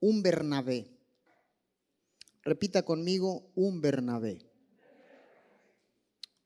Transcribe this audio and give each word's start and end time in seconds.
un 0.00 0.22
Bernabé. 0.22 0.90
Repita 2.42 2.84
conmigo, 2.84 3.50
un 3.54 3.80
Bernabé. 3.80 4.38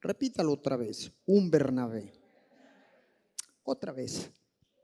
Repítalo 0.01 0.53
otra 0.53 0.77
vez, 0.77 1.11
un 1.25 1.51
Bernabé. 1.51 2.13
Otra 3.63 3.91
vez, 3.91 4.31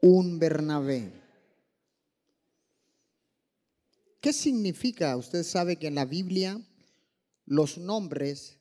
un 0.01 0.37
Bernabé. 0.37 1.11
¿Qué 4.21 4.33
significa? 4.33 5.15
Usted 5.17 5.43
sabe 5.43 5.77
que 5.77 5.87
en 5.87 5.95
la 5.95 6.05
Biblia 6.05 6.61
los 7.45 7.77
nombres 7.77 8.59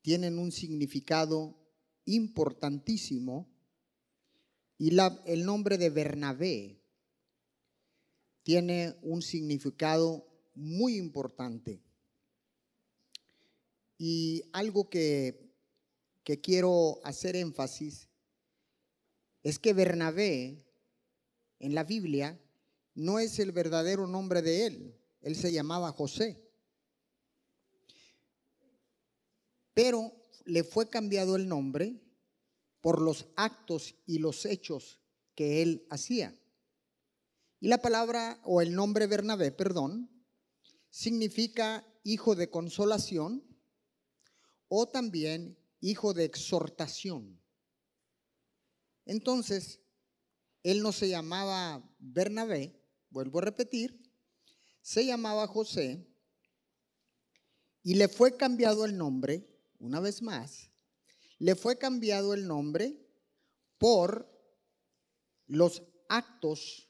tienen 0.00 0.38
un 0.38 0.52
significado 0.52 1.58
importantísimo 2.04 3.50
y 4.78 4.96
el 5.26 5.44
nombre 5.44 5.76
de 5.76 5.90
Bernabé 5.90 6.77
tiene 8.48 8.96
un 9.02 9.20
significado 9.20 10.26
muy 10.54 10.96
importante. 10.96 11.82
Y 13.98 14.42
algo 14.54 14.88
que, 14.88 15.52
que 16.24 16.40
quiero 16.40 16.98
hacer 17.04 17.36
énfasis 17.36 18.08
es 19.42 19.58
que 19.58 19.74
Bernabé 19.74 20.64
en 21.58 21.74
la 21.74 21.84
Biblia 21.84 22.40
no 22.94 23.18
es 23.18 23.38
el 23.38 23.52
verdadero 23.52 24.06
nombre 24.06 24.40
de 24.40 24.64
él. 24.64 24.98
Él 25.20 25.36
se 25.36 25.52
llamaba 25.52 25.92
José. 25.92 26.42
Pero 29.74 30.10
le 30.46 30.64
fue 30.64 30.88
cambiado 30.88 31.36
el 31.36 31.48
nombre 31.48 32.00
por 32.80 33.02
los 33.02 33.26
actos 33.36 33.94
y 34.06 34.20
los 34.20 34.46
hechos 34.46 35.00
que 35.34 35.60
él 35.60 35.86
hacía. 35.90 36.34
Y 37.60 37.68
la 37.68 37.78
palabra 37.78 38.40
o 38.44 38.60
el 38.60 38.74
nombre 38.74 39.06
Bernabé, 39.06 39.50
perdón, 39.50 40.10
significa 40.90 41.84
hijo 42.04 42.34
de 42.34 42.50
consolación 42.50 43.44
o 44.68 44.86
también 44.86 45.58
hijo 45.80 46.14
de 46.14 46.24
exhortación. 46.24 47.40
Entonces, 49.06 49.80
él 50.62 50.82
no 50.82 50.92
se 50.92 51.08
llamaba 51.08 51.82
Bernabé, 51.98 52.78
vuelvo 53.10 53.38
a 53.38 53.42
repetir, 53.42 54.12
se 54.82 55.04
llamaba 55.06 55.46
José 55.46 56.06
y 57.82 57.94
le 57.94 58.08
fue 58.08 58.36
cambiado 58.36 58.84
el 58.84 58.96
nombre, 58.96 59.48
una 59.78 60.00
vez 60.00 60.22
más, 60.22 60.70
le 61.38 61.54
fue 61.54 61.78
cambiado 61.78 62.34
el 62.34 62.46
nombre 62.46 62.98
por 63.78 64.28
los 65.46 65.82
actos, 66.08 66.87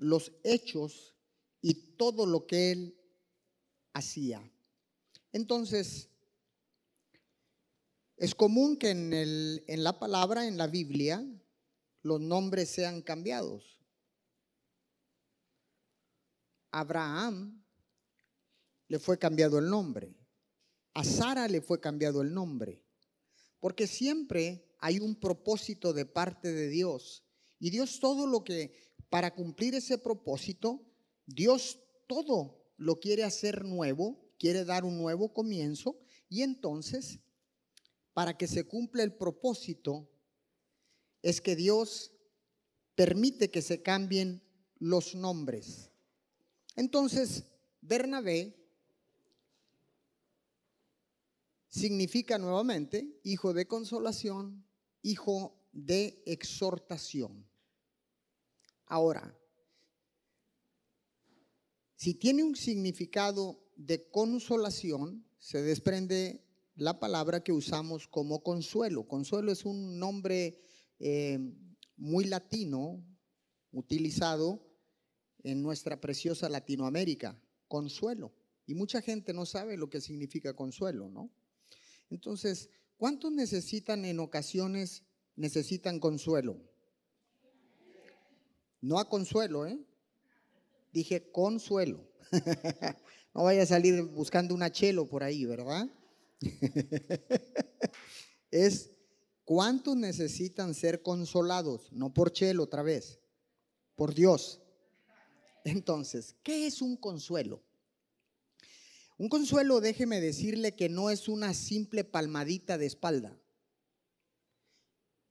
los 0.00 0.32
hechos 0.44 1.14
y 1.60 1.74
todo 1.96 2.24
lo 2.26 2.46
que 2.46 2.72
él 2.72 2.98
hacía. 3.92 4.42
Entonces, 5.30 6.08
es 8.16 8.34
común 8.34 8.78
que 8.78 8.90
en, 8.90 9.12
el, 9.12 9.62
en 9.68 9.84
la 9.84 9.98
palabra, 9.98 10.46
en 10.46 10.56
la 10.56 10.66
Biblia, 10.66 11.24
los 12.02 12.18
nombres 12.18 12.70
sean 12.70 13.02
cambiados. 13.02 13.78
Abraham 16.70 17.62
le 18.88 18.98
fue 18.98 19.18
cambiado 19.18 19.58
el 19.58 19.68
nombre. 19.68 20.16
A 20.94 21.04
Sara 21.04 21.46
le 21.46 21.60
fue 21.60 21.78
cambiado 21.78 22.22
el 22.22 22.32
nombre. 22.32 22.82
Porque 23.58 23.86
siempre 23.86 24.66
hay 24.78 24.98
un 24.98 25.14
propósito 25.14 25.92
de 25.92 26.06
parte 26.06 26.52
de 26.52 26.68
Dios. 26.68 27.22
Y 27.58 27.68
Dios 27.68 28.00
todo 28.00 28.26
lo 28.26 28.42
que, 28.42 28.89
para 29.10 29.34
cumplir 29.34 29.74
ese 29.74 29.98
propósito, 29.98 30.80
Dios 31.26 31.80
todo 32.06 32.64
lo 32.76 32.98
quiere 32.98 33.24
hacer 33.24 33.64
nuevo, 33.64 34.18
quiere 34.38 34.64
dar 34.64 34.84
un 34.84 34.96
nuevo 34.96 35.34
comienzo. 35.34 35.98
Y 36.28 36.42
entonces, 36.42 37.18
para 38.14 38.38
que 38.38 38.46
se 38.46 38.64
cumpla 38.64 39.02
el 39.02 39.12
propósito, 39.12 40.08
es 41.22 41.40
que 41.40 41.56
Dios 41.56 42.12
permite 42.94 43.50
que 43.50 43.62
se 43.62 43.82
cambien 43.82 44.42
los 44.78 45.14
nombres. 45.14 45.90
Entonces, 46.76 47.44
Bernabé 47.80 48.56
significa 51.68 52.38
nuevamente 52.38 53.20
hijo 53.24 53.52
de 53.52 53.66
consolación, 53.66 54.64
hijo 55.02 55.56
de 55.72 56.22
exhortación. 56.26 57.49
Ahora, 58.90 59.38
si 61.94 62.14
tiene 62.14 62.42
un 62.42 62.56
significado 62.56 63.62
de 63.76 64.10
consolación, 64.10 65.24
se 65.38 65.62
desprende 65.62 66.44
la 66.74 66.98
palabra 66.98 67.44
que 67.44 67.52
usamos 67.52 68.08
como 68.08 68.42
consuelo. 68.42 69.06
Consuelo 69.06 69.52
es 69.52 69.64
un 69.64 70.00
nombre 70.00 70.60
eh, 70.98 71.38
muy 71.96 72.24
latino 72.24 73.06
utilizado 73.70 74.68
en 75.44 75.62
nuestra 75.62 76.00
preciosa 76.00 76.48
Latinoamérica, 76.48 77.40
consuelo. 77.68 78.34
Y 78.66 78.74
mucha 78.74 79.00
gente 79.02 79.32
no 79.32 79.46
sabe 79.46 79.76
lo 79.76 79.88
que 79.88 80.00
significa 80.00 80.56
consuelo, 80.56 81.08
¿no? 81.08 81.30
Entonces, 82.08 82.70
¿cuántos 82.96 83.30
necesitan 83.30 84.04
en 84.04 84.18
ocasiones, 84.18 85.04
necesitan 85.36 86.00
consuelo? 86.00 86.69
No 88.80 88.98
a 88.98 89.08
consuelo, 89.08 89.66
¿eh? 89.66 89.78
Dije 90.92 91.30
consuelo. 91.30 92.06
no 93.34 93.44
vaya 93.44 93.62
a 93.62 93.66
salir 93.66 94.02
buscando 94.02 94.54
una 94.54 94.72
chelo 94.72 95.08
por 95.08 95.22
ahí, 95.22 95.44
¿verdad? 95.44 95.88
es 98.50 98.90
cuántos 99.44 99.96
necesitan 99.96 100.74
ser 100.74 101.02
consolados, 101.02 101.92
no 101.92 102.12
por 102.12 102.32
chelo 102.32 102.64
otra 102.64 102.82
vez, 102.82 103.20
por 103.94 104.14
Dios. 104.14 104.60
Entonces, 105.64 106.34
¿qué 106.42 106.66
es 106.66 106.80
un 106.80 106.96
consuelo? 106.96 107.62
Un 109.18 109.28
consuelo, 109.28 109.82
déjeme 109.82 110.20
decirle 110.20 110.74
que 110.74 110.88
no 110.88 111.10
es 111.10 111.28
una 111.28 111.52
simple 111.52 112.04
palmadita 112.04 112.78
de 112.78 112.86
espalda. 112.86 113.38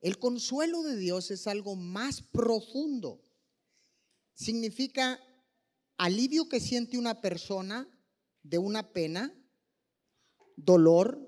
El 0.00 0.18
consuelo 0.18 0.82
de 0.82 0.96
Dios 0.96 1.32
es 1.32 1.46
algo 1.46 1.74
más 1.74 2.22
profundo. 2.22 3.20
Significa 4.40 5.22
alivio 5.98 6.48
que 6.48 6.60
siente 6.60 6.96
una 6.96 7.20
persona 7.20 7.86
de 8.42 8.56
una 8.56 8.90
pena, 8.90 9.34
dolor, 10.56 11.20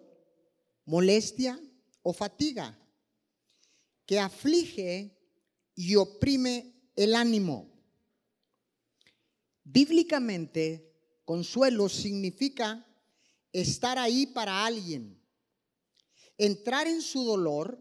molestia 0.87 1.61
o 2.01 2.15
fatiga, 2.15 2.75
que 4.07 4.19
aflige 4.19 5.15
y 5.75 5.97
oprime 5.97 6.91
el 6.97 7.15
ánimo. 7.15 7.71
Bíblicamente, 9.63 10.97
Consuelo 11.27 11.91
significa 11.91 12.87
estar 13.53 13.99
ahí 13.99 14.27
para 14.27 14.65
alguien, 14.65 15.23
entrar 16.39 16.87
en 16.87 17.03
su 17.03 17.25
dolor 17.25 17.79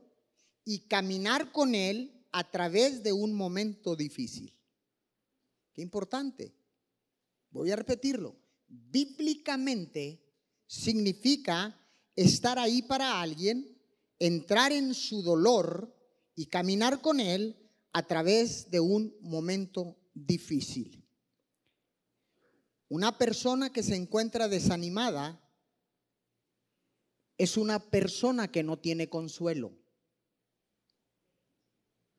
y 0.66 0.90
caminar 0.90 1.54
con 1.54 1.74
él 1.74 2.28
a 2.34 2.52
través 2.52 3.02
de 3.02 3.14
un 3.14 3.34
momento 3.34 3.96
difícil. 3.96 4.61
Importante. 5.82 6.56
Voy 7.50 7.72
a 7.72 7.76
repetirlo. 7.76 8.36
Bíblicamente 8.68 10.24
significa 10.66 11.78
estar 12.16 12.58
ahí 12.58 12.82
para 12.82 13.22
alguien, 13.22 13.78
entrar 14.20 14.72
en 14.72 14.94
su 14.94 15.22
dolor 15.22 15.94
y 16.36 16.46
caminar 16.46 17.02
con 17.02 17.20
él 17.20 17.58
a 17.92 18.08
través 18.08 18.70
de 18.70 18.80
un 18.80 19.14
momento 19.22 19.98
difícil. 20.14 21.06
Una 22.88 23.18
persona 23.18 23.72
que 23.72 23.84
se 23.84 23.96
encuentra 23.96 24.48
desanimada 24.48 25.42
es 27.38 27.58
una 27.58 27.80
persona 27.80 28.52
que 28.52 28.64
no 28.64 28.80
tiene 28.80 29.10
consuelo. 29.10 29.72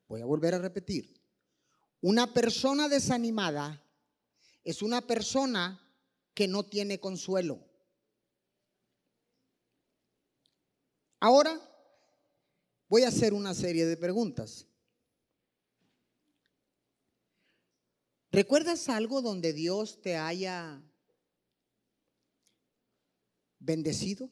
Voy 0.08 0.20
a 0.20 0.26
volver 0.26 0.54
a 0.54 0.58
repetir. 0.58 1.21
Una 2.02 2.34
persona 2.34 2.88
desanimada 2.88 3.80
es 4.64 4.82
una 4.82 5.06
persona 5.06 5.80
que 6.34 6.48
no 6.48 6.64
tiene 6.64 6.98
consuelo. 6.98 7.64
Ahora 11.20 11.60
voy 12.88 13.04
a 13.04 13.08
hacer 13.08 13.32
una 13.32 13.54
serie 13.54 13.86
de 13.86 13.96
preguntas. 13.96 14.66
¿Recuerdas 18.32 18.88
algo 18.88 19.22
donde 19.22 19.52
Dios 19.52 20.00
te 20.02 20.16
haya 20.16 20.82
bendecido? 23.60 24.28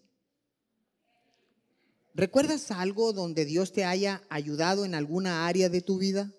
¿Recuerdas 2.15 2.73
algo 2.73 3.13
donde 3.13 3.45
Dios 3.45 3.73
te 3.73 3.85
haya 3.85 4.25
ayudado 4.29 4.85
en 4.85 4.97
alguna 4.97 5.47
área 5.47 5.69
de 5.69 5.83
tu 5.83 5.99
vida? 5.99 6.35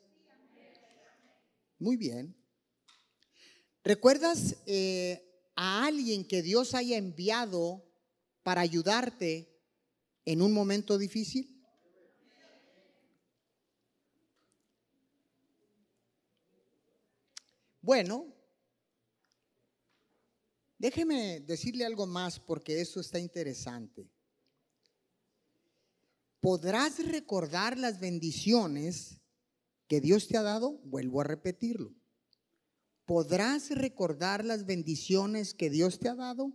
Muy 1.82 1.98
bien. 1.98 2.38
¿Recuerdas 3.84 4.58
eh, 4.68 5.50
a 5.56 5.88
alguien 5.88 6.28
que 6.28 6.44
Dios 6.44 6.76
haya 6.76 6.96
enviado 6.96 7.84
para 8.44 8.62
ayudarte 8.62 9.52
en 10.24 10.44
un 10.44 10.54
momento 10.54 11.00
difícil? 11.00 11.60
Bueno, 17.82 18.32
déjeme 20.78 21.40
decirle 21.40 21.84
algo 21.84 22.06
más 22.06 22.40
porque 22.40 22.80
eso 22.80 23.00
está 23.00 23.18
interesante. 23.18 24.08
¿Podrás 26.42 27.04
recordar 27.08 27.76
las 27.80 28.00
bendiciones 28.00 29.21
que 29.92 30.00
Dios 30.00 30.30
te 30.30 30.38
ha 30.38 30.42
dado? 30.42 30.80
Vuelvo 30.86 31.20
a 31.20 31.26
repetirlo. 31.26 31.94
¿Podrás 33.04 33.72
recordar 33.72 34.46
las 34.46 34.66
bendiciones 34.66 35.54
que 35.54 35.70
Dios 35.70 36.00
te 36.00 36.08
ha 36.08 36.16
dado? 36.16 36.54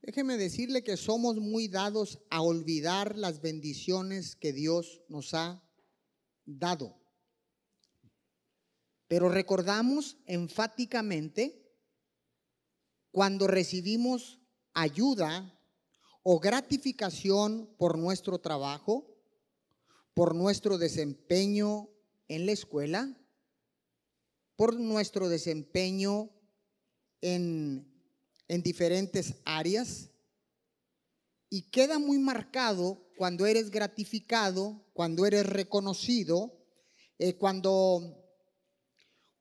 Déjeme 0.00 0.38
decirle 0.38 0.82
que 0.82 0.96
somos 0.96 1.36
muy 1.36 1.68
dados 1.68 2.20
a 2.30 2.40
olvidar 2.40 3.18
las 3.18 3.42
bendiciones 3.42 4.34
que 4.34 4.54
Dios 4.54 5.02
nos 5.10 5.34
ha 5.34 5.62
dado. 6.46 6.98
Pero 9.08 9.28
recordamos 9.28 10.16
enfáticamente 10.24 11.70
cuando 13.10 13.46
recibimos 13.46 14.40
ayuda 14.72 15.54
o 16.22 16.40
gratificación 16.40 17.74
por 17.76 17.98
nuestro 17.98 18.38
trabajo, 18.38 19.07
por 20.18 20.34
nuestro 20.34 20.78
desempeño 20.78 21.88
en 22.26 22.44
la 22.44 22.50
escuela, 22.50 23.16
por 24.56 24.74
nuestro 24.74 25.28
desempeño 25.28 26.28
en, 27.20 27.86
en 28.48 28.62
diferentes 28.64 29.36
áreas. 29.44 30.10
Y 31.48 31.70
queda 31.70 32.00
muy 32.00 32.18
marcado 32.18 33.08
cuando 33.16 33.46
eres 33.46 33.70
gratificado, 33.70 34.84
cuando 34.92 35.24
eres 35.24 35.46
reconocido, 35.46 36.66
eh, 37.20 37.36
cuando 37.36 38.24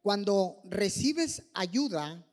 cuando 0.04 0.62
recibes 0.70 1.42
ayuda 1.56 2.24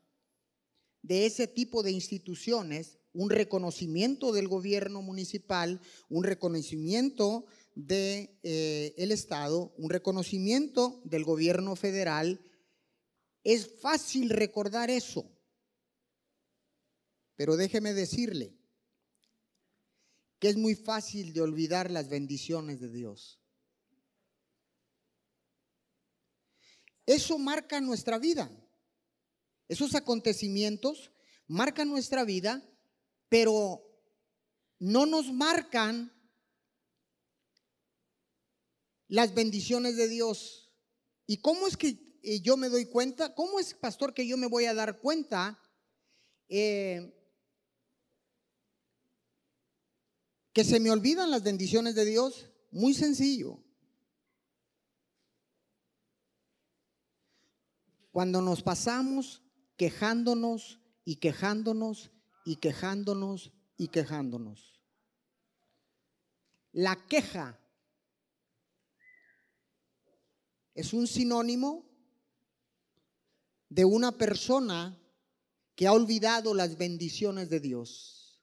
de 1.01 1.25
ese 1.25 1.47
tipo 1.47 1.81
de 1.81 1.93
instituciones, 1.93 2.99
un 3.11 3.31
reconocimiento 3.31 4.31
del 4.33 4.47
gobierno 4.47 5.01
municipal, 5.01 5.81
un 6.09 6.23
reconocimiento 6.23 7.47
del 7.75 7.87
de, 7.87 8.39
eh, 8.43 9.11
Estado, 9.11 9.73
un 9.77 9.89
reconocimiento 9.89 11.01
del 11.03 11.23
gobierno 11.23 11.75
federal, 11.75 12.41
es 13.43 13.79
fácil 13.81 14.29
recordar 14.29 14.89
eso. 14.89 15.29
Pero 17.35 17.57
déjeme 17.57 17.93
decirle 17.93 18.57
que 20.39 20.49
es 20.49 20.57
muy 20.57 20.75
fácil 20.75 21.33
de 21.33 21.41
olvidar 21.41 21.91
las 21.91 22.09
bendiciones 22.09 22.79
de 22.79 22.91
Dios. 22.91 23.41
Eso 27.05 27.37
marca 27.37 27.81
nuestra 27.81 28.17
vida. 28.17 28.49
Esos 29.67 29.95
acontecimientos 29.95 31.11
marcan 31.47 31.89
nuestra 31.89 32.23
vida, 32.23 32.63
pero 33.29 33.81
no 34.79 35.05
nos 35.05 35.31
marcan 35.31 36.14
las 39.07 39.33
bendiciones 39.33 39.95
de 39.95 40.07
Dios. 40.07 40.71
¿Y 41.27 41.37
cómo 41.37 41.67
es 41.67 41.77
que 41.77 42.19
eh, 42.23 42.41
yo 42.41 42.57
me 42.57 42.69
doy 42.69 42.85
cuenta? 42.85 43.33
¿Cómo 43.35 43.59
es, 43.59 43.73
pastor, 43.73 44.13
que 44.13 44.27
yo 44.27 44.37
me 44.37 44.47
voy 44.47 44.65
a 44.65 44.73
dar 44.73 44.99
cuenta 44.99 45.59
eh, 46.47 47.13
que 50.53 50.63
se 50.63 50.79
me 50.79 50.91
olvidan 50.91 51.31
las 51.31 51.43
bendiciones 51.43 51.95
de 51.95 52.05
Dios? 52.05 52.49
Muy 52.71 52.93
sencillo. 52.93 53.59
Cuando 58.11 58.41
nos 58.41 58.63
pasamos 58.63 59.43
quejándonos 59.75 60.79
y 61.03 61.17
quejándonos 61.17 62.11
y 62.45 62.55
quejándonos 62.57 63.51
y 63.77 63.89
quejándonos. 63.89 64.81
La 66.71 66.95
queja 67.07 67.59
es 70.75 70.91
un 70.91 71.07
sinónimo 71.07 71.89
de 73.69 73.85
una 73.85 74.11
persona 74.17 75.01
que 75.73 75.87
ha 75.87 75.93
olvidado 75.93 76.53
las 76.53 76.77
bendiciones 76.77 77.49
de 77.49 77.61
Dios. 77.61 78.41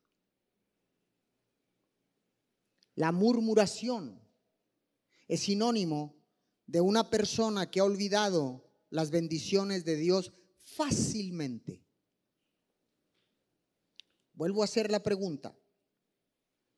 La 2.94 3.12
murmuración 3.12 4.20
es 5.28 5.40
sinónimo 5.40 6.16
de 6.66 6.80
una 6.80 7.10
persona 7.10 7.70
que 7.70 7.80
ha 7.80 7.84
olvidado 7.84 8.70
las 8.88 9.10
bendiciones 9.10 9.84
de 9.84 9.96
Dios 9.96 10.32
fácilmente. 10.64 11.84
Vuelvo 14.32 14.62
a 14.62 14.64
hacer 14.64 14.90
la 14.90 15.02
pregunta. 15.02 15.56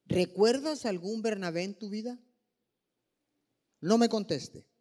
¿Recuerdas 0.07 0.85
algún 0.85 1.23
Bernabé 1.23 1.63
en 1.63 1.79
tu 1.79 1.89
vida? 1.89 2.21
No 3.81 3.99
me 3.99 4.09
conteste. 4.09 4.74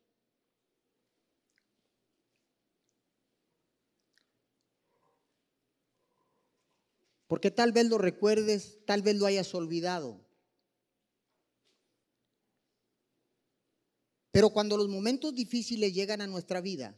Porque 7.33 7.49
tal 7.49 7.71
vez 7.71 7.87
lo 7.87 7.97
recuerdes, 7.97 8.77
tal 8.85 9.01
vez 9.01 9.15
lo 9.15 9.25
hayas 9.25 9.55
olvidado. 9.55 10.23
Pero 14.29 14.51
cuando 14.51 14.77
los 14.77 14.87
momentos 14.87 15.33
difíciles 15.33 15.95
llegan 15.95 16.21
a 16.21 16.27
nuestra 16.27 16.61
vida, 16.61 16.95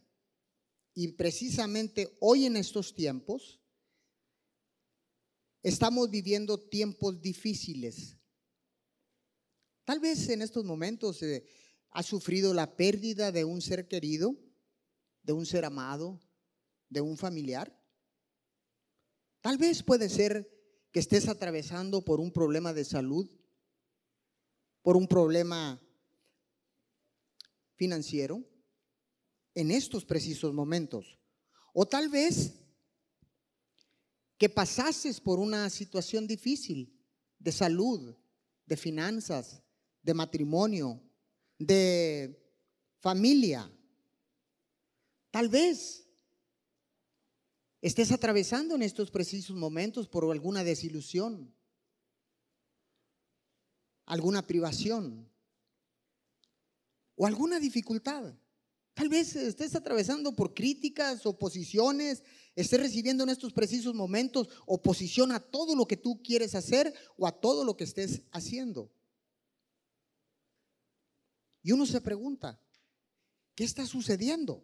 y 0.93 1.07
precisamente 1.13 2.17
hoy 2.19 2.47
en 2.47 2.57
estos 2.57 2.93
tiempos, 2.93 3.61
estamos 5.63 6.09
viviendo 6.09 6.59
tiempos 6.59 7.21
difíciles. 7.21 8.17
Tal 9.85 10.01
vez 10.01 10.27
en 10.27 10.41
estos 10.41 10.65
momentos 10.65 11.23
eh, 11.23 11.45
ha 11.91 12.03
sufrido 12.03 12.53
la 12.53 12.75
pérdida 12.75 13.31
de 13.31 13.45
un 13.45 13.61
ser 13.61 13.87
querido, 13.87 14.35
de 15.23 15.31
un 15.31 15.45
ser 15.45 15.63
amado, 15.63 16.19
de 16.89 16.99
un 16.99 17.15
familiar. 17.15 17.84
Tal 19.45 19.59
vez 19.59 19.83
puede 19.83 20.09
ser 20.09 20.49
que 20.91 20.99
estés 20.99 21.27
atravesando 21.27 22.03
por 22.03 22.19
un 22.19 22.31
problema 22.31 22.73
de 22.73 22.83
salud, 22.83 23.29
por 24.81 24.97
un 24.97 25.07
problema 25.07 25.79
financiero 27.75 28.43
en 29.53 29.69
estos 29.69 30.03
precisos 30.03 30.51
momentos. 30.51 31.19
O 31.75 31.85
tal 31.85 32.09
vez 32.09 32.55
que 34.39 34.49
pasases 34.49 35.21
por 35.21 35.37
una 35.37 35.69
situación 35.69 36.25
difícil 36.25 36.99
de 37.37 37.51
salud, 37.51 38.17
de 38.65 38.77
finanzas, 38.77 39.61
de 40.01 40.15
matrimonio, 40.15 41.03
de 41.59 42.35
familia. 42.97 43.71
Tal 45.29 45.49
vez 45.49 46.04
estés 47.87 48.11
atravesando 48.11 48.73
en 48.73 48.81
estos 48.81 49.11
precisos 49.11 49.55
momentos 49.55 50.07
por 50.07 50.23
alguna 50.31 50.63
desilusión, 50.63 51.53
alguna 54.07 54.41
privación 54.41 55.29
o 57.15 57.27
alguna 57.27 57.59
dificultad. 57.59 58.33
Tal 58.95 59.07
vez 59.07 59.35
estés 59.35 59.75
atravesando 59.75 60.35
por 60.35 60.55
críticas, 60.55 61.27
oposiciones, 61.27 62.23
estés 62.55 62.79
recibiendo 62.79 63.23
en 63.23 63.29
estos 63.29 63.53
precisos 63.53 63.93
momentos 63.93 64.49
oposición 64.65 65.31
a 65.31 65.39
todo 65.39 65.75
lo 65.75 65.85
que 65.85 65.97
tú 65.97 66.23
quieres 66.23 66.55
hacer 66.55 66.91
o 67.17 67.27
a 67.27 67.39
todo 67.39 67.63
lo 67.63 67.77
que 67.77 67.83
estés 67.83 68.23
haciendo. 68.31 68.91
Y 71.61 71.71
uno 71.71 71.85
se 71.85 72.01
pregunta, 72.01 72.59
¿qué 73.53 73.63
está 73.63 73.85
sucediendo? 73.85 74.63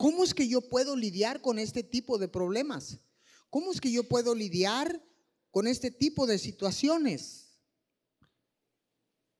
¿Cómo 0.00 0.24
es 0.24 0.32
que 0.32 0.48
yo 0.48 0.62
puedo 0.62 0.96
lidiar 0.96 1.42
con 1.42 1.58
este 1.58 1.82
tipo 1.82 2.16
de 2.16 2.26
problemas? 2.26 3.00
¿Cómo 3.50 3.70
es 3.70 3.82
que 3.82 3.92
yo 3.92 4.02
puedo 4.08 4.34
lidiar 4.34 5.04
con 5.50 5.66
este 5.66 5.90
tipo 5.90 6.26
de 6.26 6.38
situaciones? 6.38 7.60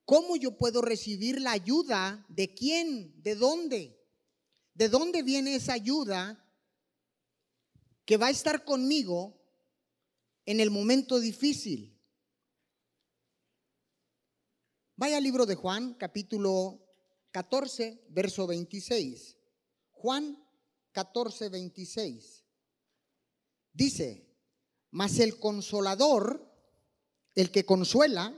¿Cómo 0.04 0.36
yo 0.36 0.58
puedo 0.58 0.82
recibir 0.82 1.40
la 1.40 1.52
ayuda? 1.52 2.26
¿De 2.28 2.52
quién? 2.52 3.22
¿De 3.22 3.36
dónde? 3.36 4.06
¿De 4.74 4.90
dónde 4.90 5.22
viene 5.22 5.54
esa 5.54 5.72
ayuda 5.72 6.46
que 8.04 8.18
va 8.18 8.26
a 8.26 8.30
estar 8.30 8.62
conmigo 8.66 9.42
en 10.44 10.60
el 10.60 10.70
momento 10.70 11.20
difícil? 11.20 11.98
Vaya 14.94 15.16
al 15.16 15.22
libro 15.22 15.46
de 15.46 15.54
Juan, 15.54 15.94
capítulo 15.94 16.86
14, 17.30 18.04
verso 18.10 18.46
26. 18.46 19.38
Juan 19.92 20.49
14, 20.92 21.48
26. 21.48 22.44
Dice, 23.72 24.30
mas 24.90 25.18
el 25.18 25.38
consolador, 25.38 26.46
el 27.34 27.50
que 27.50 27.64
consuela, 27.64 28.34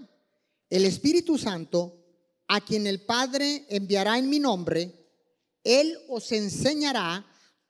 el 0.69 0.85
Espíritu 0.85 1.39
Santo, 1.39 1.99
a 2.49 2.61
quien 2.61 2.87
el 2.87 3.05
Padre 3.05 3.67
enviará 3.69 4.19
en 4.19 4.29
mi 4.29 4.39
nombre, 4.39 5.09
Él 5.65 5.99
os 6.09 6.33
enseñará 6.33 7.27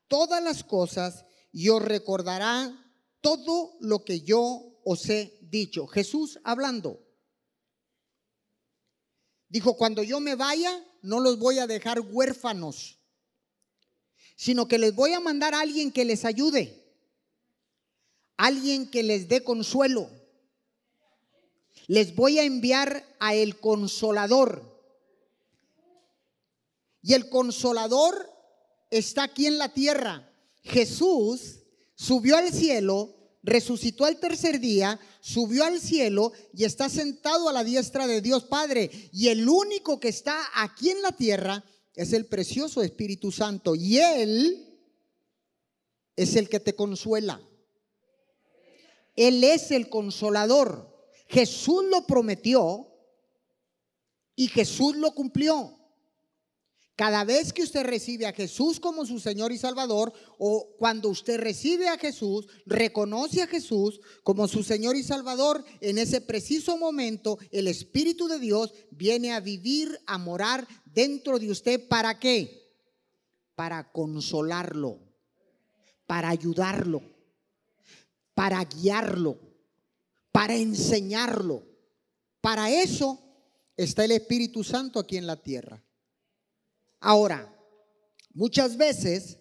todas 0.09 0.43
las 0.43 0.65
cosas 0.65 1.25
y 1.53 1.69
os 1.69 1.83
recordará 1.83 2.79
todo 3.21 3.77
lo 3.81 4.05
que 4.05 4.23
yo 4.23 4.81
os 4.85 5.09
he 5.09 5.39
dicho. 5.43 5.87
Jesús 5.87 6.41
hablando. 6.45 7.01
Dijo, 9.49 9.77
cuando 9.77 10.03
yo 10.03 10.19
me 10.19 10.35
vaya, 10.35 10.85
no 11.03 11.21
los 11.21 11.39
voy 11.39 11.59
a 11.59 11.67
dejar 11.67 12.01
huérfanos, 12.01 12.99
sino 14.43 14.67
que 14.67 14.77
les 14.77 14.93
voy 14.93 15.13
a 15.13 15.21
mandar 15.21 15.55
a 15.55 15.61
alguien 15.61 15.93
que 15.93 16.05
les 16.05 16.25
ayude, 16.25 16.85
alguien 18.37 18.91
que 18.91 19.05
les 19.05 19.29
dé 19.29 19.45
consuelo. 19.45 20.11
Les 21.87 22.13
voy 22.17 22.41
a 22.41 22.43
enviar 22.43 23.07
a 23.21 23.37
el 23.37 23.61
consolador. 23.61 24.83
Y 27.03 27.15
el 27.15 27.29
consolador 27.29 28.29
está 28.91 29.23
aquí 29.23 29.47
en 29.47 29.59
la 29.59 29.73
tierra. 29.73 30.29
Jesús 30.65 31.61
subió 31.95 32.37
al 32.37 32.53
cielo, 32.53 33.15
resucitó 33.45 34.07
al 34.07 34.19
tercer 34.19 34.59
día, 34.59 34.99
subió 35.21 35.63
al 35.63 35.81
cielo 35.81 36.33
y 36.53 36.65
está 36.65 36.89
sentado 36.89 37.49
a 37.49 37.53
la 37.53 37.63
diestra 37.63 38.09
de 38.09 38.21
Dios 38.21 38.43
Padre. 38.43 38.91
Y 39.13 39.29
el 39.29 39.49
único 39.49 40.01
que 40.01 40.09
está 40.09 40.37
aquí 40.57 40.91
en 40.91 41.01
la 41.01 41.13
tierra 41.13 41.65
es 41.95 42.13
el 42.13 42.27
precioso 42.27 42.83
Espíritu 42.83 43.31
Santo. 43.31 43.75
Y 43.75 43.99
Él 43.99 44.81
es 46.17 46.37
el 46.37 46.49
que 46.49 46.61
te 46.61 46.75
consuela. 46.75 47.41
Él 49.17 49.45
es 49.45 49.71
el 49.71 49.89
consolador. 49.89 50.91
Jesús 51.29 51.85
lo 51.85 52.07
prometió 52.07 52.89
y 54.37 54.49
Jesús 54.49 54.97
lo 54.97 55.15
cumplió. 55.15 55.79
Cada 57.03 57.25
vez 57.25 57.53
que 57.53 57.65
usted 57.65 57.83
recibe 57.83 58.27
a 58.27 58.33
Jesús 58.33 58.79
como 58.79 59.05
su 59.05 59.19
Señor 59.19 59.51
y 59.51 59.59
Salvador, 59.59 60.13
o 60.39 60.77
cuando 60.79 61.09
usted 61.09 61.37
recibe 61.37 61.89
a 61.89 61.99
Jesús, 61.99 62.47
reconoce 62.65 63.43
a 63.43 63.49
Jesús 63.49 64.01
como 64.23 64.47
su 64.47 64.63
Señor 64.63 64.95
y 64.95 65.03
Salvador, 65.03 65.65
en 65.81 65.99
ese 65.99 66.21
preciso 66.21 66.79
momento 66.79 67.41
el 67.51 67.67
Espíritu 67.67 68.29
de 68.29 68.39
Dios 68.39 68.73
viene 68.93 69.33
a 69.33 69.41
vivir, 69.41 69.99
a 70.07 70.17
morar 70.17 70.65
dentro 70.85 71.41
de 71.41 71.51
usted. 71.51 71.89
¿Para 71.89 72.21
qué? 72.21 72.71
Para 73.57 73.91
consolarlo, 73.91 75.01
para 76.07 76.29
ayudarlo, 76.29 77.03
para 78.33 78.63
guiarlo, 78.63 79.41
para 80.31 80.55
enseñarlo. 80.55 81.65
Para 82.41 82.71
eso 82.71 83.19
está 83.77 84.05
el 84.05 84.13
Espíritu 84.13 84.63
Santo 84.63 85.01
aquí 85.01 85.17
en 85.17 85.27
la 85.27 85.43
tierra. 85.43 85.83
Ahora, 87.05 87.53
muchas 88.33 88.77
veces 88.77 89.41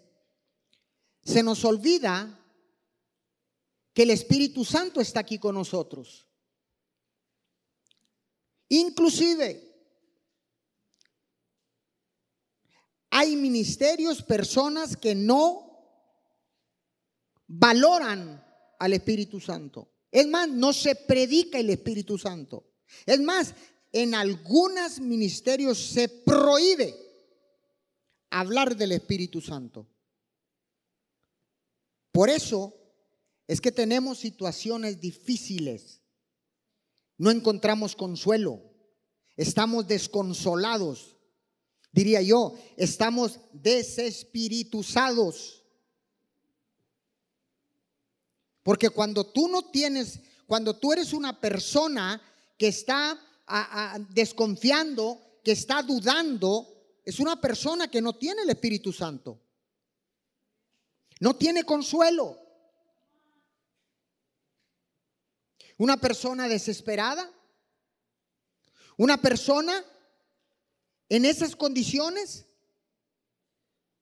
se 1.24 1.44
nos 1.44 1.64
olvida 1.64 2.40
que 3.94 4.02
el 4.02 4.10
Espíritu 4.10 4.66
Santo 4.66 5.00
está 5.00 5.20
aquí 5.20 5.38
con 5.38 5.54
nosotros. 5.54 6.28
Inclusive, 8.68 9.62
hay 13.12 13.36
ministerios, 13.36 14.24
personas 14.24 14.98
que 14.98 15.14
no 15.14 15.86
valoran 17.46 18.44
al 18.80 18.94
Espíritu 18.94 19.40
Santo. 19.40 19.92
Es 20.10 20.28
más, 20.28 20.50
no 20.50 20.74
se 20.74 20.96
predica 20.96 21.60
el 21.60 21.70
Espíritu 21.70 22.18
Santo. 22.18 22.72
Es 23.06 23.20
más, 23.22 23.54
en 23.92 24.16
algunos 24.16 25.00
ministerios 25.00 25.78
se 25.78 26.10
prohíbe 26.10 27.11
hablar 28.32 28.76
del 28.76 28.94
Espíritu 28.94 29.42
Santo. 29.42 29.86
Por 32.12 32.30
eso 32.30 32.74
es 33.48 33.62
que 33.62 33.72
tenemos 33.72 34.18
situaciones 34.18 35.00
difíciles. 35.00 36.02
No 37.18 37.30
encontramos 37.30 37.96
consuelo. 37.96 38.64
Estamos 39.38 39.88
desconsolados. 39.88 41.18
Diría 41.92 42.22
yo, 42.22 42.56
estamos 42.78 43.40
desespirituzados. 43.54 45.64
Porque 48.64 48.90
cuando 48.90 49.26
tú 49.26 49.48
no 49.48 49.70
tienes, 49.70 50.20
cuando 50.48 50.76
tú 50.78 50.94
eres 50.94 51.14
una 51.14 51.40
persona 51.40 52.22
que 52.58 52.70
está 52.70 53.20
desconfiando, 54.10 55.20
que 55.44 55.52
está 55.52 55.82
dudando, 55.82 56.81
es 57.04 57.20
una 57.20 57.40
persona 57.40 57.90
que 57.90 58.02
no 58.02 58.14
tiene 58.14 58.44
el 58.44 58.50
Espíritu 58.50 58.94
Santo. 58.94 59.42
No 61.20 61.36
tiene 61.36 61.64
consuelo. 61.64 62.38
Una 65.78 65.98
persona 65.98 66.48
desesperada. 66.48 67.32
Una 68.98 69.20
persona 69.20 69.84
en 71.10 71.26
esas 71.26 71.56
condiciones. 71.56 72.46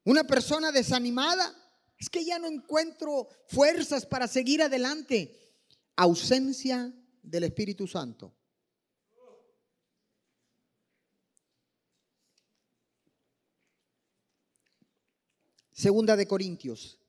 Una 0.03 0.25
persona 0.25 0.71
desanimada. 0.71 1.55
Es 1.97 2.09
que 2.09 2.23
ya 2.25 2.39
no 2.39 2.47
encuentro 2.47 3.29
fuerzas 3.47 4.05
para 4.05 4.27
seguir 4.27 4.61
adelante. 4.61 5.37
Ausencia 5.95 6.93
del 7.21 7.45
Espíritu 7.45 7.87
Santo. 7.87 8.38
Segunda 15.79 16.17
de 16.17 16.27
Corintios, 16.27 16.99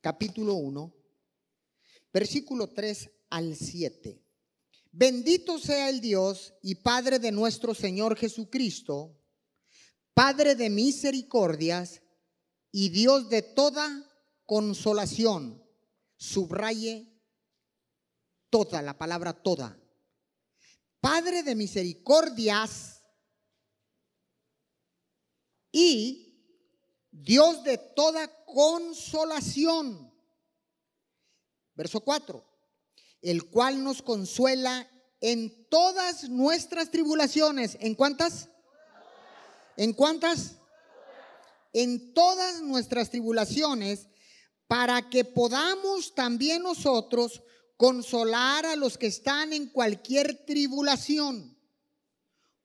capítulo 0.00 0.54
1, 0.54 0.94
versículo 2.12 2.68
3 2.68 3.10
al 3.30 3.56
7. 3.56 4.24
Bendito 4.92 5.58
sea 5.58 5.88
el 5.88 6.00
Dios 6.00 6.54
y 6.62 6.76
Padre 6.76 7.18
de 7.18 7.32
nuestro 7.32 7.74
Señor 7.74 8.16
Jesucristo, 8.16 9.20
Padre 10.14 10.54
de 10.54 10.70
misericordias 10.70 12.02
y 12.70 12.90
Dios 12.90 13.28
de 13.30 13.42
toda 13.42 14.08
consolación. 14.46 15.60
Subraye 16.16 17.20
toda, 18.48 18.80
la 18.80 18.96
palabra 18.96 19.32
toda. 19.32 19.76
Padre 21.00 21.42
de 21.42 21.56
misericordias 21.56 23.02
y 25.72 26.23
Dios 27.22 27.62
de 27.62 27.78
toda 27.78 28.28
consolación. 28.44 30.12
Verso 31.76 32.00
4. 32.00 32.44
El 33.22 33.48
cual 33.50 33.84
nos 33.84 34.02
consuela 34.02 34.90
en 35.20 35.68
todas 35.68 36.28
nuestras 36.28 36.90
tribulaciones. 36.90 37.76
¿En 37.80 37.94
cuántas? 37.94 38.48
¿En 39.76 39.92
cuántas? 39.92 40.56
En 41.72 42.12
todas 42.14 42.60
nuestras 42.62 43.10
tribulaciones, 43.10 44.08
para 44.66 45.08
que 45.08 45.24
podamos 45.24 46.14
también 46.14 46.62
nosotros 46.62 47.42
consolar 47.76 48.66
a 48.66 48.76
los 48.76 48.98
que 48.98 49.06
están 49.06 49.52
en 49.52 49.68
cualquier 49.68 50.44
tribulación, 50.44 51.56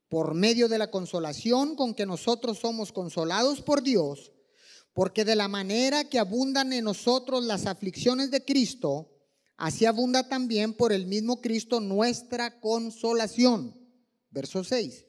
por 0.07 0.33
medio 0.33 0.67
de 0.67 0.79
la 0.79 0.89
consolación 0.89 1.75
con 1.75 1.93
que 1.93 2.07
nosotros 2.07 2.57
somos 2.57 2.91
consolados 2.91 3.61
por 3.61 3.83
Dios 3.83 4.31
porque 4.99 5.23
de 5.23 5.37
la 5.37 5.47
manera 5.47 6.09
que 6.09 6.19
abundan 6.19 6.73
en 6.73 6.83
nosotros 6.83 7.45
las 7.45 7.67
aflicciones 7.67 8.31
de 8.31 8.43
Cristo, 8.43 9.09
así 9.55 9.85
abunda 9.85 10.27
también 10.27 10.73
por 10.73 10.91
el 10.91 11.05
mismo 11.05 11.39
Cristo 11.39 11.79
nuestra 11.79 12.59
consolación. 12.59 13.73
Verso 14.29 14.61
6. 14.61 15.05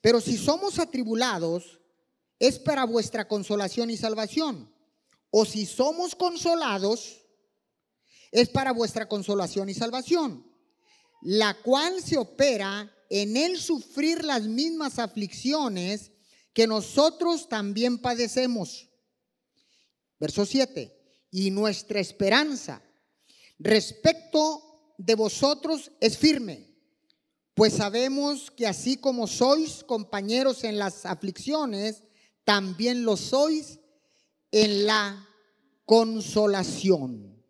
Pero 0.00 0.22
si 0.22 0.38
somos 0.38 0.78
atribulados, 0.78 1.82
es 2.38 2.58
para 2.58 2.86
vuestra 2.86 3.28
consolación 3.28 3.90
y 3.90 3.98
salvación. 3.98 4.74
O 5.28 5.44
si 5.44 5.66
somos 5.66 6.14
consolados, 6.14 7.26
es 8.32 8.48
para 8.48 8.72
vuestra 8.72 9.06
consolación 9.06 9.68
y 9.68 9.74
salvación, 9.74 10.50
la 11.20 11.52
cual 11.60 12.02
se 12.02 12.16
opera 12.16 12.90
en 13.10 13.36
el 13.36 13.60
sufrir 13.60 14.24
las 14.24 14.44
mismas 14.44 14.98
aflicciones 14.98 16.10
que 16.54 16.66
nosotros 16.66 17.50
también 17.50 17.98
padecemos. 17.98 18.88
Verso 20.18 20.46
7. 20.46 21.26
Y 21.30 21.50
nuestra 21.50 22.00
esperanza 22.00 22.82
respecto 23.58 24.94
de 24.98 25.14
vosotros 25.14 25.90
es 26.00 26.16
firme, 26.16 26.74
pues 27.54 27.74
sabemos 27.74 28.50
que 28.50 28.66
así 28.66 28.96
como 28.96 29.26
sois 29.26 29.84
compañeros 29.84 30.64
en 30.64 30.78
las 30.78 31.06
aflicciones, 31.06 32.02
también 32.44 33.04
lo 33.04 33.16
sois 33.16 33.78
en 34.50 34.86
la 34.86 35.28
consolación. 35.84 37.42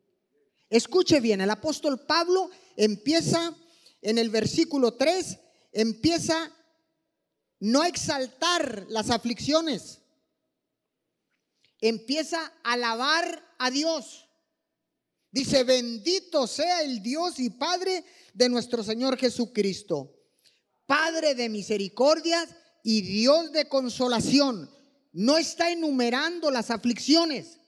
Escuche 0.69 1.21
bien, 1.21 1.41
el 1.41 1.51
apóstol 1.51 2.01
Pablo 2.07 2.51
empieza 2.77 3.55
en 4.03 4.19
el 4.19 4.31
versículo 4.31 4.95
3, 4.95 5.39
empieza 5.73 6.51
no 7.61 7.85
exaltar 7.85 8.87
las 8.89 9.11
aflicciones, 9.11 10.01
empieza 11.89 12.41
a 12.63 12.73
alabar 12.73 13.45
a 13.59 13.71
Dios. 13.71 14.27
Dice, 15.31 15.65
bendito 15.65 16.47
sea 16.47 16.83
el 16.83 17.03
Dios 17.03 17.39
y 17.39 17.51
Padre 17.51 18.05
de 18.33 18.49
nuestro 18.49 18.83
Señor 18.83 19.19
Jesucristo, 19.19 20.15
Padre 20.87 21.35
de 21.35 21.51
misericordias 21.51 22.49
y 22.83 23.03
Dios 23.03 23.53
de 23.53 23.69
consolación. 23.69 24.71
No 25.13 25.37
está 25.37 25.71
enumerando 25.71 26.51
las 26.51 26.71
aflicciones, 26.71 27.59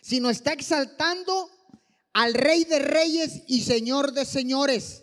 sino 0.00 0.30
está 0.30 0.54
exaltando 0.54 1.50
al 2.14 2.32
Rey 2.32 2.64
de 2.64 2.78
Reyes 2.78 3.42
y 3.46 3.62
Señor 3.64 4.12
de 4.12 4.24
Señores. 4.24 5.02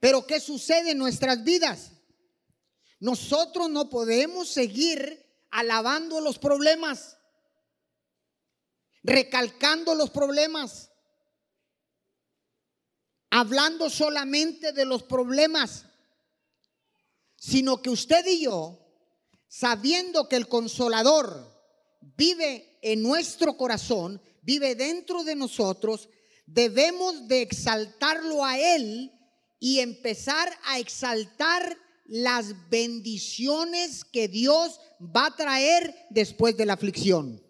Pero 0.00 0.26
¿qué 0.26 0.40
sucede 0.40 0.90
en 0.90 0.98
nuestras 0.98 1.44
vidas? 1.44 1.92
Nosotros 2.98 3.70
no 3.70 3.88
podemos 3.88 4.48
seguir 4.48 5.23
alabando 5.54 6.20
los 6.20 6.38
problemas 6.38 7.16
recalcando 9.04 9.94
los 9.94 10.10
problemas, 10.10 10.90
hablando 13.30 13.90
solamente 13.90 14.72
de 14.72 14.86
los 14.86 15.02
problemas, 15.02 15.84
sino 17.36 17.82
que 17.82 17.90
usted 17.90 18.26
y 18.26 18.44
yo, 18.44 18.80
sabiendo 19.46 20.26
que 20.28 20.36
el 20.36 20.48
consolador 20.48 21.52
vive 22.00 22.78
en 22.80 23.02
nuestro 23.02 23.58
corazón, 23.58 24.20
vive 24.42 24.74
dentro 24.74 25.22
de 25.22 25.36
nosotros, 25.36 26.08
debemos 26.46 27.28
de 27.28 27.42
exaltarlo 27.42 28.42
a 28.42 28.58
Él 28.58 29.12
y 29.58 29.80
empezar 29.80 30.50
a 30.64 30.78
exaltar 30.78 31.78
las 32.04 32.68
bendiciones 32.68 34.04
que 34.04 34.28
Dios 34.28 34.80
va 35.00 35.26
a 35.26 35.36
traer 35.36 35.94
después 36.10 36.56
de 36.56 36.66
la 36.66 36.74
aflicción. 36.74 37.42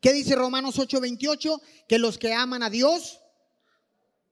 ¿Qué 0.00 0.12
dice 0.12 0.34
Romanos 0.34 0.78
8:28? 0.78 1.60
Que 1.88 1.98
los 1.98 2.18
que 2.18 2.32
aman 2.32 2.62
a 2.62 2.70
Dios, 2.70 3.20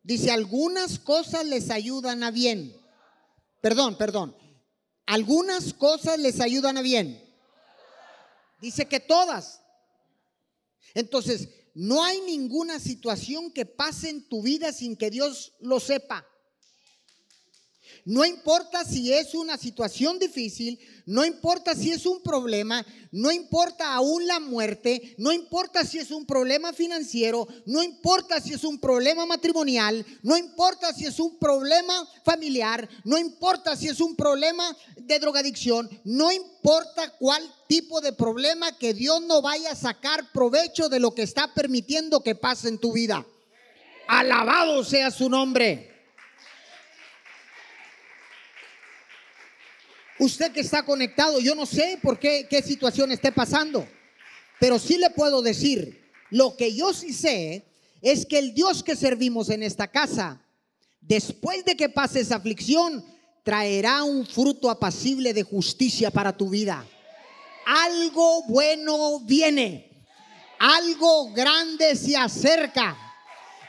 dice, 0.02 0.30
algunas 0.30 0.98
cosas 0.98 1.44
les 1.44 1.70
ayudan 1.70 2.22
a 2.22 2.30
bien. 2.30 2.74
Perdón, 3.60 3.96
perdón. 3.98 4.36
Algunas 5.06 5.72
cosas 5.74 6.18
les 6.18 6.40
ayudan 6.40 6.76
a 6.78 6.82
bien. 6.82 7.22
Dice 8.60 8.86
que 8.86 9.00
todas. 9.00 9.60
Entonces, 10.94 11.48
no 11.74 12.02
hay 12.02 12.20
ninguna 12.22 12.80
situación 12.80 13.52
que 13.52 13.66
pase 13.66 14.08
en 14.08 14.28
tu 14.28 14.42
vida 14.42 14.72
sin 14.72 14.96
que 14.96 15.10
Dios 15.10 15.52
lo 15.60 15.78
sepa. 15.78 16.26
No 18.04 18.24
importa 18.24 18.84
si 18.84 19.12
es 19.12 19.34
una 19.34 19.56
situación 19.56 20.18
difícil, 20.18 20.78
no 21.06 21.24
importa 21.24 21.74
si 21.74 21.90
es 21.90 22.06
un 22.06 22.22
problema, 22.22 22.84
no 23.12 23.32
importa 23.32 23.94
aún 23.94 24.26
la 24.26 24.40
muerte, 24.40 25.14
no 25.18 25.32
importa 25.32 25.84
si 25.84 25.98
es 25.98 26.10
un 26.10 26.26
problema 26.26 26.72
financiero, 26.72 27.46
no 27.64 27.82
importa 27.82 28.40
si 28.40 28.52
es 28.54 28.64
un 28.64 28.78
problema 28.78 29.26
matrimonial, 29.26 30.04
no 30.22 30.36
importa 30.36 30.92
si 30.92 31.04
es 31.04 31.18
un 31.18 31.38
problema 31.38 31.94
familiar, 32.24 32.88
no 33.04 33.18
importa 33.18 33.76
si 33.76 33.88
es 33.88 34.00
un 34.00 34.14
problema 34.14 34.76
de 34.96 35.18
drogadicción, 35.18 35.88
no 36.04 36.30
importa 36.32 37.12
cuál 37.18 37.42
tipo 37.68 38.00
de 38.00 38.12
problema 38.12 38.76
que 38.78 38.94
Dios 38.94 39.22
no 39.22 39.42
vaya 39.42 39.72
a 39.72 39.76
sacar 39.76 40.30
provecho 40.32 40.88
de 40.88 41.00
lo 41.00 41.14
que 41.14 41.22
está 41.22 41.54
permitiendo 41.54 42.22
que 42.22 42.34
pase 42.34 42.68
en 42.68 42.78
tu 42.78 42.92
vida. 42.92 43.26
Alabado 44.08 44.84
sea 44.84 45.10
su 45.10 45.28
nombre. 45.28 45.95
Usted 50.18 50.52
que 50.52 50.60
está 50.60 50.82
conectado, 50.84 51.40
yo 51.40 51.54
no 51.54 51.66
sé 51.66 51.98
por 52.02 52.18
qué, 52.18 52.46
qué 52.48 52.62
situación 52.62 53.12
esté 53.12 53.32
pasando, 53.32 53.86
pero 54.58 54.78
sí 54.78 54.96
le 54.96 55.10
puedo 55.10 55.42
decir, 55.42 56.10
lo 56.30 56.56
que 56.56 56.74
yo 56.74 56.94
sí 56.94 57.12
sé 57.12 57.66
es 58.00 58.24
que 58.24 58.38
el 58.38 58.54
Dios 58.54 58.82
que 58.82 58.96
servimos 58.96 59.50
en 59.50 59.62
esta 59.62 59.88
casa, 59.88 60.42
después 61.00 61.64
de 61.64 61.76
que 61.76 61.88
pase 61.88 62.20
esa 62.20 62.36
aflicción, 62.36 63.04
traerá 63.42 64.02
un 64.02 64.26
fruto 64.26 64.70
apacible 64.70 65.32
de 65.32 65.42
justicia 65.42 66.10
para 66.10 66.36
tu 66.36 66.48
vida. 66.48 66.84
Algo 67.66 68.42
bueno 68.44 69.20
viene, 69.20 70.06
algo 70.58 71.32
grande 71.32 71.94
se 71.94 72.16
acerca. 72.16 73.05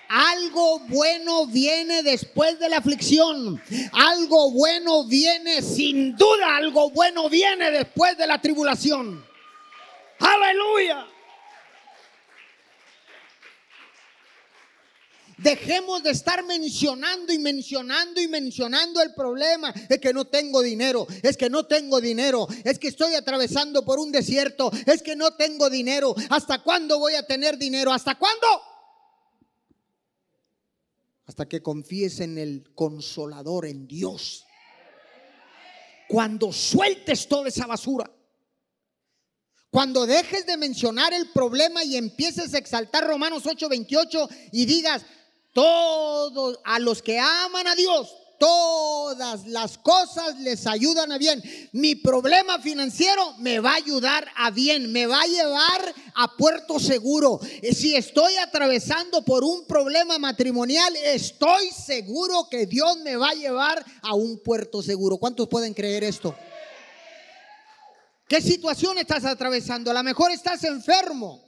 Algo 0.10 0.80
bueno 0.80 1.48
viene 1.48 2.02
después 2.02 2.58
de 2.60 2.70
la 2.70 2.78
aflicción. 2.78 3.62
Algo 3.92 4.52
bueno 4.52 5.06
viene, 5.06 5.62
sin 5.62 6.16
duda, 6.16 6.56
algo 6.56 6.90
bueno 6.92 7.30
viene 7.30 7.72
después 7.72 8.18
de 8.18 8.28
la 8.28 8.40
tribulación. 8.42 9.26
Aleluya. 10.20 11.08
Dejemos 15.38 16.02
de 16.02 16.10
estar 16.10 16.44
mencionando 16.46 17.32
y 17.32 17.38
mencionando 17.38 18.20
y 18.20 18.28
mencionando 18.28 19.02
el 19.02 19.14
problema. 19.14 19.72
Es 19.88 20.00
que 20.00 20.12
no 20.12 20.26
tengo 20.26 20.64
dinero, 20.64 21.06
es 21.22 21.38
que 21.38 21.50
no 21.50 21.68
tengo 21.68 22.02
dinero, 22.02 22.48
es 22.64 22.80
que 22.80 22.88
estoy 22.88 23.14
atravesando 23.14 23.86
por 23.86 24.00
un 24.00 24.12
desierto, 24.12 24.72
es 24.88 25.04
que 25.04 25.16
no 25.16 25.36
tengo 25.36 25.70
dinero. 25.70 26.16
¿Hasta 26.30 26.64
cuándo 26.64 26.98
voy 26.98 27.14
a 27.14 27.24
tener 27.24 27.58
dinero? 27.58 27.94
¿Hasta 27.94 28.16
cuándo? 28.16 28.48
Hasta 31.28 31.48
que 31.48 31.62
confíes 31.62 32.22
en 32.22 32.38
el 32.38 32.74
consolador, 32.74 33.66
en 33.66 33.86
Dios. 33.88 34.46
Cuando 36.08 36.54
sueltes 36.54 37.28
toda 37.28 37.50
esa 37.50 37.68
basura, 37.68 38.10
cuando 39.70 40.08
dejes 40.08 40.46
de 40.46 40.56
mencionar 40.56 41.14
el 41.14 41.30
problema 41.32 41.84
y 41.84 41.98
empieces 41.98 42.54
a 42.54 42.58
exaltar 42.58 43.06
Romanos 43.06 43.46
8:28 43.46 44.30
y 44.54 44.66
digas, 44.66 45.06
todos 45.54 46.60
a 46.64 46.80
los 46.80 47.02
que 47.02 47.20
aman 47.20 47.68
a 47.68 47.76
Dios, 47.76 48.16
todas 48.40 49.46
las 49.48 49.78
cosas 49.78 50.38
les 50.40 50.68
ayudan 50.68 51.12
a 51.12 51.18
bien. 51.18 51.42
Mi 51.72 51.96
problema 51.96 52.60
financiero 52.60 53.36
me 53.40 53.60
va 53.60 53.72
a 53.72 53.76
ayudar 53.76 54.28
a 54.36 54.52
bien, 54.52 54.92
me 54.92 55.06
va 55.06 55.22
a 55.22 55.28
llevar 55.28 55.96
a 56.16 56.36
puerto 56.36 56.80
seguro. 56.80 57.40
Si 57.74 57.96
estoy 57.96 58.36
atravesando 58.38 59.24
por 59.24 59.44
un 59.44 59.66
problema 59.66 60.18
matrimonial, 60.18 60.96
estoy 60.96 61.70
seguro 61.70 62.48
que 62.50 62.66
Dios 62.66 62.98
me 63.00 63.16
va 63.16 63.30
a 63.30 63.36
llevar 63.36 63.86
a 64.02 64.14
un 64.14 64.40
puerto 64.40 64.82
seguro. 64.82 65.18
¿Cuántos 65.18 65.48
pueden 65.48 65.74
creer 65.74 66.04
esto? 66.04 66.36
¿Qué 68.28 68.42
situación 68.42 68.98
estás 68.98 69.24
atravesando? 69.24 69.90
A 69.90 69.94
lo 69.94 70.04
mejor 70.04 70.32
estás 70.32 70.64
enfermo. 70.66 71.47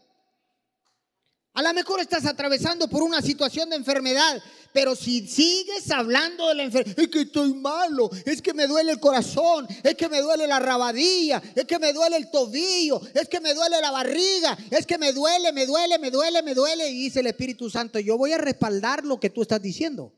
A 1.53 1.63
lo 1.63 1.73
mejor 1.73 1.99
estás 1.99 2.25
atravesando 2.25 2.87
por 2.87 3.01
una 3.01 3.21
situación 3.21 3.69
de 3.69 3.75
enfermedad, 3.75 4.41
pero 4.71 4.95
si 4.95 5.27
sigues 5.27 5.89
hablando 5.89 6.47
de 6.47 6.55
la 6.55 6.63
enfermedad, 6.63 6.99
es 6.99 7.07
que 7.07 7.21
estoy 7.21 7.53
malo, 7.55 8.09
es 8.25 8.41
que 8.41 8.53
me 8.53 8.67
duele 8.67 8.91
el 8.91 8.99
corazón, 8.99 9.67
es 9.83 9.95
que 9.95 10.07
me 10.07 10.21
duele 10.21 10.45
la 10.45 10.59
rabadilla, 10.59 11.41
es 11.55 11.65
que 11.65 11.79
me 11.79 11.91
duele 11.91 12.17
el 12.17 12.29
tobillo, 12.29 13.01
es 13.15 13.27
que 13.27 13.39
me 13.39 13.55
duele 13.55 13.81
la 13.81 13.89
barriga, 13.89 14.55
es 14.69 14.85
que 14.85 14.99
me 14.99 15.11
duele, 15.11 15.51
me 15.51 15.65
duele, 15.65 15.97
me 15.97 16.11
duele, 16.11 16.43
me 16.43 16.53
duele, 16.53 16.87
y 16.89 17.03
dice 17.05 17.21
el 17.21 17.27
Espíritu 17.27 17.69
Santo, 17.69 17.99
yo 17.99 18.15
voy 18.15 18.31
a 18.31 18.37
respaldar 18.37 19.03
lo 19.03 19.19
que 19.19 19.31
tú 19.31 19.41
estás 19.41 19.61
diciendo. 19.61 20.13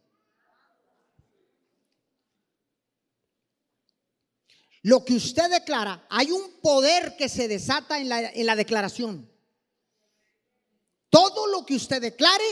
Lo 4.84 5.06
que 5.06 5.13
usted 5.13 5.50
declara, 5.50 6.06
hay 6.10 6.32
un 6.32 6.60
poder 6.60 7.15
que 7.15 7.30
se 7.30 7.48
desata 7.48 8.00
en 8.00 8.10
la, 8.10 8.30
en 8.30 8.46
la 8.46 8.56
declaración. 8.58 9.31
Todo 11.12 11.45
lo 11.47 11.65
que 11.65 11.76
usted 11.76 12.02
declare, 12.02 12.43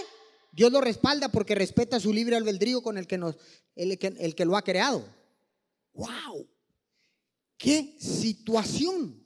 Dios 0.51 0.71
lo 0.71 0.81
respalda 0.81 1.29
porque 1.29 1.55
respeta 1.55 1.99
su 1.99 2.11
libre 2.11 2.35
albedrío 2.35 2.83
con 2.83 2.97
el 2.97 3.07
que, 3.07 3.17
nos, 3.17 3.35
el, 3.73 3.97
que, 3.97 4.07
el 4.19 4.35
que 4.35 4.45
lo 4.45 4.57
ha 4.57 4.61
creado. 4.61 5.03
¡Wow! 5.93 6.45
¡Qué 7.57 7.97
situación! 7.99 9.25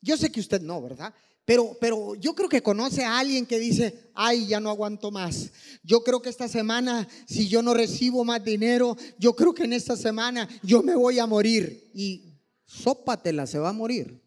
Yo 0.00 0.16
sé 0.16 0.32
que 0.32 0.40
usted 0.40 0.60
no, 0.60 0.82
¿verdad? 0.82 1.14
Pero, 1.44 1.76
pero 1.80 2.16
yo 2.16 2.34
creo 2.34 2.48
que 2.48 2.62
conoce 2.62 3.04
a 3.04 3.20
alguien 3.20 3.46
que 3.46 3.60
dice, 3.60 4.10
ay, 4.14 4.48
ya 4.48 4.58
no 4.58 4.68
aguanto 4.68 5.12
más. 5.12 5.50
Yo 5.84 6.02
creo 6.02 6.20
que 6.20 6.30
esta 6.30 6.48
semana, 6.48 7.08
si 7.26 7.48
yo 7.48 7.62
no 7.62 7.74
recibo 7.74 8.24
más 8.24 8.42
dinero, 8.42 8.96
yo 9.18 9.36
creo 9.36 9.54
que 9.54 9.64
en 9.64 9.72
esta 9.72 9.96
semana 9.96 10.48
yo 10.64 10.82
me 10.82 10.96
voy 10.96 11.20
a 11.20 11.26
morir. 11.26 11.90
Y 11.94 12.34
sópatela, 12.64 13.46
se 13.46 13.60
va 13.60 13.68
a 13.68 13.72
morir. 13.72 14.20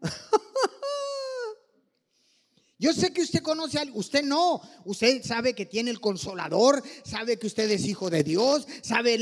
Yo 2.80 2.94
sé 2.94 3.12
que 3.12 3.20
usted 3.20 3.42
conoce 3.42 3.76
a 3.76 3.82
alguien, 3.82 3.98
usted 3.98 4.24
no, 4.24 4.62
usted 4.86 5.22
sabe 5.22 5.54
que 5.54 5.66
tiene 5.66 5.90
el 5.90 6.00
consolador, 6.00 6.82
sabe 7.04 7.38
que 7.38 7.46
usted 7.46 7.70
es 7.70 7.84
hijo 7.84 8.08
de 8.08 8.24
Dios, 8.24 8.66
sabe 8.80 9.18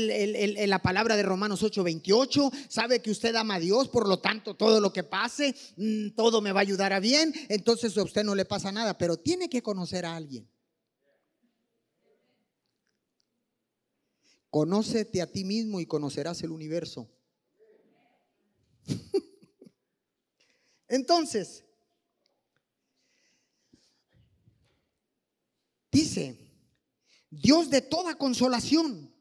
la 0.65 0.81
palabra 0.81 1.17
de 1.17 1.23
Romanos 1.23 1.61
8:28, 1.61 2.51
sabe 2.69 3.01
que 3.01 3.11
usted 3.11 3.35
ama 3.35 3.55
a 3.55 3.59
Dios, 3.59 3.89
por 3.89 4.07
lo 4.07 4.19
tanto 4.19 4.55
todo 4.55 4.79
lo 4.79 4.93
que 4.93 5.03
pase, 5.03 5.53
mm, 5.75 6.11
todo 6.11 6.39
me 6.39 6.53
va 6.53 6.61
a 6.61 6.63
ayudar 6.63 6.93
a 6.93 7.01
bien, 7.01 7.33
entonces 7.49 7.97
a 7.97 8.03
usted 8.03 8.23
no 8.23 8.33
le 8.33 8.45
pasa 8.45 8.71
nada, 8.71 8.97
pero 8.97 9.17
tiene 9.17 9.49
que 9.49 9.61
conocer 9.61 10.05
a 10.05 10.15
alguien. 10.15 10.49
Conócete 14.49 15.21
a 15.21 15.29
ti 15.29 15.43
mismo 15.43 15.81
y 15.81 15.85
conocerás 15.85 16.41
el 16.43 16.51
universo. 16.51 17.09
Entonces, 20.87 21.65
dice, 25.91 26.49
Dios 27.29 27.69
de 27.69 27.81
toda 27.81 28.15
consolación. 28.15 29.13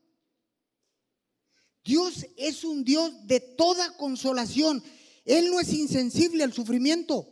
Dios 1.84 2.26
es 2.36 2.64
un 2.64 2.84
Dios 2.84 3.26
de 3.26 3.40
toda 3.40 3.96
consolación. 3.96 4.82
Él 5.24 5.50
no 5.50 5.60
es 5.60 5.72
insensible 5.72 6.44
al 6.44 6.52
sufrimiento. 6.52 7.26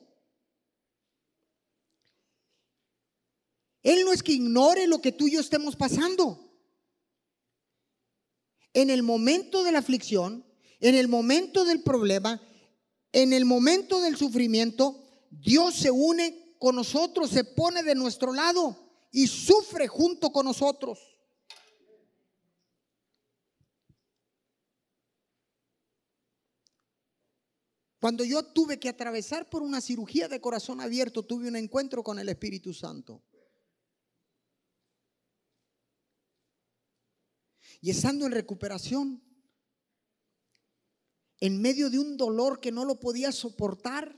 Él 3.82 4.04
no 4.04 4.12
es 4.12 4.22
que 4.22 4.32
ignore 4.32 4.86
lo 4.86 5.00
que 5.00 5.12
tú 5.12 5.28
y 5.28 5.32
yo 5.32 5.40
estemos 5.40 5.76
pasando. 5.76 6.42
En 8.72 8.90
el 8.90 9.02
momento 9.02 9.62
de 9.62 9.72
la 9.72 9.78
aflicción, 9.78 10.44
en 10.80 10.94
el 10.94 11.08
momento 11.08 11.64
del 11.64 11.82
problema, 11.82 12.42
en 13.12 13.32
el 13.32 13.44
momento 13.44 14.00
del 14.00 14.16
sufrimiento, 14.16 15.02
Dios 15.30 15.76
se 15.76 15.90
une 15.90 16.56
con 16.58 16.76
nosotros, 16.76 17.30
se 17.30 17.44
pone 17.44 17.82
de 17.82 17.94
nuestro 17.94 18.32
lado 18.32 18.85
y 19.16 19.26
sufre 19.28 19.88
junto 19.88 20.30
con 20.30 20.44
nosotros. 20.44 20.98
Cuando 27.98 28.24
yo 28.24 28.44
tuve 28.52 28.78
que 28.78 28.90
atravesar 28.90 29.48
por 29.48 29.62
una 29.62 29.80
cirugía 29.80 30.28
de 30.28 30.42
corazón 30.42 30.82
abierto, 30.82 31.22
tuve 31.22 31.48
un 31.48 31.56
encuentro 31.56 32.02
con 32.02 32.18
el 32.18 32.28
Espíritu 32.28 32.74
Santo. 32.74 33.24
Y 37.80 37.88
estando 37.88 38.26
en 38.26 38.32
recuperación, 38.32 39.24
en 41.40 41.62
medio 41.62 41.88
de 41.88 41.98
un 41.98 42.18
dolor 42.18 42.60
que 42.60 42.70
no 42.70 42.84
lo 42.84 43.00
podía 43.00 43.32
soportar, 43.32 44.14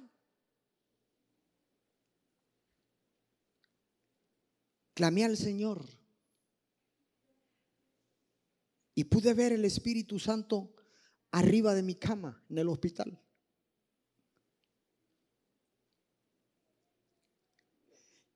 clamé 4.98 5.24
al 5.24 5.36
Señor 5.36 5.86
y 8.96 9.04
pude 9.04 9.32
ver 9.32 9.52
el 9.52 9.64
Espíritu 9.64 10.18
Santo 10.18 10.74
arriba 11.30 11.72
de 11.72 11.84
mi 11.84 11.94
cama 11.94 12.44
en 12.50 12.58
el 12.58 12.68
hospital. 12.68 13.16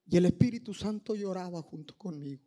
Y 0.05 0.15
el 0.15 0.23
Espíritu 0.23 0.73
Santo 0.73 1.15
lloraba 1.15 1.61
junto 1.61 1.97
conmigo. 1.97 2.45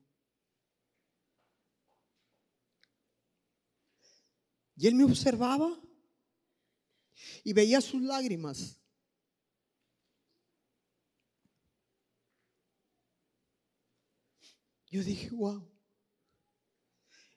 Y 4.77 4.87
él 4.87 4.95
me 4.95 5.05
observaba 5.05 5.79
y 7.45 7.53
veía 7.53 7.83
sus 7.83 8.01
lágrimas. 8.01 8.81
Yo 14.97 15.05
dije, 15.05 15.29
wow, 15.29 15.63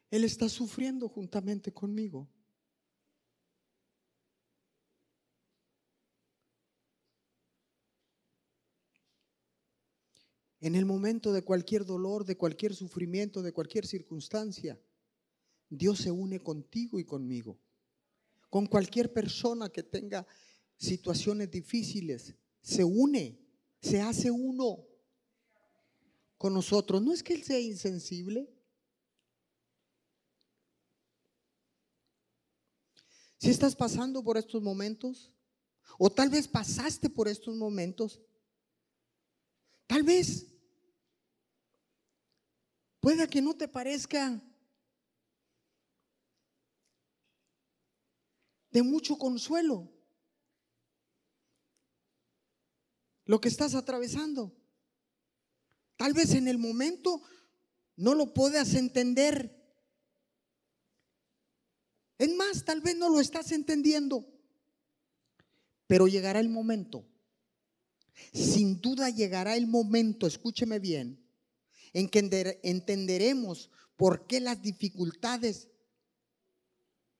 Él 0.09 0.23
está 0.23 0.47
sufriendo 0.47 1.09
juntamente 1.09 1.73
conmigo. 1.73 2.25
En 10.61 10.75
el 10.75 10.85
momento 10.85 11.33
de 11.33 11.41
cualquier 11.41 11.83
dolor, 11.83 12.23
de 12.23 12.37
cualquier 12.37 12.73
sufrimiento, 12.73 13.41
de 13.41 13.51
cualquier 13.51 13.85
circunstancia, 13.85 14.79
Dios 15.69 15.99
se 15.99 16.11
une 16.11 16.39
contigo 16.39 16.97
y 16.97 17.03
conmigo 17.03 17.59
con 18.49 18.67
cualquier 18.67 19.11
persona 19.11 19.67
que 19.67 19.83
tenga 19.83 20.25
situaciones 20.77 21.51
difíciles. 21.51 22.33
Se 22.61 22.85
une, 22.85 23.37
se 23.81 23.99
hace 23.99 24.31
uno 24.31 24.88
con 26.39 26.53
nosotros. 26.53 27.01
No 27.03 27.13
es 27.13 27.21
que 27.21 27.33
Él 27.33 27.43
sea 27.43 27.59
insensible. 27.59 28.49
Si 33.37 33.51
estás 33.51 33.75
pasando 33.75 34.23
por 34.23 34.37
estos 34.37 34.61
momentos, 34.63 35.31
o 35.99 36.09
tal 36.09 36.29
vez 36.29 36.47
pasaste 36.47 37.09
por 37.09 37.27
estos 37.27 37.55
momentos, 37.55 38.21
tal 39.85 40.03
vez 40.03 40.47
pueda 42.99 43.27
que 43.27 43.41
no 43.41 43.55
te 43.55 43.67
parezca 43.67 44.41
de 48.71 48.81
mucho 48.81 49.17
consuelo 49.17 49.91
lo 53.25 53.41
que 53.41 53.49
estás 53.49 53.75
atravesando. 53.75 54.58
Tal 55.99 56.13
vez 56.13 56.33
en 56.33 56.47
el 56.47 56.57
momento 56.57 57.21
no 57.97 58.15
lo 58.15 58.33
puedas 58.33 58.73
entender. 58.73 59.53
Es 62.17 62.33
más, 62.35 62.63
tal 62.63 62.79
vez 62.79 62.95
no 62.95 63.09
lo 63.09 63.19
estás 63.19 63.51
entendiendo. 63.51 64.25
Pero 65.87 66.07
llegará 66.07 66.39
el 66.39 66.47
momento. 66.47 67.05
Sin 68.33 68.79
duda 68.79 69.09
llegará 69.09 69.57
el 69.57 69.67
momento, 69.67 70.25
escúcheme 70.25 70.79
bien, 70.79 71.21
en 71.91 72.07
que 72.07 72.59
entenderemos 72.63 73.69
por 73.97 74.25
qué 74.25 74.39
las 74.39 74.61
dificultades 74.61 75.67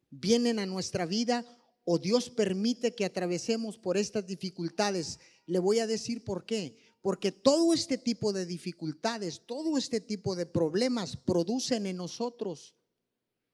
vienen 0.10 0.58
a 0.58 0.66
nuestra 0.66 1.06
vida 1.06 1.44
o 1.84 2.00
Dios 2.00 2.30
permite 2.30 2.96
que 2.96 3.04
atravesemos 3.04 3.78
por 3.78 3.98
estas 3.98 4.26
dificultades. 4.26 5.20
Le 5.46 5.60
voy 5.60 5.80
a 5.80 5.88
decir 5.88 6.24
por 6.24 6.46
qué. 6.46 6.89
Porque 7.02 7.32
todo 7.32 7.74
este 7.74 7.98
tipo 7.98 8.34
de 8.34 8.46
dificultades, 8.46 9.46
todo 9.46 9.78
este 9.78 10.02
tipo 10.02 10.36
de 10.36 10.46
problemas 10.46 11.16
producen 11.16 11.86
en 11.86 11.98
nosotros 11.98 12.76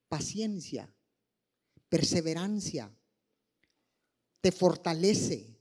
paciencia, 0.08 0.93
perseverancia, 1.89 2.91
te 4.41 4.51
fortalece, 4.51 5.60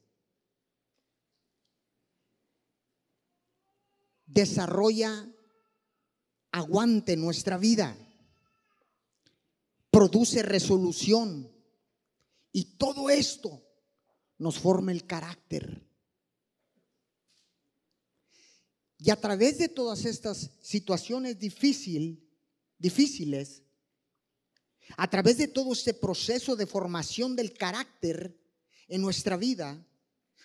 desarrolla 4.26 5.28
aguante 6.52 7.16
nuestra 7.16 7.58
vida 7.58 7.96
produce 9.94 10.42
resolución. 10.42 11.48
Y 12.50 12.76
todo 12.76 13.10
esto 13.10 13.62
nos 14.38 14.58
forma 14.58 14.90
el 14.90 15.06
carácter. 15.06 15.88
Y 19.04 19.10
a 19.10 19.16
través 19.16 19.58
de 19.58 19.68
todas 19.68 20.06
estas 20.06 20.50
situaciones 20.62 21.38
difícil, 21.38 22.26
difíciles, 22.78 23.62
a 24.96 25.10
través 25.10 25.36
de 25.36 25.46
todo 25.46 25.74
este 25.74 25.92
proceso 25.92 26.56
de 26.56 26.66
formación 26.66 27.36
del 27.36 27.52
carácter 27.52 28.34
en 28.88 29.02
nuestra 29.02 29.36
vida, 29.36 29.86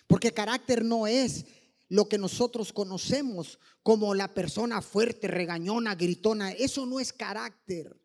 porque 0.06 0.34
carácter 0.34 0.84
no 0.84 1.06
es 1.06 1.46
lo 1.88 2.06
que 2.06 2.18
nosotros 2.18 2.70
conocemos 2.70 3.58
como 3.82 4.14
la 4.14 4.34
persona 4.34 4.82
fuerte, 4.82 5.26
regañona, 5.26 5.94
gritona, 5.94 6.52
eso 6.52 6.84
no 6.84 7.00
es 7.00 7.14
carácter. 7.14 7.98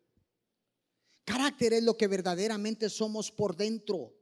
Carácter 1.26 1.74
es 1.74 1.82
lo 1.82 1.98
que 1.98 2.08
verdaderamente 2.08 2.88
somos 2.88 3.30
por 3.30 3.56
dentro. 3.56 4.14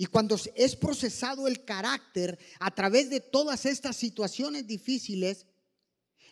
Y 0.00 0.06
cuando 0.06 0.38
es 0.54 0.76
procesado 0.76 1.48
el 1.48 1.64
carácter 1.64 2.38
a 2.60 2.72
través 2.72 3.10
de 3.10 3.18
todas 3.20 3.66
estas 3.66 3.96
situaciones 3.96 4.64
difíciles, 4.64 5.44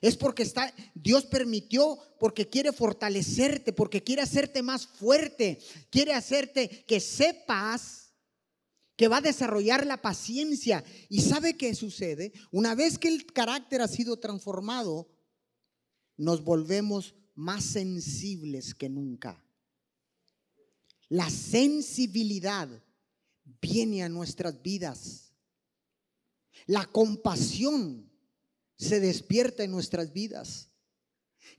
es 0.00 0.16
porque 0.16 0.44
está, 0.44 0.72
Dios 0.94 1.24
permitió, 1.24 1.98
porque 2.20 2.48
quiere 2.48 2.72
fortalecerte, 2.72 3.72
porque 3.72 4.04
quiere 4.04 4.22
hacerte 4.22 4.62
más 4.62 4.86
fuerte, 4.86 5.58
quiere 5.90 6.14
hacerte 6.14 6.84
que 6.86 7.00
sepas 7.00 8.14
que 8.94 9.08
va 9.08 9.16
a 9.16 9.22
desarrollar 9.22 9.84
la 9.84 10.00
paciencia. 10.00 10.84
¿Y 11.08 11.22
sabe 11.22 11.56
qué 11.56 11.74
sucede? 11.74 12.32
Una 12.52 12.76
vez 12.76 12.98
que 12.98 13.08
el 13.08 13.26
carácter 13.26 13.82
ha 13.82 13.88
sido 13.88 14.18
transformado, 14.18 15.10
nos 16.16 16.44
volvemos 16.44 17.16
más 17.34 17.64
sensibles 17.64 18.76
que 18.76 18.88
nunca. 18.88 19.44
La 21.08 21.30
sensibilidad 21.30 22.68
viene 23.60 24.02
a 24.02 24.08
nuestras 24.08 24.60
vidas. 24.62 25.32
La 26.66 26.84
compasión 26.86 28.10
se 28.76 29.00
despierta 29.00 29.62
en 29.64 29.70
nuestras 29.70 30.12
vidas. 30.12 30.70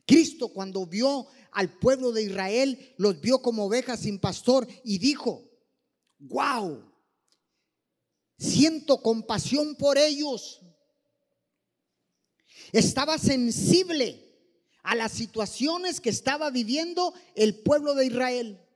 Cristo 0.06 0.50
cuando 0.50 0.86
vio 0.86 1.28
al 1.52 1.78
pueblo 1.80 2.12
de 2.12 2.24
Israel, 2.24 2.94
los 2.98 3.20
vio 3.20 3.42
como 3.42 3.66
ovejas 3.66 4.02
sin 4.02 4.20
pastor 4.20 4.68
y 4.84 4.98
dijo, 4.98 5.50
wow, 6.20 6.84
siento 8.38 9.02
compasión 9.02 9.76
por 9.76 9.98
ellos. 9.98 10.62
Estaba 12.72 13.18
sensible 13.18 14.24
a 14.84 14.96
las 14.96 15.12
situaciones 15.12 16.00
que 16.00 16.10
estaba 16.10 16.50
viviendo 16.50 17.14
el 17.36 17.56
pueblo 17.56 17.94
de 17.96 18.06
Israel. 18.06 18.67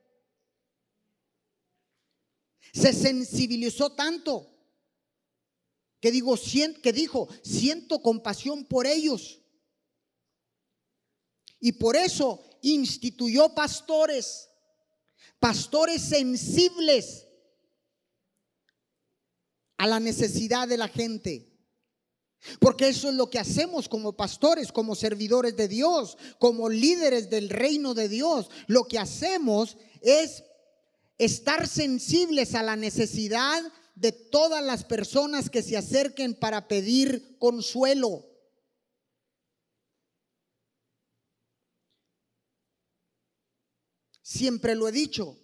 Se 2.72 2.92
sensibilizó 2.92 3.92
tanto 3.92 4.48
que, 6.00 6.10
digo, 6.10 6.36
que 6.82 6.92
dijo, 6.92 7.28
siento 7.42 8.02
compasión 8.02 8.64
por 8.64 8.86
ellos. 8.86 9.40
Y 11.60 11.72
por 11.72 11.94
eso 11.94 12.42
instituyó 12.60 13.54
pastores, 13.54 14.50
pastores 15.38 16.02
sensibles 16.02 17.28
a 19.78 19.86
la 19.86 20.00
necesidad 20.00 20.66
de 20.66 20.76
la 20.76 20.88
gente. 20.88 21.52
Porque 22.58 22.88
eso 22.88 23.08
es 23.08 23.14
lo 23.14 23.30
que 23.30 23.38
hacemos 23.38 23.88
como 23.88 24.16
pastores, 24.16 24.72
como 24.72 24.96
servidores 24.96 25.56
de 25.56 25.68
Dios, 25.68 26.18
como 26.40 26.68
líderes 26.68 27.30
del 27.30 27.48
reino 27.48 27.94
de 27.94 28.08
Dios. 28.08 28.50
Lo 28.66 28.84
que 28.84 28.98
hacemos 28.98 29.76
es 30.00 30.42
estar 31.24 31.68
sensibles 31.68 32.56
a 32.56 32.64
la 32.64 32.74
necesidad 32.74 33.62
de 33.94 34.10
todas 34.10 34.64
las 34.64 34.84
personas 34.84 35.50
que 35.50 35.62
se 35.62 35.76
acerquen 35.76 36.34
para 36.34 36.66
pedir 36.66 37.38
consuelo. 37.38 38.26
Siempre 44.20 44.74
lo 44.74 44.88
he 44.88 44.92
dicho, 44.92 45.38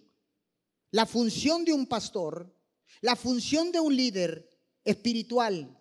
la 0.91 1.05
función 1.05 1.63
de 1.63 1.71
un 1.71 1.85
pastor, 1.85 2.53
la 2.99 3.15
función 3.15 3.71
de 3.71 3.79
un 3.79 3.95
líder 3.95 4.49
espiritual, 4.83 5.79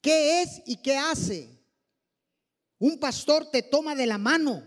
¿qué 0.00 0.42
es 0.42 0.62
y 0.64 0.80
qué 0.80 0.96
hace? 0.96 1.58
Un 2.78 2.98
pastor 2.98 3.50
te 3.50 3.62
toma 3.62 3.94
de 3.94 4.06
la 4.06 4.16
mano, 4.16 4.66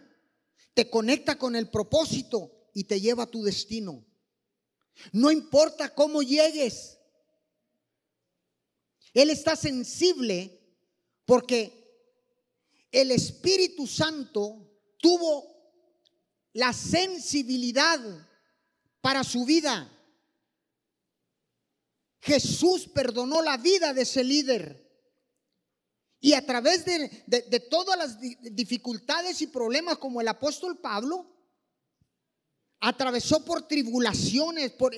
te 0.76 0.92
conecta 0.92 1.40
con 1.40 1.56
el 1.56 1.70
propósito 1.70 2.61
y 2.74 2.84
te 2.86 3.00
lleva 3.00 3.24
a 3.24 3.32
tu 3.32 3.44
destino. 3.44 4.06
No 5.12 5.32
importa 5.32 5.94
cómo 5.94 6.22
llegues. 6.22 6.98
Él 9.14 9.30
está 9.30 9.56
sensible 9.56 10.60
porque 11.26 11.82
el 12.92 13.12
Espíritu 13.12 13.88
Santo 13.88 14.72
tuvo 14.98 15.52
la 16.54 16.74
sensibilidad 16.74 18.00
para 19.02 19.24
su 19.24 19.46
vida. 19.46 19.90
Jesús 22.20 22.88
perdonó 22.88 23.42
la 23.42 23.58
vida 23.58 23.94
de 23.94 24.04
ese 24.04 24.24
líder. 24.24 24.82
Y 26.20 26.34
a 26.34 26.46
través 26.46 26.86
de, 26.86 27.60
todas 27.72 27.98
las 27.98 28.20
dificultades 28.20 29.42
y 29.42 29.48
problemas 29.48 29.98
como 29.98 30.22
el 30.22 30.28
apóstol 30.28 30.78
Pablo, 30.78 31.31
atravesó 32.82 33.46
por 33.46 33.68
tribulaciones, 33.68 34.72
por, 34.72 34.94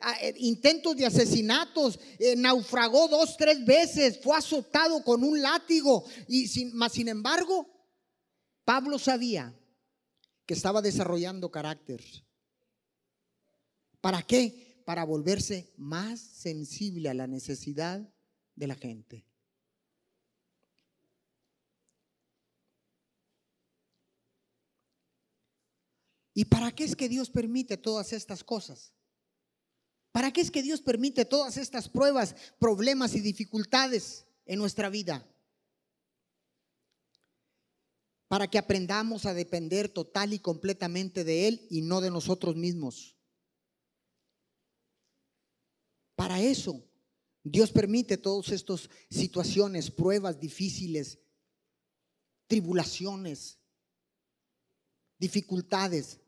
ah, 0.00 0.16
eh, 0.22 0.34
intentos 0.38 0.96
de 0.96 1.04
asesinatos, 1.04 1.98
eh, 2.18 2.36
naufragó 2.36 3.08
dos, 3.08 3.36
tres 3.36 3.64
veces, 3.64 4.20
fue 4.22 4.36
azotado 4.36 5.02
con 5.02 5.24
un 5.24 5.42
látigo. 5.42 6.04
Y 6.28 6.46
sin, 6.46 6.72
sin 6.88 7.08
embargo, 7.08 7.68
Pablo 8.64 8.98
sabía 8.98 9.52
que 10.46 10.54
estaba 10.54 10.80
desarrollando 10.80 11.50
carácter. 11.50 12.00
¿Para 14.00 14.22
qué? 14.22 14.82
Para 14.86 15.04
volverse 15.04 15.72
más 15.76 16.20
sensible 16.20 17.08
a 17.08 17.14
la 17.14 17.26
necesidad 17.26 18.08
de 18.54 18.66
la 18.68 18.76
gente. 18.76 19.26
¿Y 26.36 26.44
para 26.44 26.70
qué 26.70 26.84
es 26.84 26.94
que 26.94 27.08
Dios 27.08 27.30
permite 27.30 27.78
todas 27.78 28.12
estas 28.12 28.44
cosas? 28.44 28.92
¿Para 30.12 30.30
qué 30.30 30.42
es 30.42 30.50
que 30.50 30.62
Dios 30.62 30.82
permite 30.82 31.24
todas 31.24 31.56
estas 31.56 31.88
pruebas, 31.88 32.36
problemas 32.58 33.14
y 33.14 33.20
dificultades 33.20 34.26
en 34.44 34.58
nuestra 34.58 34.90
vida? 34.90 35.26
para 38.28 38.48
que 38.48 38.58
aprendamos 38.58 39.24
a 39.24 39.34
depender 39.34 39.88
total 39.88 40.32
y 40.32 40.38
completamente 40.38 41.24
de 41.24 41.48
Él 41.48 41.66
y 41.70 41.82
no 41.82 42.00
de 42.00 42.10
nosotros 42.10 42.56
mismos. 42.56 43.16
Para 46.16 46.40
eso, 46.40 46.84
Dios 47.44 47.70
permite 47.70 48.16
todas 48.16 48.50
estas 48.50 48.90
situaciones, 49.10 49.90
pruebas 49.90 50.40
difíciles, 50.40 51.18
tribulaciones, 52.48 53.58
dificultades. 55.18 56.20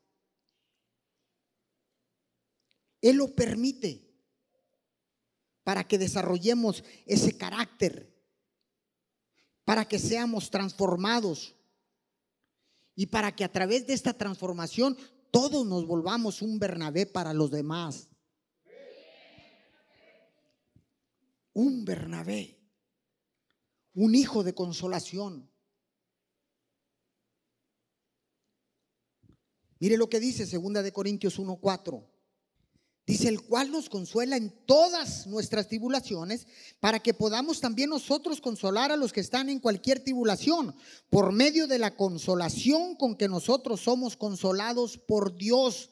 Él 3.00 3.16
lo 3.16 3.34
permite 3.34 4.08
para 5.62 5.86
que 5.86 5.98
desarrollemos 5.98 6.82
ese 7.06 7.36
carácter, 7.36 8.10
para 9.64 9.86
que 9.86 9.98
seamos 9.98 10.50
transformados 10.50 11.54
y 12.94 13.06
para 13.06 13.36
que 13.36 13.44
a 13.44 13.52
través 13.52 13.86
de 13.86 13.92
esta 13.92 14.14
transformación 14.14 14.96
todos 15.30 15.66
nos 15.66 15.86
volvamos 15.86 16.42
un 16.42 16.58
Bernabé 16.58 17.06
para 17.06 17.32
los 17.34 17.50
demás. 17.50 18.08
Un 21.52 21.84
Bernabé, 21.84 22.58
un 23.94 24.14
hijo 24.14 24.42
de 24.42 24.54
consolación. 24.54 25.50
Mire 29.80 29.96
lo 29.96 30.08
que 30.08 30.18
dice 30.18 30.46
segunda 30.46 30.82
de 30.82 30.92
Corintios 30.92 31.38
1:4. 31.38 32.17
Dice, 33.08 33.28
el 33.28 33.40
cual 33.40 33.72
nos 33.72 33.88
consuela 33.88 34.36
en 34.36 34.50
todas 34.66 35.26
nuestras 35.26 35.66
tribulaciones, 35.66 36.46
para 36.78 37.00
que 37.00 37.14
podamos 37.14 37.58
también 37.58 37.88
nosotros 37.88 38.38
consolar 38.38 38.92
a 38.92 38.98
los 38.98 39.14
que 39.14 39.20
están 39.20 39.48
en 39.48 39.60
cualquier 39.60 40.04
tribulación, 40.04 40.76
por 41.08 41.32
medio 41.32 41.66
de 41.66 41.78
la 41.78 41.96
consolación 41.96 42.96
con 42.96 43.16
que 43.16 43.26
nosotros 43.26 43.80
somos 43.80 44.14
consolados 44.14 44.98
por 44.98 45.34
Dios. 45.38 45.88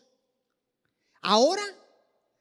Ahora, 1.23 1.63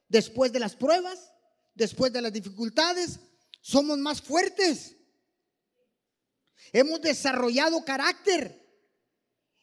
después 0.10 0.52
de 0.52 0.60
las 0.60 0.76
pruebas, 0.76 1.32
después 1.74 2.12
de 2.12 2.22
las 2.22 2.34
dificultades, 2.34 3.22
somos 3.62 3.98
más 3.98 4.22
fuertes. 4.22 4.98
Hemos 6.74 7.00
desarrollado 7.00 7.86
carácter. 7.86 8.62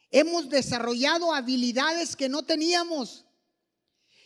Hemos 0.09 0.49
desarrollado 0.49 1.31
habilidades 1.35 2.15
que 2.15 2.29
no 2.29 2.41
teníamos. 2.41 3.27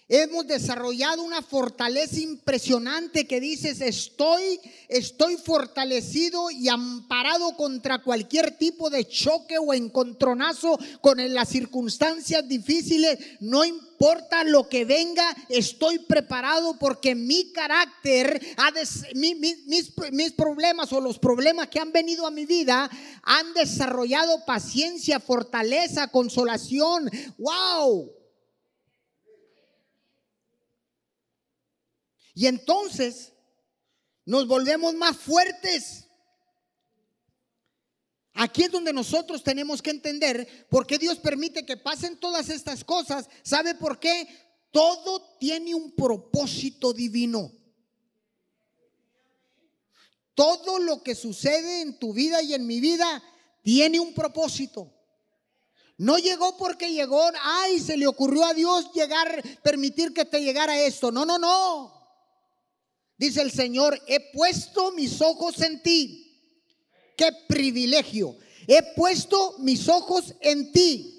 Hemos 0.10 0.48
desarrollado 0.48 1.22
una 1.22 1.42
fortaleza 1.42 2.22
impresionante 2.22 3.28
que 3.28 3.42
dices, 3.42 3.82
estoy, 3.82 4.58
estoy 4.88 5.36
fortalecido 5.36 6.50
y 6.50 6.70
amparado 6.70 7.58
contra 7.58 8.02
cualquier 8.02 8.58
tipo 8.58 8.90
de 8.90 9.06
choque 9.06 9.58
o 9.58 9.74
encontronazo 9.74 10.80
con 11.02 11.18
las 11.34 11.50
circunstancias 11.50 12.48
difíciles. 12.48 13.20
No 13.42 13.66
importa 13.66 14.46
lo 14.46 14.70
que 14.70 14.86
venga, 14.86 15.36
estoy 15.50 16.00
preparado 16.00 16.80
porque 16.80 17.14
mi 17.14 17.52
carácter, 17.52 18.42
mis, 19.14 19.36
mis 20.14 20.32
problemas 20.32 20.94
o 20.94 21.02
los 21.02 21.20
problemas 21.20 21.68
que 21.68 21.82
han 21.82 21.92
venido 21.92 22.26
a 22.26 22.32
mi 22.32 22.46
vida 22.46 22.90
han 23.24 23.54
desarrollado 23.54 24.46
paciencia, 24.46 25.20
fortaleza, 25.20 26.08
consolación. 26.08 27.12
¡Wow! 27.38 28.18
Y 32.38 32.46
entonces 32.46 33.34
nos 34.24 34.48
volvemos 34.48 34.94
más 34.94 35.18
fuertes. 35.18 36.06
Aquí 38.36 38.62
es 38.62 38.72
donde 38.72 38.94
nosotros 38.94 39.44
tenemos 39.44 39.82
que 39.82 39.90
entender 39.90 40.68
por 40.70 40.86
qué 40.86 41.00
Dios 41.00 41.18
permite 41.18 41.66
que 41.66 41.78
pasen 41.78 42.20
todas 42.20 42.50
estas 42.50 42.84
cosas. 42.84 43.28
¿Sabe 43.42 43.74
por 43.74 44.00
qué? 44.00 44.28
Todo 44.70 45.36
tiene 45.40 45.74
un 45.74 45.96
propósito 45.96 46.94
divino. 46.94 47.52
Todo 50.36 50.78
lo 50.78 51.02
que 51.02 51.16
sucede 51.16 51.82
en 51.82 51.98
tu 51.98 52.14
vida 52.14 52.44
y 52.44 52.54
en 52.54 52.68
mi 52.68 52.80
vida 52.80 53.24
tiene 53.64 54.00
un 54.00 54.14
propósito. 54.14 54.94
No 55.98 56.20
llegó 56.20 56.56
porque 56.56 56.94
llegó, 56.94 57.32
ay, 57.42 57.80
se 57.80 57.98
le 57.98 58.06
ocurrió 58.06 58.46
a 58.46 58.54
Dios 58.54 58.92
llegar, 58.94 59.42
permitir 59.64 60.14
que 60.14 60.24
te 60.24 60.44
llegara 60.44 60.80
esto. 60.80 61.12
No, 61.12 61.26
no, 61.26 61.40
no. 61.40 61.97
Dice 63.18 63.42
el 63.42 63.52
Señor, 63.52 64.00
he 64.08 64.20
puesto 64.32 64.92
mis 64.92 65.22
ojos 65.22 65.60
en 65.62 65.82
ti. 65.82 66.24
Qué 67.18 67.32
privilegio. 67.48 68.38
He 68.68 68.82
puesto 68.96 69.56
mis 69.60 69.88
ojos 69.88 70.36
en 70.42 70.72
ti. 70.72 71.14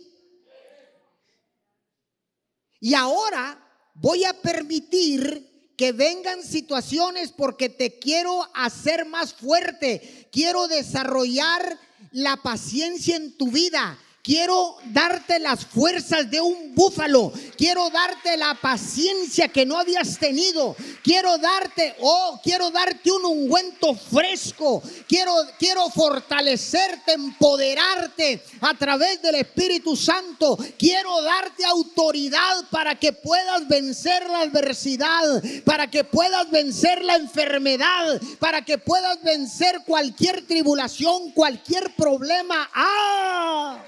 Y 2.80 2.94
ahora 2.94 3.60
voy 3.94 4.24
a 4.24 4.32
permitir 4.32 5.74
que 5.76 5.92
vengan 5.92 6.42
situaciones 6.44 7.32
porque 7.32 7.68
te 7.68 7.98
quiero 7.98 8.48
hacer 8.54 9.04
más 9.06 9.32
fuerte. 9.34 10.28
Quiero 10.30 10.68
desarrollar 10.68 11.78
la 12.12 12.36
paciencia 12.36 13.16
en 13.16 13.36
tu 13.36 13.50
vida. 13.50 13.98
Quiero 14.22 14.76
darte 14.84 15.38
las 15.38 15.64
fuerzas 15.64 16.30
de 16.30 16.40
un 16.40 16.74
búfalo. 16.74 17.32
Quiero 17.56 17.88
darte 17.88 18.36
la 18.36 18.54
paciencia 18.54 19.48
que 19.48 19.64
no 19.64 19.78
habías 19.78 20.18
tenido. 20.18 20.76
Quiero 21.02 21.38
darte, 21.38 21.96
oh, 22.00 22.38
quiero 22.42 22.70
darte 22.70 23.10
un 23.10 23.24
ungüento 23.24 23.94
fresco. 23.94 24.82
Quiero, 25.08 25.32
quiero 25.58 25.88
fortalecerte, 25.88 27.12
empoderarte 27.12 28.42
a 28.60 28.74
través 28.74 29.22
del 29.22 29.36
Espíritu 29.36 29.96
Santo. 29.96 30.58
Quiero 30.78 31.22
darte 31.22 31.64
autoridad 31.64 32.64
para 32.70 32.96
que 32.96 33.14
puedas 33.14 33.66
vencer 33.66 34.28
la 34.28 34.40
adversidad, 34.40 35.42
para 35.64 35.90
que 35.90 36.04
puedas 36.04 36.50
vencer 36.50 37.02
la 37.02 37.16
enfermedad, 37.16 38.20
para 38.38 38.62
que 38.62 38.76
puedas 38.76 39.22
vencer 39.22 39.80
cualquier 39.86 40.46
tribulación, 40.46 41.30
cualquier 41.30 41.94
problema. 41.94 42.68
¡Ah! 42.74 43.84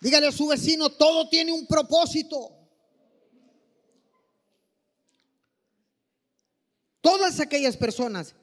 Dígale 0.00 0.28
a 0.28 0.32
su 0.32 0.46
vecino, 0.46 0.90
todo 0.90 1.28
tiene 1.28 1.52
un 1.52 1.66
propósito. 1.66 2.52
Todas 7.00 7.40
aquellas 7.40 7.76
personas 7.76 8.34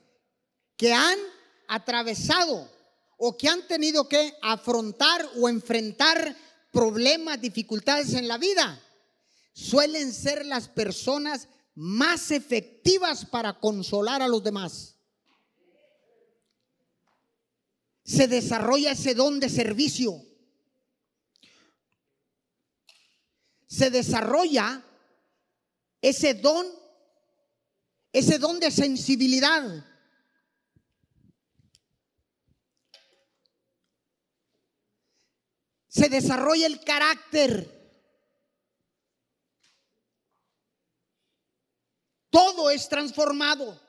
que 0.77 0.93
han 0.93 1.19
atravesado 1.67 2.69
o 3.17 3.37
que 3.37 3.47
han 3.47 3.67
tenido 3.67 4.07
que 4.07 4.33
afrontar 4.41 5.29
o 5.37 5.47
enfrentar 5.47 6.35
problemas, 6.71 7.39
dificultades 7.39 8.13
en 8.13 8.27
la 8.27 8.37
vida, 8.37 8.81
suelen 9.53 10.11
ser 10.11 10.45
las 10.45 10.67
personas 10.67 11.47
más 11.75 12.31
efectivas 12.31 13.25
para 13.25 13.59
consolar 13.59 14.21
a 14.21 14.27
los 14.27 14.43
demás. 14.43 14.95
Se 18.03 18.27
desarrolla 18.27 18.91
ese 18.91 19.13
don 19.13 19.39
de 19.39 19.49
servicio. 19.49 20.32
Se 23.73 23.89
desarrolla 23.89 24.83
ese 25.99 26.36
don, 26.36 26.67
ese 28.12 28.38
don 28.38 28.59
de 28.59 28.69
sensibilidad. 28.69 29.63
Se 35.88 36.07
desarrolla 36.07 36.67
el 36.67 36.83
carácter. 36.83 37.67
Todo 42.29 42.69
es 42.69 42.88
transformado. 42.88 43.81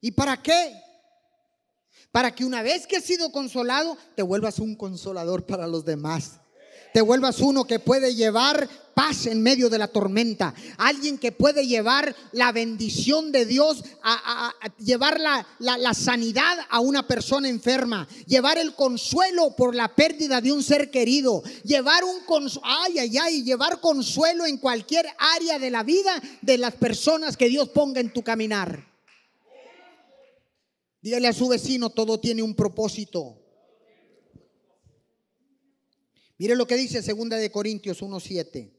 ¿Y 0.00 0.12
para 0.12 0.40
qué? 0.40 0.91
Para 2.12 2.34
que 2.34 2.44
una 2.44 2.62
vez 2.62 2.86
que 2.86 2.96
has 2.96 3.04
sido 3.04 3.32
consolado, 3.32 3.96
te 4.14 4.22
vuelvas 4.22 4.58
un 4.58 4.76
consolador 4.76 5.46
para 5.46 5.66
los 5.66 5.84
demás. 5.86 6.42
Te 6.92 7.00
vuelvas 7.00 7.40
uno 7.40 7.64
que 7.64 7.78
puede 7.78 8.14
llevar 8.14 8.68
paz 8.92 9.24
en 9.24 9.42
medio 9.42 9.70
de 9.70 9.78
la 9.78 9.88
tormenta. 9.88 10.52
Alguien 10.76 11.16
que 11.16 11.32
puede 11.32 11.66
llevar 11.66 12.14
la 12.32 12.52
bendición 12.52 13.32
de 13.32 13.46
Dios, 13.46 13.82
a, 14.02 14.52
llevar 14.78 15.18
la, 15.18 15.46
la, 15.58 15.94
sanidad 15.94 16.58
a 16.68 16.80
una 16.80 17.06
persona 17.06 17.48
enferma. 17.48 18.06
Llevar 18.26 18.58
el 18.58 18.74
consuelo 18.74 19.56
por 19.56 19.74
la 19.74 19.94
pérdida 19.94 20.42
de 20.42 20.52
un 20.52 20.62
ser 20.62 20.90
querido. 20.90 21.42
Llevar 21.64 22.04
un 22.04 22.20
consuelo, 22.26 22.68
ay, 22.68 22.98
ay, 22.98 23.16
ay, 23.16 23.42
llevar 23.42 23.80
consuelo 23.80 24.44
en 24.44 24.58
cualquier 24.58 25.06
área 25.18 25.58
de 25.58 25.70
la 25.70 25.82
vida 25.82 26.22
de 26.42 26.58
las 26.58 26.74
personas 26.74 27.38
que 27.38 27.48
Dios 27.48 27.70
ponga 27.70 28.02
en 28.02 28.12
tu 28.12 28.22
caminar. 28.22 28.91
Dígale 31.02 31.26
a 31.26 31.32
su 31.32 31.48
vecino, 31.48 31.90
todo 31.90 32.20
tiene 32.20 32.42
un 32.42 32.54
propósito. 32.54 33.38
Mire 36.38 36.54
lo 36.54 36.66
que 36.66 36.76
dice 36.76 37.02
segunda 37.02 37.36
de 37.36 37.50
Corintios 37.50 38.00
1:7. 38.02 38.72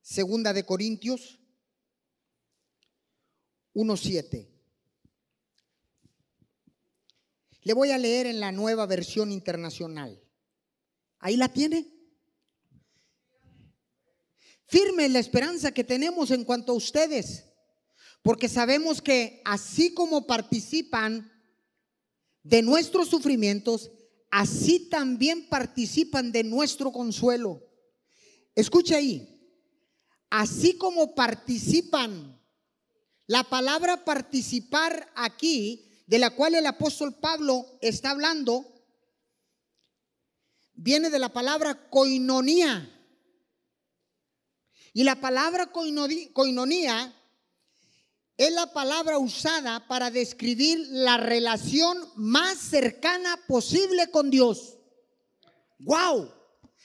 Segunda 0.00 0.52
de 0.52 0.64
Corintios 0.64 1.40
1:7. 3.74 4.48
Le 7.62 7.72
voy 7.72 7.90
a 7.90 7.98
leer 7.98 8.26
en 8.26 8.38
la 8.38 8.52
nueva 8.52 8.86
versión 8.86 9.32
internacional. 9.32 10.22
¿Ahí 11.18 11.36
la 11.36 11.52
tiene? 11.52 11.91
Firme 14.66 15.08
la 15.08 15.18
esperanza 15.18 15.72
que 15.72 15.84
tenemos 15.84 16.30
en 16.30 16.44
cuanto 16.44 16.72
a 16.72 16.76
ustedes, 16.76 17.44
porque 18.22 18.48
sabemos 18.48 19.02
que 19.02 19.42
así 19.44 19.92
como 19.92 20.26
participan 20.26 21.30
de 22.42 22.62
nuestros 22.62 23.08
sufrimientos, 23.08 23.90
así 24.30 24.88
también 24.88 25.48
participan 25.48 26.32
de 26.32 26.44
nuestro 26.44 26.92
consuelo. 26.92 27.62
Escucha 28.54 28.96
ahí, 28.96 29.40
así 30.30 30.76
como 30.76 31.14
participan, 31.14 32.40
la 33.26 33.44
palabra 33.44 34.04
participar 34.04 35.10
aquí, 35.14 35.88
de 36.06 36.18
la 36.18 36.30
cual 36.30 36.54
el 36.54 36.66
apóstol 36.66 37.14
Pablo 37.14 37.64
está 37.80 38.10
hablando, 38.10 38.66
viene 40.74 41.10
de 41.10 41.18
la 41.18 41.32
palabra 41.32 41.88
coinonía 41.88 42.88
y 44.92 45.04
la 45.04 45.20
palabra 45.20 45.70
coinonía 45.72 47.14
es 48.36 48.52
la 48.52 48.72
palabra 48.72 49.18
usada 49.18 49.86
para 49.86 50.10
describir 50.10 50.86
la 50.90 51.16
relación 51.16 51.98
más 52.16 52.58
cercana 52.58 53.38
posible 53.46 54.10
con 54.10 54.30
Dios. 54.30 54.78
¡Wow! 55.78 56.30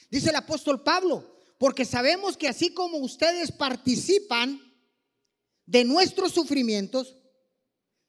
Dice 0.09 0.29
el 0.29 0.35
apóstol 0.35 0.83
Pablo, 0.83 1.37
porque 1.57 1.85
sabemos 1.85 2.37
que 2.37 2.47
así 2.47 2.73
como 2.73 2.97
ustedes 2.99 3.51
participan 3.51 4.61
de 5.65 5.83
nuestros 5.83 6.31
sufrimientos, 6.31 7.17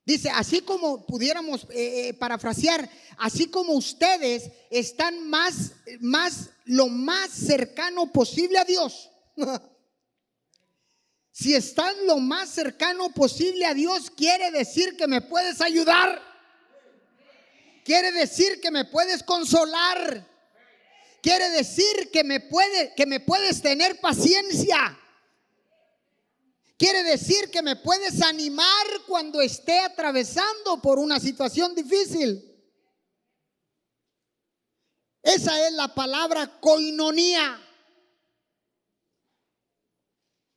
dice, 0.04 0.30
así 0.30 0.60
como 0.60 1.06
pudiéramos 1.06 1.64
eh, 1.70 2.08
eh, 2.08 2.14
parafrasear, 2.14 2.88
así 3.16 3.46
como 3.46 3.72
ustedes 3.72 4.50
están 4.70 5.28
más, 5.28 5.72
más, 6.00 6.50
lo 6.64 6.88
más 6.88 7.30
cercano 7.30 8.12
posible 8.12 8.58
a 8.58 8.64
Dios. 8.64 9.10
Si 11.38 11.54
estás 11.54 11.94
lo 12.04 12.18
más 12.18 12.48
cercano 12.48 13.10
posible 13.10 13.64
a 13.64 13.72
Dios, 13.72 14.10
quiere 14.10 14.50
decir 14.50 14.96
que 14.96 15.06
me 15.06 15.20
puedes 15.20 15.60
ayudar. 15.60 16.20
Quiere 17.84 18.10
decir 18.10 18.60
que 18.60 18.72
me 18.72 18.86
puedes 18.86 19.22
consolar. 19.22 20.26
Quiere 21.22 21.50
decir 21.50 22.10
que 22.12 22.24
me, 22.24 22.40
puede, 22.40 22.92
que 22.96 23.06
me 23.06 23.20
puedes 23.20 23.62
tener 23.62 24.00
paciencia. 24.00 24.98
Quiere 26.76 27.04
decir 27.04 27.52
que 27.52 27.62
me 27.62 27.76
puedes 27.76 28.20
animar 28.20 28.86
cuando 29.06 29.40
esté 29.40 29.78
atravesando 29.78 30.82
por 30.82 30.98
una 30.98 31.20
situación 31.20 31.72
difícil. 31.72 32.52
Esa 35.22 35.68
es 35.68 35.72
la 35.74 35.94
palabra 35.94 36.58
coinonía. 36.60 37.64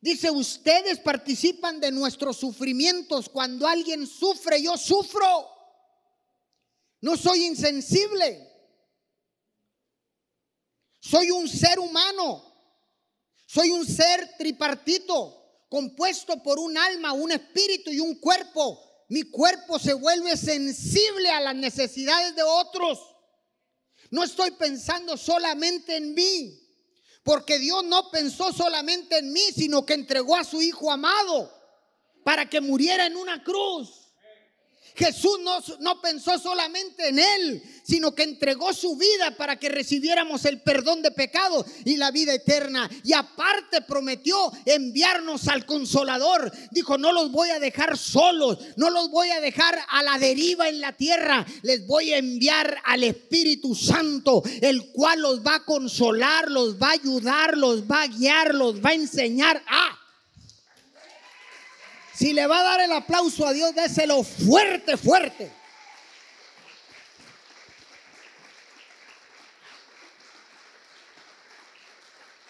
Dice, 0.02 0.32
ustedes 0.32 1.00
participan 1.00 1.80
de 1.80 1.92
nuestros 1.92 2.38
sufrimientos. 2.38 3.30
Cuando 3.30 3.68
alguien 3.68 4.08
sufre, 4.08 4.62
yo 4.62 4.76
sufro. 4.76 5.48
No 7.02 7.16
soy 7.16 7.46
insensible. 7.46 8.50
Soy 11.00 11.30
un 11.30 11.48
ser 11.48 11.80
humano. 11.80 12.52
Soy 13.46 13.70
un 13.70 13.86
ser 13.86 14.38
tripartito, 14.38 15.66
compuesto 15.68 16.42
por 16.42 16.58
un 16.58 16.78
alma, 16.78 17.12
un 17.12 17.34
espíritu 17.34 17.92
y 17.92 18.00
un 18.00 18.16
cuerpo. 18.16 18.82
Mi 19.10 19.24
cuerpo 19.24 19.78
se 19.78 19.94
vuelve 19.94 20.38
sensible 20.38 21.30
a 21.30 21.42
las 21.42 21.56
necesidades 21.56 22.34
de 22.34 22.44
otros. 22.44 22.98
No 24.10 24.24
estoy 24.24 24.52
pensando 24.52 25.18
solamente 25.18 25.98
en 25.98 26.14
mí. 26.14 26.61
Porque 27.24 27.60
Dios 27.60 27.84
no 27.84 28.10
pensó 28.10 28.52
solamente 28.52 29.20
en 29.20 29.32
mí, 29.32 29.44
sino 29.56 29.86
que 29.86 29.94
entregó 29.94 30.36
a 30.36 30.44
su 30.44 30.62
Hijo 30.62 30.92
amado 30.92 31.52
para 32.24 32.50
que 32.50 32.62
muriera 32.62 33.06
en 33.06 33.16
una 33.16 33.44
cruz. 33.44 34.01
Jesús 34.96 35.40
no, 35.80 36.02
pensó 36.02 36.38
solamente 36.38 37.10
en 37.10 37.20
Él, 37.20 37.64
sino 37.84 38.14
que 38.14 38.24
entregó 38.24 38.74
su 38.74 38.96
vida 38.98 39.36
para 39.38 39.58
que 39.58 39.70
recibiéramos 39.70 40.46
el 40.46 40.62
perdón 40.62 41.02
de 41.02 41.12
pecado 41.12 41.66
y 41.86 41.98
la 41.98 42.12
vida 42.12 42.34
eterna. 42.34 42.90
Y 43.04 43.14
aparte 43.14 43.82
prometió 43.82 44.52
enviarnos 44.66 45.48
al 45.48 45.66
consolador. 45.66 46.52
Dijo, 46.72 46.98
no 46.98 47.12
los 47.12 47.32
voy 47.32 47.50
a 47.50 47.60
dejar 47.60 47.98
solos, 47.98 48.60
no 48.76 48.90
los 48.90 49.10
voy 49.10 49.30
a 49.30 49.42
dejar 49.42 49.80
a 49.90 50.04
la 50.04 50.20
deriva 50.20 50.70
en 50.70 50.82
la 50.82 50.94
tierra. 50.94 51.46
Les 51.62 51.86
voy 51.88 52.14
a 52.14 52.18
enviar 52.18 52.78
al 52.84 53.04
Espíritu 53.04 53.76
Santo, 53.76 54.44
el 54.62 54.92
cual 54.92 55.22
los 55.22 55.46
va 55.46 55.56
a 55.56 55.66
consolar, 55.66 56.52
los 56.52 56.82
va 56.82 56.90
a 56.90 56.94
ayudar, 56.94 57.58
los 57.58 57.84
va 57.84 58.04
a 58.04 58.08
guiar, 58.08 58.54
los 58.54 58.84
va 58.84 58.90
a 58.90 58.96
enseñar. 58.96 59.64
Ah, 59.68 60.01
si 62.22 62.34
le 62.34 62.46
va 62.46 62.60
a 62.60 62.64
dar 62.64 62.82
el 62.82 62.92
aplauso 62.92 63.48
a 63.48 63.52
Dios, 63.52 63.74
déselo 63.74 64.22
fuerte, 64.24 64.96
fuerte. 64.96 65.52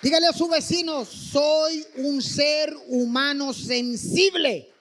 Dígale 0.02 0.28
a 0.28 0.34
su 0.34 0.50
vecino, 0.50 1.06
soy 1.06 1.88
un 1.96 2.22
ser 2.22 2.76
humano 2.88 3.54
sensible. 3.54 4.74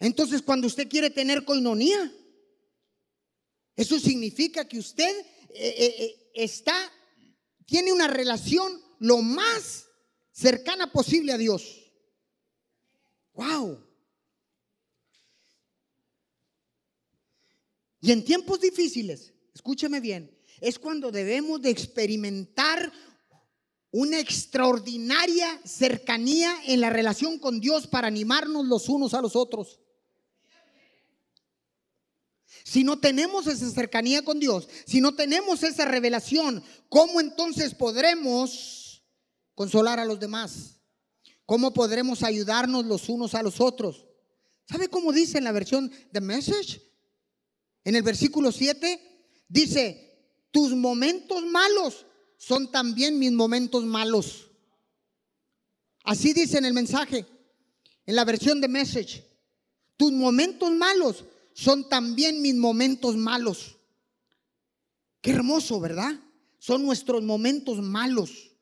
Entonces, 0.00 0.42
cuando 0.42 0.66
usted 0.66 0.86
quiere 0.86 1.08
tener 1.08 1.46
coinonía, 1.46 2.12
eso 3.74 3.98
significa 3.98 4.68
que 4.68 4.78
usted 4.78 5.18
eh, 5.48 5.74
eh, 5.78 5.94
eh, 5.98 6.30
está, 6.34 6.92
tiene 7.64 7.90
una 7.90 8.06
relación 8.06 8.84
lo 9.04 9.20
más 9.20 9.86
cercana 10.32 10.90
posible 10.90 11.32
a 11.32 11.36
Dios. 11.36 11.92
Wow. 13.34 13.78
Y 18.00 18.12
en 18.12 18.24
tiempos 18.24 18.60
difíciles, 18.60 19.34
escúcheme 19.54 20.00
bien, 20.00 20.34
es 20.58 20.78
cuando 20.78 21.10
debemos 21.12 21.60
de 21.60 21.68
experimentar 21.68 22.90
una 23.90 24.18
extraordinaria 24.18 25.60
cercanía 25.66 26.56
en 26.64 26.80
la 26.80 26.88
relación 26.88 27.38
con 27.38 27.60
Dios 27.60 27.86
para 27.86 28.08
animarnos 28.08 28.64
los 28.64 28.88
unos 28.88 29.12
a 29.12 29.20
los 29.20 29.36
otros. 29.36 29.80
Si 32.64 32.82
no 32.84 32.98
tenemos 32.98 33.46
esa 33.46 33.68
cercanía 33.70 34.22
con 34.22 34.40
Dios, 34.40 34.66
si 34.86 35.02
no 35.02 35.14
tenemos 35.14 35.62
esa 35.62 35.84
revelación, 35.84 36.64
¿cómo 36.88 37.20
entonces 37.20 37.74
podremos 37.74 38.83
consolar 39.54 39.98
a 39.98 40.04
los 40.04 40.20
demás? 40.20 40.80
¿Cómo 41.46 41.72
podremos 41.72 42.22
ayudarnos 42.22 42.84
los 42.86 43.08
unos 43.08 43.34
a 43.34 43.42
los 43.42 43.60
otros? 43.60 44.06
¿Sabe 44.68 44.88
cómo 44.88 45.12
dice 45.12 45.38
en 45.38 45.44
la 45.44 45.52
versión 45.52 45.92
de 46.10 46.20
Message? 46.20 46.82
En 47.84 47.96
el 47.96 48.02
versículo 48.02 48.50
7 48.50 49.00
dice, 49.48 50.40
tus 50.50 50.74
momentos 50.74 51.44
malos 51.44 52.06
son 52.36 52.70
también 52.70 53.18
mis 53.18 53.32
momentos 53.32 53.84
malos. 53.84 54.50
Así 56.02 56.32
dice 56.32 56.58
en 56.58 56.64
el 56.64 56.72
mensaje, 56.72 57.26
en 58.06 58.16
la 58.16 58.24
versión 58.24 58.60
de 58.60 58.68
Message, 58.68 59.24
tus 59.96 60.12
momentos 60.12 60.70
malos 60.72 61.24
son 61.52 61.88
también 61.88 62.40
mis 62.40 62.54
momentos 62.54 63.16
malos. 63.16 63.76
Qué 65.20 65.30
hermoso, 65.30 65.78
¿verdad? 65.80 66.18
Son 66.58 66.84
nuestros 66.84 67.22
momentos 67.22 67.80
malos 67.80 68.53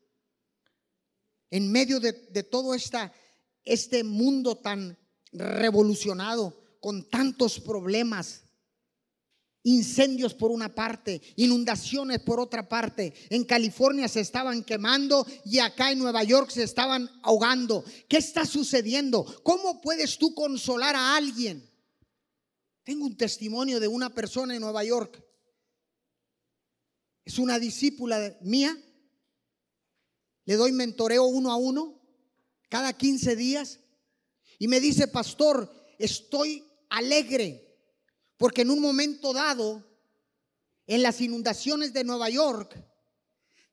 en 1.53 1.71
medio 1.71 2.01
de, 2.01 2.15
todo 2.45 2.75
este 2.75 4.05
mundo 4.05 4.57
tan 4.57 4.99
revolucionado, 5.33 6.59
con 6.81 7.09
tantos 7.11 7.61
problemas, 7.61 8.45
incendios 9.63 10.33
por 10.33 10.51
una 10.51 10.75
parte, 10.75 11.21
inundaciones 11.37 12.21
por 12.21 12.41
otra 12.41 12.67
parte. 12.71 13.13
En 13.29 13.45
California 13.45 14.09
se 14.09 14.21
estaban 14.21 14.65
quemando 14.65 15.27
y 15.45 15.59
acá 15.59 15.93
en 15.93 15.99
Nueva 15.99 16.25
York 16.25 16.51
se 16.51 16.63
estaban 16.63 17.11
ahogando. 17.23 17.85
¿Qué 18.09 18.17
está 18.17 18.47
sucediendo? 18.47 19.23
¿Cómo 19.43 19.83
puedes 19.83 20.17
tú 20.17 20.35
consolar 20.35 20.97
a 20.97 21.17
alguien? 21.17 21.71
Tengo 22.83 23.05
un 23.05 23.17
testimonio 23.19 23.79
de 23.79 23.89
una 23.89 24.09
persona 24.09 24.55
en 24.55 24.63
Nueva 24.63 24.83
York. 24.85 25.23
Es 27.27 27.39
una 27.39 27.59
discípula 27.59 28.39
mía 28.41 28.75
le 30.45 30.57
doy 30.57 30.73
mentoreo 30.73 31.25
uno 31.25 31.53
a 31.53 31.57
uno 31.57 32.01
cada 32.69 32.93
15 32.93 33.37
días. 33.37 33.81
Y 34.59 34.69
me 34.69 34.81
dice, 34.81 35.09
pastor, 35.09 35.73
estoy 35.99 36.65
alegre 36.89 37.73
porque 38.37 38.63
en 38.63 38.71
un 38.71 38.81
momento 38.81 39.33
dado, 39.33 39.87
en 40.89 41.03
las 41.03 41.21
inundaciones 41.21 41.93
de 41.93 42.03
Nueva 42.03 42.29
York, 42.29 42.77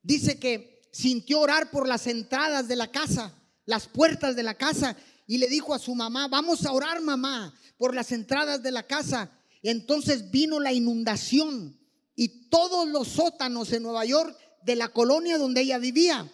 dice 0.00 0.38
que 0.38 0.82
sintió 0.92 1.40
orar 1.40 1.70
por 1.72 1.88
las 1.88 2.06
entradas 2.06 2.68
de 2.68 2.76
la 2.76 2.90
casa, 2.90 3.34
las 3.64 3.88
puertas 3.88 4.36
de 4.36 4.44
la 4.44 4.54
casa, 4.54 4.96
y 5.26 5.38
le 5.38 5.48
dijo 5.48 5.74
a 5.74 5.78
su 5.80 5.94
mamá, 5.94 6.28
vamos 6.28 6.64
a 6.66 6.72
orar 6.72 7.00
mamá 7.00 7.52
por 7.78 7.94
las 7.94 8.12
entradas 8.12 8.62
de 8.62 8.70
la 8.70 8.86
casa. 8.86 9.30
Entonces 9.62 10.30
vino 10.30 10.60
la 10.60 10.72
inundación 10.72 11.76
y 12.14 12.48
todos 12.48 12.88
los 12.88 13.08
sótanos 13.08 13.72
en 13.72 13.82
Nueva 13.82 14.04
York 14.04 14.36
de 14.62 14.76
la 14.76 14.88
colonia 14.88 15.38
donde 15.38 15.62
ella 15.62 15.78
vivía 15.78 16.30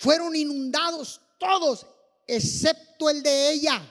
fueron 0.00 0.34
inundados 0.34 1.20
todos, 1.36 1.86
excepto 2.26 3.10
el 3.10 3.22
de 3.22 3.50
ella. 3.50 3.82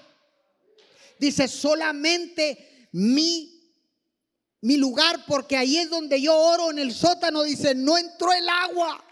Dice, 1.20 1.48
solamente 1.48 2.88
mi, 2.94 3.72
mi 4.62 4.78
lugar, 4.78 5.24
porque 5.28 5.56
ahí 5.56 5.78
es 5.78 5.88
donde 5.88 6.20
yo 6.20 6.36
oro 6.36 6.72
en 6.72 6.80
el 6.80 6.96
sótano, 6.96 7.44
dice, 7.44 7.76
no 7.76 7.96
entró 7.96 8.34
el 8.34 8.50
agua. 8.50 9.06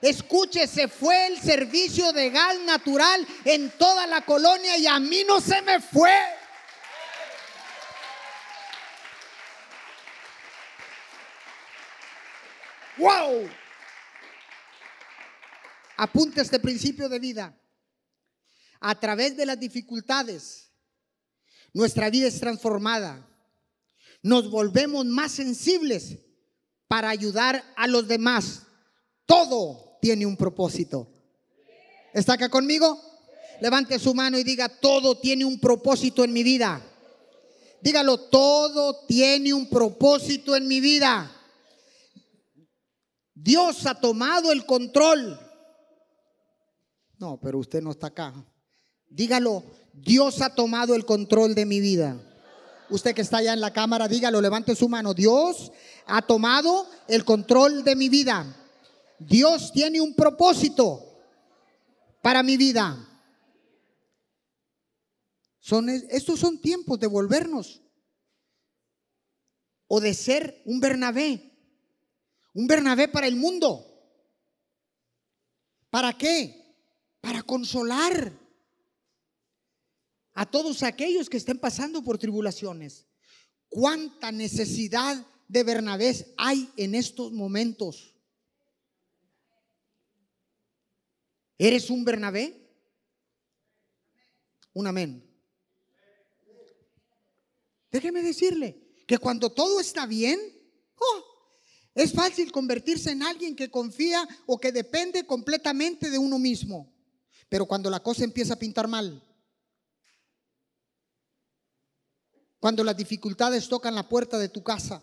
Escuche, 0.00 0.66
se 0.66 0.88
fue 0.88 1.28
el 1.28 1.40
servicio 1.40 2.12
de 2.12 2.30
gas 2.30 2.58
natural 2.64 3.24
en 3.44 3.70
toda 3.78 4.08
la 4.08 4.22
colonia 4.22 4.76
y 4.76 4.88
a 4.88 4.98
mí 4.98 5.22
no 5.24 5.40
se 5.40 5.62
me 5.62 5.80
fue. 5.80 6.12
¡Wow! 12.96 13.48
Apunta 16.04 16.42
este 16.42 16.58
principio 16.58 17.08
de 17.08 17.18
vida. 17.18 17.58
A 18.78 19.00
través 19.00 19.38
de 19.38 19.46
las 19.46 19.58
dificultades, 19.58 20.70
nuestra 21.72 22.10
vida 22.10 22.26
es 22.28 22.38
transformada. 22.38 23.26
Nos 24.22 24.50
volvemos 24.50 25.06
más 25.06 25.32
sensibles 25.32 26.18
para 26.88 27.08
ayudar 27.08 27.64
a 27.74 27.86
los 27.86 28.06
demás. 28.06 28.64
Todo 29.24 29.96
tiene 30.02 30.26
un 30.26 30.36
propósito. 30.36 31.08
¿Está 32.12 32.34
acá 32.34 32.50
conmigo? 32.50 33.00
Levante 33.62 33.98
su 33.98 34.12
mano 34.12 34.38
y 34.38 34.44
diga, 34.44 34.68
todo 34.68 35.18
tiene 35.18 35.46
un 35.46 35.58
propósito 35.58 36.22
en 36.22 36.34
mi 36.34 36.42
vida. 36.42 36.82
Dígalo, 37.80 38.28
todo 38.28 39.06
tiene 39.06 39.54
un 39.54 39.70
propósito 39.70 40.54
en 40.54 40.68
mi 40.68 40.80
vida. 40.80 41.34
Dios 43.32 43.86
ha 43.86 43.98
tomado 43.98 44.52
el 44.52 44.66
control 44.66 45.40
no, 47.24 47.38
pero 47.40 47.58
usted 47.58 47.82
no 47.82 47.92
está 47.92 48.08
acá. 48.08 48.34
Dígalo, 49.08 49.64
Dios 49.94 50.42
ha 50.42 50.54
tomado 50.54 50.94
el 50.94 51.06
control 51.06 51.54
de 51.54 51.64
mi 51.64 51.80
vida. 51.80 52.20
Usted 52.90 53.14
que 53.14 53.22
está 53.22 53.38
allá 53.38 53.54
en 53.54 53.62
la 53.62 53.72
cámara, 53.72 54.08
dígalo, 54.08 54.42
levante 54.42 54.76
su 54.76 54.90
mano. 54.90 55.14
Dios 55.14 55.72
ha 56.04 56.20
tomado 56.20 56.86
el 57.08 57.24
control 57.24 57.82
de 57.82 57.96
mi 57.96 58.10
vida. 58.10 58.44
Dios 59.18 59.72
tiene 59.72 60.02
un 60.02 60.14
propósito 60.14 61.00
para 62.20 62.42
mi 62.42 62.58
vida. 62.58 62.84
Son, 65.60 65.88
estos 65.88 66.38
son 66.38 66.60
tiempos 66.60 67.00
de 67.00 67.06
volvernos 67.06 67.80
o 69.86 69.98
de 69.98 70.12
ser 70.12 70.60
un 70.66 70.78
Bernabé. 70.78 71.52
Un 72.52 72.66
Bernabé 72.66 73.08
para 73.08 73.26
el 73.26 73.36
mundo. 73.36 73.82
¿Para 75.88 76.12
qué? 76.12 76.63
Para 77.24 77.42
consolar 77.42 78.38
a 80.34 80.44
todos 80.44 80.82
aquellos 80.82 81.30
que 81.30 81.38
estén 81.38 81.58
pasando 81.58 82.04
por 82.04 82.18
tribulaciones. 82.18 83.06
¿Cuánta 83.70 84.30
necesidad 84.30 85.26
de 85.48 85.62
Bernabé 85.62 86.34
hay 86.36 86.70
en 86.76 86.94
estos 86.94 87.32
momentos? 87.32 88.14
¿Eres 91.56 91.88
un 91.88 92.04
Bernabé? 92.04 92.60
Un 94.74 94.86
amén. 94.86 95.26
Déjeme 97.90 98.20
decirle 98.20 99.02
que 99.06 99.16
cuando 99.16 99.50
todo 99.50 99.80
está 99.80 100.04
bien, 100.04 100.38
oh, 100.96 101.24
es 101.94 102.12
fácil 102.12 102.52
convertirse 102.52 103.12
en 103.12 103.22
alguien 103.22 103.56
que 103.56 103.70
confía 103.70 104.28
o 104.44 104.60
que 104.60 104.72
depende 104.72 105.24
completamente 105.24 106.10
de 106.10 106.18
uno 106.18 106.38
mismo. 106.38 106.93
Pero 107.48 107.66
cuando 107.66 107.90
la 107.90 108.00
cosa 108.00 108.24
empieza 108.24 108.54
a 108.54 108.58
pintar 108.58 108.88
mal, 108.88 109.22
cuando 112.58 112.82
las 112.82 112.96
dificultades 112.96 113.68
tocan 113.68 113.94
la 113.94 114.08
puerta 114.08 114.38
de 114.38 114.48
tu 114.48 114.62
casa, 114.62 115.02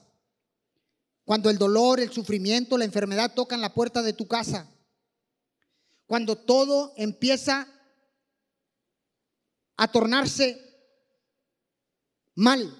cuando 1.24 1.50
el 1.50 1.58
dolor, 1.58 2.00
el 2.00 2.12
sufrimiento, 2.12 2.78
la 2.78 2.86
enfermedad 2.86 3.34
tocan 3.34 3.62
la 3.62 3.74
puerta 3.74 4.02
de 4.02 4.14
tu 4.14 4.28
casa, 4.28 4.68
cuando 6.08 6.36
todo 6.36 6.94
empieza 6.98 7.68
a 9.78 9.92
tornarse 9.92 10.60
mal, 12.36 12.78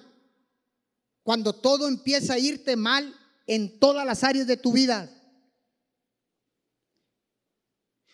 cuando 1.22 1.54
todo 1.54 1.88
empieza 1.88 2.34
a 2.34 2.38
irte 2.38 2.76
mal 2.76 3.14
en 3.46 3.78
todas 3.78 4.04
las 4.04 4.24
áreas 4.24 4.46
de 4.46 4.56
tu 4.56 4.72
vida, 4.72 5.08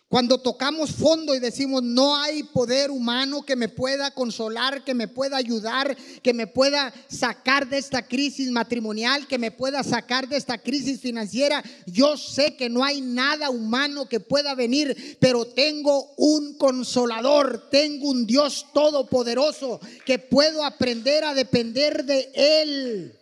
Cuando 0.08 0.38
tocamos 0.38 0.92
fondo 0.92 1.34
y 1.34 1.38
decimos, 1.38 1.82
no 1.82 2.16
hay 2.16 2.42
poder 2.42 2.90
humano 2.90 3.42
que 3.42 3.56
me 3.56 3.68
pueda 3.68 4.10
consolar, 4.10 4.82
que 4.82 4.94
me 4.94 5.06
pueda 5.06 5.36
ayudar, 5.36 5.94
que 6.22 6.32
me 6.32 6.46
pueda 6.46 6.94
sacar 7.08 7.68
de 7.68 7.76
esta 7.76 8.08
crisis 8.08 8.50
matrimonial, 8.50 9.26
que 9.26 9.36
me 9.36 9.50
pueda 9.50 9.82
sacar 9.82 10.26
de 10.26 10.38
esta 10.38 10.56
crisis 10.56 10.98
financiera, 10.98 11.62
yo 11.84 12.16
sé 12.16 12.56
que 12.56 12.70
no 12.70 12.82
hay 12.82 13.02
nada 13.02 13.50
humano 13.50 14.08
que 14.08 14.18
pueda 14.18 14.54
venir, 14.54 15.18
pero 15.20 15.44
tengo 15.44 16.14
un 16.16 16.56
consolador, 16.56 17.68
tengo 17.70 18.08
un 18.08 18.26
Dios 18.26 18.64
todopoderoso 18.72 19.78
que 20.06 20.18
puedo 20.18 20.64
aprender 20.64 21.22
a 21.22 21.34
depender 21.34 22.06
de 22.06 22.30
Él. 22.34 23.18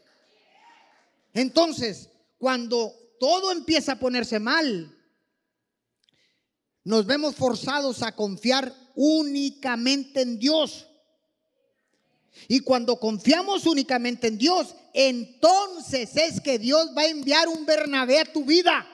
Entonces, 1.34 2.10
cuando 2.38 2.94
todo 3.18 3.50
empieza 3.50 3.92
a 3.92 3.98
ponerse 3.98 4.38
mal, 4.38 4.95
nos 6.86 7.04
vemos 7.04 7.34
forzados 7.34 8.04
a 8.04 8.12
confiar 8.12 8.72
únicamente 8.94 10.22
en 10.22 10.38
Dios. 10.38 10.86
Y 12.46 12.60
cuando 12.60 13.00
confiamos 13.00 13.66
únicamente 13.66 14.28
en 14.28 14.38
Dios, 14.38 14.76
entonces 14.94 16.16
es 16.16 16.40
que 16.40 16.60
Dios 16.60 16.90
va 16.96 17.02
a 17.02 17.08
enviar 17.08 17.48
un 17.48 17.66
Bernabé 17.66 18.20
a 18.20 18.32
tu 18.32 18.44
vida. 18.44 18.86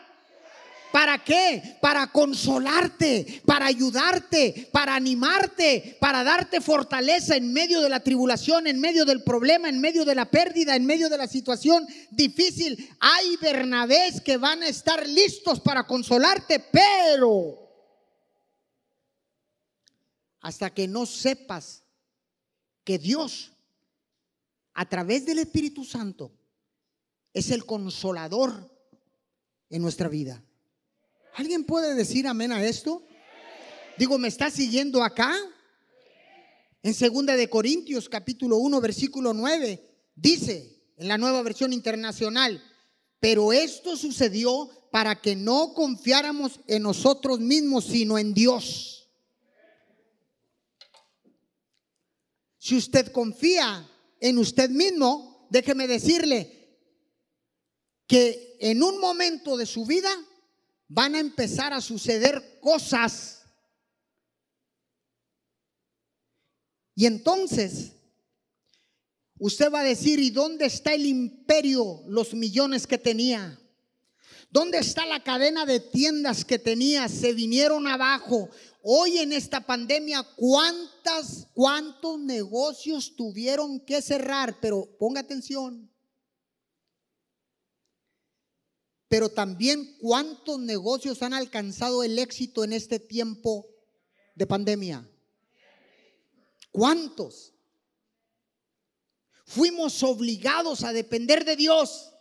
¿Para 0.91 1.23
qué? 1.23 1.77
Para 1.83 2.07
consolarte, 2.07 3.43
para 3.45 3.67
ayudarte, 3.67 4.71
para 4.73 4.95
animarte, 4.95 5.99
para 6.01 6.25
darte 6.25 6.63
fortaleza 6.63 7.37
en 7.37 7.53
medio 7.53 7.83
de 7.83 7.91
la 7.91 8.01
tribulación, 8.01 8.69
en 8.69 8.81
medio 8.81 9.05
del 9.05 9.23
problema, 9.23 9.69
en 9.69 9.81
medio 9.81 10.07
de 10.07 10.15
la 10.15 10.31
pérdida, 10.31 10.77
en 10.77 10.87
medio 10.87 11.11
de 11.11 11.19
la 11.19 11.27
situación 11.27 11.87
difícil. 12.11 12.89
Hay 13.01 13.37
Bernabés 13.37 14.23
que 14.23 14.39
van 14.39 14.63
a 14.63 14.69
estar 14.69 15.07
listos 15.07 15.61
para 15.61 15.87
consolarte, 15.87 16.59
pero 16.59 17.62
hasta 20.43 20.75
que 20.75 20.89
no 20.89 21.07
sepas 21.07 21.85
que 22.85 22.99
Dios, 22.99 23.53
a 24.75 24.89
través 24.89 25.25
del 25.25 25.39
Espíritu 25.39 25.85
Santo, 25.85 26.33
es 27.33 27.51
el 27.51 27.65
consolador 27.65 28.71
en 29.71 29.81
nuestra 29.81 30.09
vida. 30.09 30.45
¿Alguien 31.35 31.65
puede 31.65 31.95
decir 31.95 32.27
amén 32.27 32.53
a 32.53 32.63
esto? 32.63 33.07
Digo, 33.97 34.19
¿me 34.19 34.29
está 34.29 34.51
siguiendo 34.51 35.03
acá? 35.03 35.33
En 36.83 36.93
segunda 36.93 37.37
de 37.37 37.49
Corintios 37.49 38.09
capítulo 38.09 38.57
1 38.57 38.81
versículo 38.81 39.33
9 39.33 39.89
dice 40.17 40.83
en 40.97 41.07
la 41.07 41.17
nueva 41.17 41.43
versión 41.43 41.73
internacional, 41.73 42.63
pero 43.21 43.53
esto 43.53 43.97
sucedió 43.97 44.69
para 44.91 45.21
que 45.21 45.37
no 45.37 45.73
confiáramos 45.73 46.61
en 46.67 46.83
nosotros 46.83 47.39
mismos, 47.39 47.85
sino 47.85 48.19
en 48.19 48.35
Dios 48.35 49.02
Si 52.63 52.77
usted 52.77 53.11
confía 53.11 53.91
en 54.21 54.39
usted 54.39 54.71
mismo, 54.71 55.49
déjeme 55.51 55.89
decirle 55.89 56.79
que 58.07 58.57
en 58.61 58.85
un 58.85 59.01
momento 59.01 59.57
de 59.57 59.67
su 59.67 59.85
vida 59.85 60.17
van 60.87 61.17
a 61.17 61.19
empezar 61.19 61.73
a 61.73 61.81
suceder 61.81 62.61
cosas. 62.61 63.43
Y 66.95 67.07
entonces 67.07 67.95
usted 69.41 69.69
va 69.73 69.81
a 69.81 69.85
decir, 69.85 70.21
¿y 70.21 70.31
dónde 70.31 70.67
está 70.67 70.95
el 70.95 71.05
imperio, 71.05 72.05
los 72.07 72.33
millones 72.33 72.87
que 72.87 72.97
tenía? 72.97 73.59
¿Dónde 74.53 74.79
está 74.79 75.05
la 75.07 75.25
cadena 75.25 75.67
de 75.67 75.81
tiendas 75.81 76.45
que 76.45 76.61
tenía? 76.61 77.09
Se 77.09 77.33
vinieron 77.33 77.89
abajo. 77.89 78.51
Hoy 78.83 79.19
en 79.19 79.33
esta 79.33 79.61
pandemia, 79.61 80.25
¿cuántas, 80.35 81.47
cuántos 81.55 82.19
negocios 82.19 83.15
tuvieron 83.15 83.79
que 83.79 84.03
cerrar? 84.03 84.59
Pero 84.61 84.89
ponga 84.99 85.21
atención. 85.21 85.89
Pero 89.07 89.29
también 89.29 89.97
cuántos 90.01 90.59
negocios 90.59 91.23
han 91.23 91.33
alcanzado 91.33 92.03
el 92.03 92.19
éxito 92.19 92.65
en 92.65 92.73
este 92.73 92.99
tiempo 92.99 93.69
de 94.35 94.47
pandemia. 94.47 95.09
¿Cuántos? 96.73 97.53
Fuimos 99.45 100.03
obligados 100.03 100.83
a 100.83 100.93
depender 100.93 101.45
de 101.45 101.55
Dios. 101.55 102.15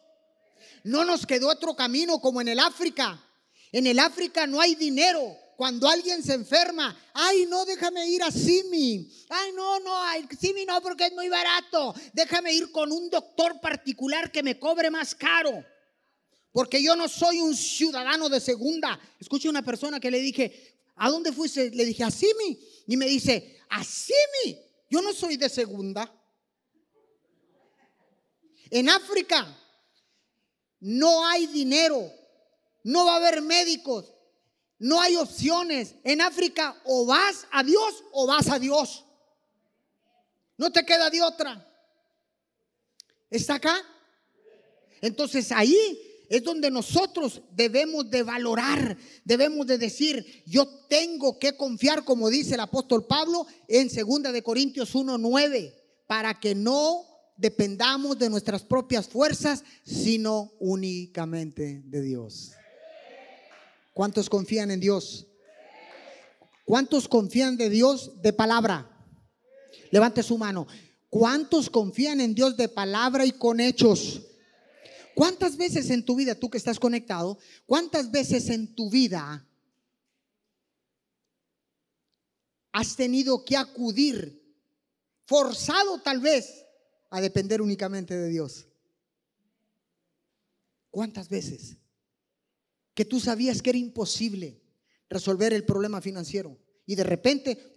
No 0.83 1.05
nos 1.05 1.25
quedó 1.25 1.49
otro 1.49 1.75
camino 1.75 2.19
como 2.19 2.41
en 2.41 2.49
el 2.49 2.59
África. 2.59 3.25
En 3.71 3.87
el 3.87 3.97
África 3.97 4.45
no 4.45 4.59
hay 4.59 4.75
dinero, 4.75 5.37
cuando 5.61 5.87
alguien 5.87 6.23
se 6.23 6.33
enferma, 6.33 6.99
ay, 7.13 7.45
no, 7.45 7.63
déjame 7.65 8.07
ir 8.09 8.23
a 8.23 8.31
Simi. 8.31 9.07
Ay, 9.29 9.51
no, 9.51 9.79
no, 9.79 9.93
Simi 10.39 10.65
no, 10.65 10.81
porque 10.81 11.05
es 11.05 11.13
muy 11.13 11.29
barato. 11.29 11.93
Déjame 12.13 12.51
ir 12.51 12.71
con 12.71 12.91
un 12.91 13.11
doctor 13.11 13.61
particular 13.61 14.31
que 14.31 14.41
me 14.41 14.57
cobre 14.57 14.89
más 14.89 15.13
caro. 15.13 15.63
Porque 16.51 16.81
yo 16.81 16.95
no 16.95 17.07
soy 17.07 17.41
un 17.41 17.55
ciudadano 17.55 18.27
de 18.27 18.39
segunda. 18.39 18.99
Escuché 19.19 19.49
una 19.49 19.61
persona 19.61 19.99
que 19.99 20.09
le 20.09 20.19
dije, 20.19 20.79
¿a 20.95 21.11
dónde 21.11 21.31
fuiste? 21.31 21.69
Le 21.69 21.85
dije, 21.85 22.03
a 22.03 22.09
Simi. 22.09 22.59
Y 22.87 22.97
me 22.97 23.05
dice, 23.05 23.59
a 23.69 23.83
Simi. 23.83 24.57
Yo 24.89 25.03
no 25.03 25.13
soy 25.13 25.37
de 25.37 25.47
segunda. 25.47 26.11
En 28.71 28.89
África 28.89 29.55
no 30.79 31.23
hay 31.27 31.45
dinero, 31.45 32.11
no 32.83 33.05
va 33.05 33.13
a 33.13 33.17
haber 33.17 33.43
médicos, 33.43 34.10
no 34.81 34.99
hay 34.99 35.15
opciones. 35.15 35.95
En 36.03 36.21
África 36.21 36.75
o 36.85 37.05
vas 37.05 37.45
a 37.51 37.63
Dios 37.63 38.03
o 38.11 38.25
vas 38.25 38.49
a 38.49 38.57
Dios. 38.57 39.05
No 40.57 40.71
te 40.71 40.83
queda 40.83 41.09
de 41.11 41.21
otra. 41.21 41.67
¿Está 43.29 43.55
acá? 43.55 43.77
Entonces 44.99 45.51
ahí 45.51 46.25
es 46.29 46.43
donde 46.43 46.71
nosotros 46.71 47.41
debemos 47.51 48.09
de 48.09 48.23
valorar, 48.23 48.97
debemos 49.23 49.67
de 49.67 49.77
decir, 49.77 50.43
yo 50.47 50.67
tengo 50.89 51.37
que 51.37 51.55
confiar, 51.55 52.03
como 52.03 52.29
dice 52.29 52.55
el 52.55 52.61
apóstol 52.61 53.05
Pablo 53.05 53.45
en 53.67 53.87
2 53.87 54.33
de 54.33 54.41
Corintios 54.41 54.95
1:9, 54.95 55.75
para 56.07 56.39
que 56.39 56.55
no 56.55 57.05
dependamos 57.37 58.17
de 58.17 58.29
nuestras 58.31 58.63
propias 58.63 59.07
fuerzas, 59.07 59.63
sino 59.83 60.53
únicamente 60.59 61.83
de 61.85 62.01
Dios. 62.01 62.53
¿Cuántos 63.93 64.29
confían 64.29 64.71
en 64.71 64.79
Dios? 64.79 65.27
¿Cuántos 66.65 67.07
confían 67.07 67.57
de 67.57 67.69
Dios 67.69 68.21
de 68.21 68.31
palabra? 68.31 68.89
Levante 69.91 70.23
su 70.23 70.37
mano. 70.37 70.67
¿Cuántos 71.09 71.69
confían 71.69 72.21
en 72.21 72.33
Dios 72.33 72.55
de 72.55 72.69
palabra 72.69 73.25
y 73.25 73.33
con 73.33 73.59
hechos? 73.59 74.21
¿Cuántas 75.13 75.57
veces 75.57 75.89
en 75.89 76.05
tu 76.05 76.15
vida, 76.15 76.35
tú 76.35 76.49
que 76.49 76.57
estás 76.57 76.79
conectado, 76.79 77.37
cuántas 77.65 78.09
veces 78.11 78.49
en 78.49 78.73
tu 78.73 78.89
vida 78.89 79.45
has 82.71 82.95
tenido 82.95 83.43
que 83.43 83.57
acudir, 83.57 84.41
forzado 85.25 86.01
tal 86.01 86.21
vez, 86.21 86.65
a 87.09 87.19
depender 87.19 87.61
únicamente 87.61 88.17
de 88.17 88.29
Dios? 88.29 88.67
¿Cuántas 90.89 91.27
veces? 91.27 91.80
Que 92.93 93.05
tú 93.05 93.19
sabías 93.19 93.61
que 93.61 93.69
era 93.71 93.79
imposible 93.79 94.61
resolver 95.09 95.53
el 95.53 95.65
problema 95.65 96.01
financiero 96.01 96.57
y 96.85 96.95
de 96.95 97.03
repente 97.03 97.73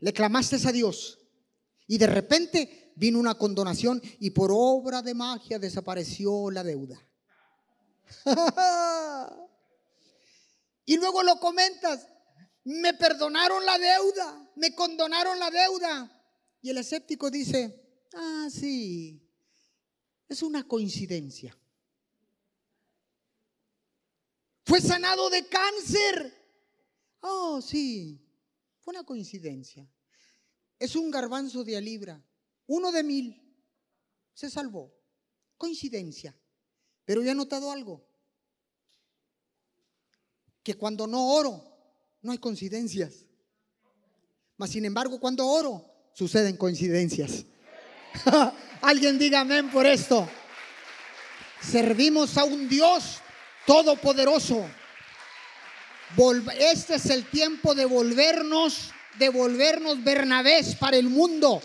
le 0.00 0.12
clamaste 0.12 0.56
a 0.66 0.72
Dios 0.72 1.18
y 1.86 1.98
de 1.98 2.06
repente 2.06 2.92
vino 2.96 3.18
una 3.18 3.34
condonación 3.34 4.00
y 4.18 4.30
por 4.30 4.50
obra 4.52 5.02
de 5.02 5.14
magia 5.14 5.58
desapareció 5.58 6.50
la 6.50 6.62
deuda. 6.62 7.00
y 10.84 10.96
luego 10.96 11.22
lo 11.22 11.38
comentas, 11.38 12.06
me 12.64 12.94
perdonaron 12.94 13.64
la 13.64 13.78
deuda, 13.78 14.50
me 14.56 14.74
condonaron 14.74 15.38
la 15.38 15.50
deuda. 15.50 16.18
Y 16.60 16.70
el 16.70 16.78
escéptico 16.78 17.30
dice, 17.30 18.06
ah, 18.14 18.48
sí, 18.50 19.28
es 20.28 20.42
una 20.42 20.66
coincidencia. 20.66 21.56
Fue 24.64 24.80
sanado 24.80 25.28
de 25.30 25.46
cáncer. 25.46 26.32
Oh, 27.20 27.60
sí. 27.60 28.20
Fue 28.80 28.92
una 28.92 29.04
coincidencia. 29.04 29.88
Es 30.78 30.96
un 30.96 31.10
garbanzo 31.10 31.64
de 31.64 31.76
a 31.76 31.80
libra. 31.80 32.24
Uno 32.66 32.92
de 32.92 33.02
mil. 33.02 33.56
Se 34.34 34.50
salvó. 34.50 34.92
Coincidencia. 35.56 36.36
Pero 37.04 37.22
yo 37.22 37.30
he 37.30 37.34
notado 37.34 37.70
algo. 37.70 38.04
Que 40.62 40.74
cuando 40.74 41.06
no 41.06 41.28
oro, 41.28 41.60
no 42.20 42.32
hay 42.32 42.38
coincidencias. 42.38 43.26
Mas 44.56 44.70
sin 44.70 44.84
embargo, 44.84 45.18
cuando 45.18 45.46
oro, 45.46 45.84
suceden 46.14 46.56
coincidencias. 46.56 47.44
Alguien 48.82 49.18
diga 49.18 49.40
amén 49.40 49.70
por 49.70 49.86
esto. 49.86 50.28
Servimos 51.60 52.36
a 52.36 52.44
un 52.44 52.68
Dios 52.68 53.21
todopoderoso. 53.66 54.68
Este 56.58 56.96
es 56.96 57.06
el 57.06 57.24
tiempo 57.24 57.74
de 57.74 57.86
volvernos, 57.86 58.90
de 59.18 59.30
volvernos 59.30 60.02
Bernabés 60.04 60.74
para 60.74 60.96
el 60.96 61.08
mundo, 61.08 61.62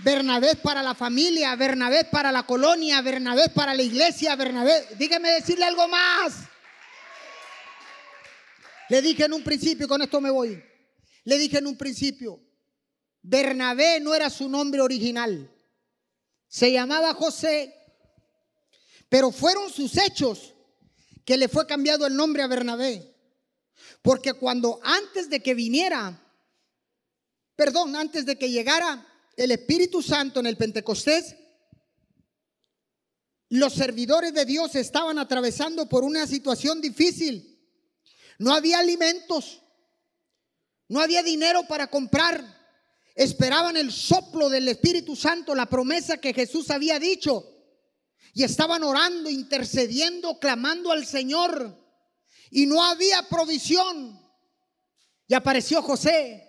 Bernabé 0.00 0.56
para 0.56 0.82
la 0.82 0.94
familia, 0.94 1.56
Bernabé 1.56 2.04
para 2.04 2.30
la 2.30 2.42
colonia, 2.42 3.00
Bernabé 3.00 3.48
para 3.48 3.74
la 3.74 3.82
iglesia, 3.82 4.36
Bernabé. 4.36 4.86
Dígame 4.98 5.30
decirle 5.30 5.64
algo 5.64 5.88
más. 5.88 6.34
Le 8.90 9.00
dije 9.00 9.24
en 9.24 9.32
un 9.32 9.42
principio, 9.42 9.88
con 9.88 10.02
esto 10.02 10.20
me 10.20 10.30
voy. 10.30 10.62
Le 11.24 11.38
dije 11.38 11.58
en 11.58 11.66
un 11.66 11.76
principio, 11.76 12.40
Bernabé 13.22 13.98
no 14.00 14.14
era 14.14 14.28
su 14.30 14.48
nombre 14.48 14.80
original. 14.82 15.50
Se 16.48 16.70
llamaba 16.70 17.14
José, 17.14 17.74
pero 19.08 19.32
fueron 19.32 19.70
sus 19.70 19.96
hechos 19.96 20.54
que 21.26 21.36
le 21.36 21.48
fue 21.48 21.66
cambiado 21.66 22.06
el 22.06 22.16
nombre 22.16 22.42
a 22.42 22.46
Bernabé. 22.46 23.14
Porque 24.00 24.32
cuando 24.32 24.80
antes 24.82 25.28
de 25.28 25.42
que 25.42 25.54
viniera, 25.54 26.22
perdón, 27.56 27.96
antes 27.96 28.24
de 28.24 28.38
que 28.38 28.48
llegara 28.48 29.06
el 29.36 29.50
Espíritu 29.50 30.00
Santo 30.00 30.38
en 30.38 30.46
el 30.46 30.56
Pentecostés, 30.56 31.34
los 33.48 33.74
servidores 33.74 34.32
de 34.32 34.44
Dios 34.44 34.76
estaban 34.76 35.18
atravesando 35.18 35.88
por 35.88 36.04
una 36.04 36.28
situación 36.28 36.80
difícil. 36.80 37.60
No 38.38 38.54
había 38.54 38.78
alimentos, 38.78 39.62
no 40.88 41.00
había 41.00 41.24
dinero 41.24 41.66
para 41.66 41.88
comprar. 41.88 42.54
Esperaban 43.16 43.76
el 43.76 43.90
soplo 43.90 44.48
del 44.48 44.68
Espíritu 44.68 45.16
Santo, 45.16 45.56
la 45.56 45.66
promesa 45.66 46.18
que 46.18 46.32
Jesús 46.32 46.70
había 46.70 47.00
dicho. 47.00 47.55
Y 48.36 48.44
estaban 48.44 48.82
orando, 48.82 49.30
intercediendo, 49.30 50.38
clamando 50.38 50.92
al 50.92 51.06
Señor 51.06 51.74
y 52.50 52.66
no 52.66 52.84
había 52.84 53.22
provisión. 53.30 54.20
Y 55.26 55.32
apareció 55.32 55.80
José 55.80 56.46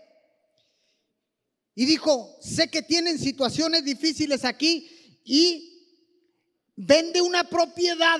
y 1.75 1.85
dijo, 1.85 2.37
sé 2.41 2.69
que 2.69 2.81
tienen 2.81 3.17
situaciones 3.17 3.85
difíciles 3.85 4.43
aquí 4.43 5.21
y 5.23 5.87
vende 6.75 7.21
una 7.21 7.45
propiedad. 7.45 8.19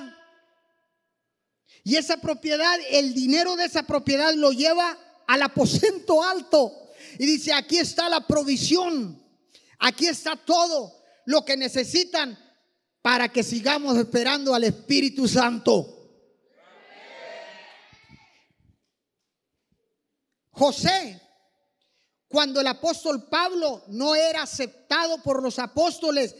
Y 1.84 1.96
esa 1.96 2.16
propiedad, 2.16 2.74
el 2.88 3.12
dinero 3.12 3.54
de 3.54 3.66
esa 3.66 3.82
propiedad 3.82 4.32
lo 4.32 4.50
lleva 4.50 4.98
al 5.26 5.42
aposento 5.42 6.22
alto. 6.22 6.72
Y 7.18 7.26
dice, 7.26 7.52
aquí 7.52 7.76
está 7.76 8.08
la 8.08 8.26
provisión, 8.26 9.22
aquí 9.78 10.06
está 10.06 10.36
todo 10.36 11.02
lo 11.26 11.44
que 11.44 11.58
necesitan 11.58 12.47
para 13.02 13.28
que 13.28 13.42
sigamos 13.42 13.96
esperando 13.96 14.54
al 14.54 14.64
Espíritu 14.64 15.26
Santo. 15.28 15.94
José, 20.50 21.20
cuando 22.26 22.60
el 22.60 22.66
apóstol 22.66 23.28
Pablo 23.28 23.84
no 23.88 24.14
era 24.14 24.42
aceptado 24.42 25.22
por 25.22 25.42
los 25.42 25.58
apóstoles, 25.58 26.34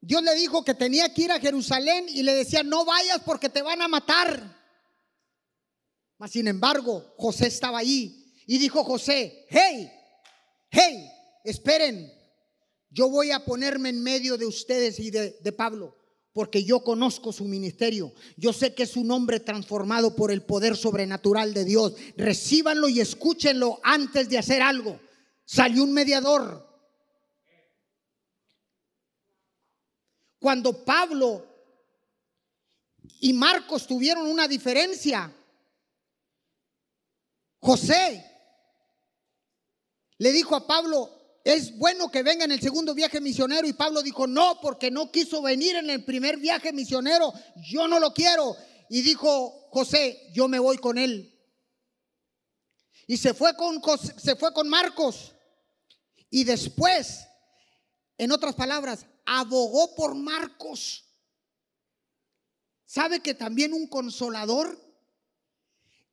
Dios 0.00 0.22
le 0.22 0.34
dijo 0.34 0.64
que 0.64 0.74
tenía 0.74 1.12
que 1.14 1.22
ir 1.22 1.32
a 1.32 1.40
Jerusalén 1.40 2.06
y 2.08 2.22
le 2.22 2.34
decía, 2.34 2.62
no 2.62 2.84
vayas 2.84 3.20
porque 3.24 3.48
te 3.48 3.62
van 3.62 3.82
a 3.82 3.88
matar. 3.88 4.56
Mas 6.18 6.32
sin 6.32 6.48
embargo, 6.48 7.14
José 7.16 7.46
estaba 7.46 7.78
ahí 7.78 8.34
y 8.46 8.58
dijo 8.58 8.82
José, 8.82 9.46
hey, 9.48 9.90
hey, 10.70 11.10
esperen, 11.44 12.12
yo 12.90 13.08
voy 13.10 13.30
a 13.30 13.44
ponerme 13.44 13.90
en 13.90 14.02
medio 14.02 14.38
de 14.38 14.46
ustedes 14.46 14.98
y 14.98 15.10
de, 15.10 15.52
Pablo 15.52 15.96
porque 16.32 16.62
yo 16.62 16.84
conozco 16.84 17.32
su 17.32 17.46
ministerio. 17.46 18.12
Yo 18.36 18.52
sé 18.52 18.72
que 18.72 18.84
es 18.84 18.96
un 18.96 19.10
hombre 19.10 19.40
transformado 19.40 20.14
por 20.14 20.30
el 20.30 20.42
poder 20.42 20.76
sobrenatural 20.76 21.52
de 21.52 21.64
Dios. 21.64 21.94
Recíbanlo 22.16 22.88
y 22.88 23.00
escúchenlo 23.00 23.80
antes 23.82 24.28
de 24.28 24.38
hacer 24.38 24.62
algo. 24.62 25.00
Salió 25.44 25.82
un 25.82 25.92
mediador. 25.92 26.64
Cuando 30.38 30.84
Pablo 30.84 31.44
y 33.18 33.32
Marcos 33.32 33.88
tuvieron 33.88 34.28
una 34.28 34.46
diferencia, 34.46 35.34
José 37.58 38.24
le 40.18 40.30
dijo 40.30 40.54
a 40.54 40.66
Pablo, 40.66 41.17
es 41.48 41.78
bueno 41.78 42.10
que 42.10 42.22
venga 42.22 42.44
en 42.44 42.52
el 42.52 42.60
segundo 42.60 42.94
viaje 42.94 43.22
misionero. 43.22 43.66
Y 43.66 43.72
Pablo 43.72 44.02
dijo, 44.02 44.26
no, 44.26 44.60
porque 44.60 44.90
no 44.90 45.10
quiso 45.10 45.40
venir 45.40 45.76
en 45.76 45.88
el 45.88 46.04
primer 46.04 46.36
viaje 46.36 46.74
misionero. 46.74 47.32
Yo 47.70 47.88
no 47.88 47.98
lo 47.98 48.12
quiero. 48.12 48.54
Y 48.90 49.00
dijo 49.00 49.66
José, 49.70 50.28
yo 50.34 50.46
me 50.46 50.58
voy 50.58 50.76
con 50.76 50.98
él. 50.98 51.34
Y 53.06 53.16
se 53.16 53.32
fue 53.32 53.56
con, 53.56 53.80
se 54.18 54.36
fue 54.36 54.52
con 54.52 54.68
Marcos. 54.68 55.32
Y 56.28 56.44
después, 56.44 57.26
en 58.18 58.30
otras 58.30 58.54
palabras, 58.54 59.06
abogó 59.24 59.94
por 59.94 60.14
Marcos. 60.14 61.06
¿Sabe 62.84 63.20
que 63.20 63.32
también 63.32 63.72
un 63.72 63.86
consolador 63.86 64.78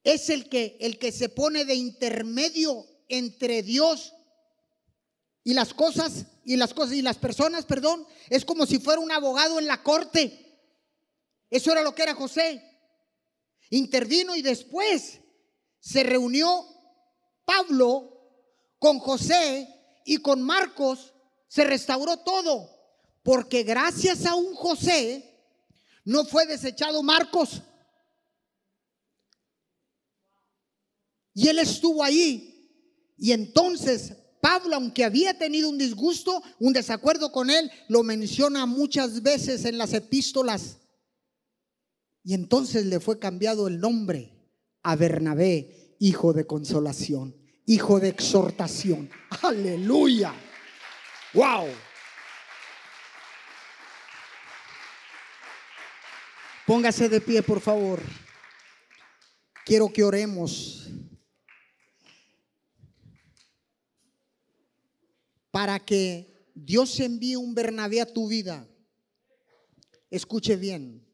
es 0.01 0.29
el 0.29 0.47
que, 0.47 0.77
el 0.79 0.97
que 0.97 1.11
se 1.11 1.27
pone 1.27 1.65
de 1.65 1.75
intermedio 1.75 2.85
entre 3.09 3.63
Dios 3.63 4.13
y 5.45 5.53
las 5.53 5.75
cosas 5.75 6.25
y 6.43 6.57
las 6.57 6.73
cosas 6.73 6.95
y 6.95 7.01
las 7.03 7.17
personas, 7.17 7.65
perdón, 7.65 8.05
es 8.29 8.43
como 8.43 8.65
si 8.65 8.79
fuera 8.79 8.99
un 8.99 9.11
abogado 9.11 9.59
en 9.59 9.67
la 9.67 9.83
corte. 9.83 10.59
Eso 11.51 11.71
era 11.71 11.83
lo 11.83 11.93
que 11.93 12.01
era 12.01 12.15
José. 12.15 12.61
Intervino 13.69 14.35
y 14.35 14.41
después 14.41 15.21
se 15.79 16.03
reunió 16.03 16.65
Pablo 17.45 18.11
con 18.79 18.97
José 18.97 19.69
y 20.03 20.17
con 20.17 20.41
Marcos, 20.41 21.13
se 21.47 21.63
restauró 21.63 22.17
todo, 22.17 22.69
porque 23.21 23.61
gracias 23.61 24.25
a 24.25 24.33
un 24.33 24.55
José 24.55 25.43
no 26.03 26.25
fue 26.25 26.47
desechado 26.47 27.03
Marcos. 27.03 27.61
Y 31.35 31.49
él 31.49 31.59
estuvo 31.59 32.03
ahí. 32.03 32.51
Y 33.17 33.31
entonces 33.31 34.13
Pablo, 34.45 34.75
aunque 34.75 35.03
había 35.03 35.35
tenido 35.35 35.67
un 35.69 35.79
disgusto, 35.79 36.43
un 36.59 36.71
desacuerdo 36.71 37.31
con 37.31 37.49
él, 37.49 37.71
lo 37.87 38.03
menciona 38.03 38.67
muchas 38.67 39.23
veces 39.23 39.65
en 39.65 39.79
las 39.79 39.91
epístolas. 39.93 40.77
Y 42.23 42.35
entonces 42.35 42.85
le 42.85 42.99
fue 42.99 43.17
cambiado 43.17 43.67
el 43.67 43.79
nombre 43.79 44.53
a 44.83 44.95
Bernabé, 44.95 45.95
hijo 45.99 46.31
de 46.31 46.45
consolación, 46.45 47.35
hijo 47.65 47.99
de 47.99 48.09
exhortación. 48.09 49.09
Aleluya. 49.41 50.31
Wow. 51.33 51.65
Póngase 56.67 57.09
de 57.09 57.19
pie, 57.19 57.41
por 57.41 57.61
favor. 57.61 57.99
Quiero 59.65 59.91
que 59.91 60.03
oremos. 60.03 60.87
Para 65.55 65.79
que 65.79 66.51
Dios 66.53 66.99
envíe 66.99 67.37
un 67.37 67.55
Bernabé 67.55 68.01
a 68.01 68.05
tu 68.05 68.27
vida, 68.27 68.67
escuche 70.09 70.57
bien. 70.57 71.07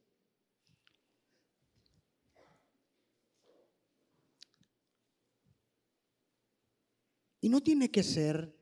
Y 7.40 7.50
no 7.50 7.62
tiene 7.62 7.92
que 7.92 8.02
ser, 8.02 8.58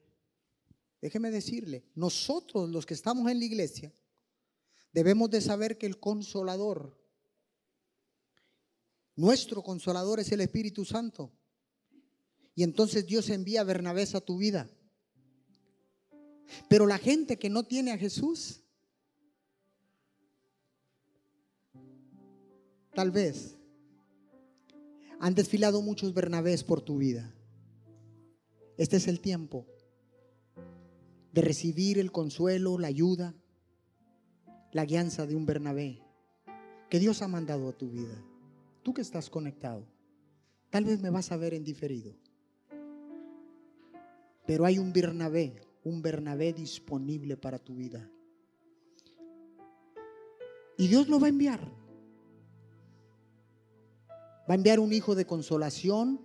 déjeme 0.99 1.31
decirle, 1.31 1.85
nosotros 1.95 2.69
los 2.69 2.85
que 2.85 2.95
estamos 2.95 3.31
en 3.31 3.39
la 3.39 3.45
iglesia, 3.45 3.95
debemos 4.91 5.29
de 5.29 5.39
saber 5.39 5.77
que 5.77 5.85
el 5.85 5.97
consolador, 5.97 7.01
nuestro 9.15 9.63
consolador 9.63 10.19
es 10.19 10.29
el 10.33 10.41
Espíritu 10.41 10.83
Santo. 10.83 11.31
Y 12.53 12.63
entonces 12.63 13.05
Dios 13.05 13.29
envía 13.29 13.61
a 13.61 13.63
Bernabé 13.63 14.05
a 14.13 14.19
tu 14.19 14.37
vida. 14.37 14.69
Pero 16.67 16.85
la 16.85 16.97
gente 16.97 17.37
que 17.37 17.49
no 17.49 17.63
tiene 17.63 17.91
a 17.91 17.97
Jesús, 17.97 18.61
tal 22.93 23.11
vez 23.11 23.57
han 25.19 25.35
desfilado 25.35 25.81
muchos 25.81 26.13
Bernabés 26.13 26.63
por 26.63 26.81
tu 26.81 26.97
vida. 26.97 27.33
Este 28.77 28.97
es 28.97 29.07
el 29.07 29.19
tiempo 29.19 29.65
de 31.33 31.41
recibir 31.41 31.99
el 31.99 32.11
consuelo, 32.11 32.77
la 32.77 32.87
ayuda, 32.87 33.35
la 34.71 34.85
guianza 34.85 35.25
de 35.25 35.35
un 35.35 35.45
Bernabé 35.45 36.01
que 36.89 36.99
Dios 36.99 37.21
ha 37.21 37.27
mandado 37.27 37.69
a 37.69 37.73
tu 37.73 37.89
vida. 37.89 38.23
Tú 38.83 38.93
que 38.93 39.01
estás 39.01 39.29
conectado, 39.29 39.85
tal 40.69 40.85
vez 40.85 41.01
me 41.01 41.09
vas 41.09 41.31
a 41.31 41.37
ver 41.37 41.53
en 41.53 41.63
diferido. 41.63 42.15
Pero 44.47 44.65
hay 44.65 44.79
un 44.79 44.91
Bernabé, 44.91 45.61
un 45.83 46.01
Bernabé 46.01 46.53
disponible 46.53 47.37
para 47.37 47.59
tu 47.59 47.75
vida. 47.75 48.09
Y 50.77 50.87
Dios 50.87 51.07
lo 51.07 51.19
va 51.19 51.27
a 51.27 51.29
enviar. 51.29 51.59
Va 54.49 54.53
a 54.53 54.55
enviar 54.55 54.79
un 54.79 54.93
hijo 54.93 55.15
de 55.15 55.25
consolación 55.25 56.21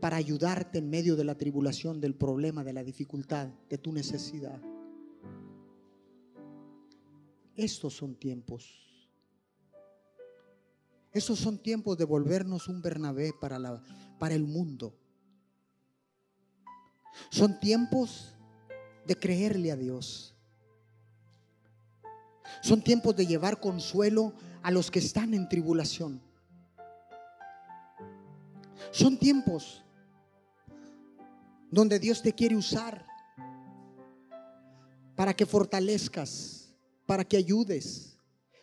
para 0.00 0.16
ayudarte 0.16 0.78
en 0.78 0.88
medio 0.88 1.16
de 1.16 1.24
la 1.24 1.36
tribulación, 1.36 2.00
del 2.00 2.14
problema, 2.14 2.64
de 2.64 2.72
la 2.72 2.84
dificultad, 2.84 3.48
de 3.68 3.78
tu 3.78 3.92
necesidad. 3.92 4.60
Estos 7.56 7.94
son 7.94 8.14
tiempos. 8.14 8.88
Estos 11.12 11.40
son 11.40 11.58
tiempos 11.58 11.98
de 11.98 12.04
volvernos 12.04 12.68
un 12.68 12.80
Bernabé 12.80 13.32
para, 13.40 13.58
la, 13.58 13.82
para 14.20 14.34
el 14.34 14.44
mundo. 14.44 14.94
Son 17.30 17.58
tiempos 17.58 18.37
de 19.08 19.16
creerle 19.16 19.72
a 19.72 19.76
Dios. 19.76 20.34
Son 22.62 22.82
tiempos 22.82 23.16
de 23.16 23.26
llevar 23.26 23.58
consuelo 23.58 24.34
a 24.62 24.70
los 24.70 24.90
que 24.90 24.98
están 24.98 25.32
en 25.32 25.48
tribulación. 25.48 26.20
Son 28.90 29.18
tiempos 29.18 29.82
donde 31.70 31.98
Dios 31.98 32.20
te 32.22 32.34
quiere 32.34 32.54
usar 32.54 33.06
para 35.16 35.34
que 35.34 35.46
fortalezcas, 35.46 36.74
para 37.06 37.24
que 37.24 37.38
ayudes, 37.38 38.18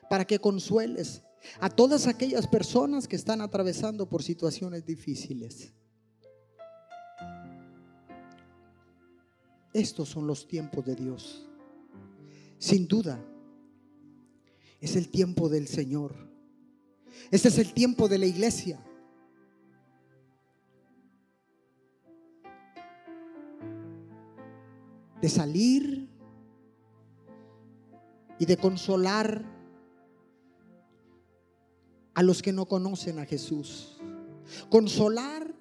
para 0.09 0.25
que 0.25 0.39
consueles 0.39 1.23
a 1.59 1.69
todas 1.69 2.05
aquellas 2.05 2.47
personas 2.47 3.07
que 3.07 3.15
están 3.15 3.41
atravesando 3.41 4.07
por 4.07 4.21
situaciones 4.21 4.85
difíciles. 4.85 5.73
Estos 9.75 10.07
son 10.07 10.25
los 10.25 10.47
tiempos 10.47 10.85
de 10.85 10.95
Dios. 10.95 11.45
Sin 12.57 12.87
duda, 12.87 13.21
es 14.79 14.95
el 14.95 15.09
tiempo 15.09 15.49
del 15.49 15.67
Señor. 15.67 16.15
Este 17.29 17.49
es 17.49 17.57
el 17.57 17.73
tiempo 17.73 18.07
de 18.07 18.17
la 18.17 18.25
iglesia. 18.25 18.79
De 25.21 25.27
salir 25.27 26.07
y 28.39 28.45
de 28.45 28.55
consolar 28.55 29.43
a 32.13 32.23
los 32.23 32.41
que 32.41 32.53
no 32.53 32.65
conocen 32.65 33.19
a 33.19 33.25
Jesús. 33.25 33.97
Consolar 34.69 35.53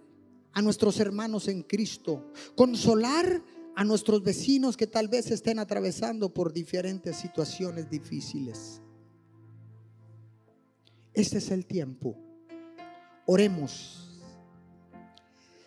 a 0.52 0.62
nuestros 0.62 1.00
hermanos 1.00 1.48
en 1.48 1.64
Cristo. 1.64 2.30
Consolar 2.54 3.42
a 3.76 3.84
nuestros 3.84 4.22
vecinos 4.22 4.76
que 4.76 4.86
tal 4.86 5.08
vez 5.08 5.30
estén 5.30 5.58
atravesando 5.58 6.32
por 6.32 6.52
diferentes 6.52 7.16
situaciones 7.16 7.90
difíciles. 7.90 8.80
Este 11.12 11.38
es 11.38 11.50
el 11.50 11.66
tiempo. 11.66 12.16
Oremos. 13.26 14.20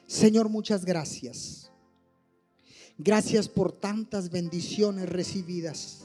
Señor, 0.06 0.50
muchas 0.50 0.86
gracias. 0.86 1.72
Gracias 2.98 3.48
por 3.48 3.72
tantas 3.72 4.30
bendiciones 4.30 5.10
recibidas. 5.10 6.04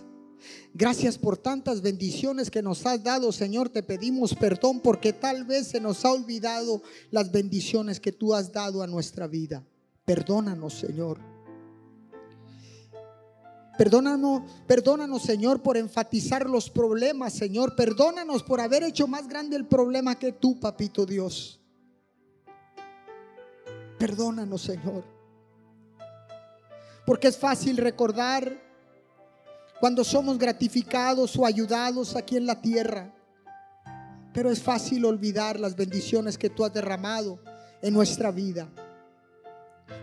Gracias 0.75 1.19
por 1.19 1.39
tantas 1.39 1.83
bendiciones 1.83 2.51
que 2.51 2.63
nos 2.63 2.85
has 2.87 3.03
dado, 3.03 3.31
Señor. 3.33 3.69
Te 3.69 3.83
pedimos 3.83 4.35
perdón 4.35 4.81
porque 4.81 5.13
tal 5.13 5.45
vez 5.45 5.69
se 5.69 5.81
nos 5.81 6.05
ha 6.05 6.13
olvidado 6.13 6.83
las 7.11 7.31
bendiciones 7.31 8.01
que 8.01 8.13
tú 8.13 8.35
has 8.35 8.53
dado 8.53 8.83
a 8.83 8.87
nuestra 8.87 9.27
vida. 9.27 9.65
Perdónanos, 10.05 10.75
Señor. 10.75 11.32
Perdónanos, 13.77 14.43
perdónanos, 14.67 15.23
Señor, 15.23 15.63
por 15.63 15.77
enfatizar 15.77 16.49
los 16.49 16.69
problemas, 16.69 17.33
Señor. 17.33 17.75
Perdónanos 17.75 18.43
por 18.43 18.61
haber 18.61 18.83
hecho 18.83 19.07
más 19.07 19.27
grande 19.27 19.57
el 19.57 19.67
problema 19.67 20.19
que 20.19 20.33
tú, 20.33 20.61
papito 20.61 21.07
Dios. 21.07 21.59
Perdónanos, 23.99 24.63
Señor. 24.63 25.05
Porque 27.07 27.29
es 27.29 27.37
fácil 27.37 27.77
recordar 27.79 28.61
cuando 29.81 30.05
somos 30.05 30.39
gratificados 30.39 31.37
o 31.37 31.47
ayudados 31.47 32.15
aquí 32.15 32.37
en 32.37 32.47
la 32.47 32.61
tierra. 32.61 33.13
Pero 34.35 34.51
es 34.51 34.63
fácil 34.63 35.05
olvidar 35.05 35.59
las 35.59 35.75
bendiciones 35.75 36.37
que 36.37 36.51
tú 36.51 36.65
has 36.65 36.73
derramado 36.73 37.41
en 37.81 37.95
nuestra 37.95 38.31
vida. 38.31 38.69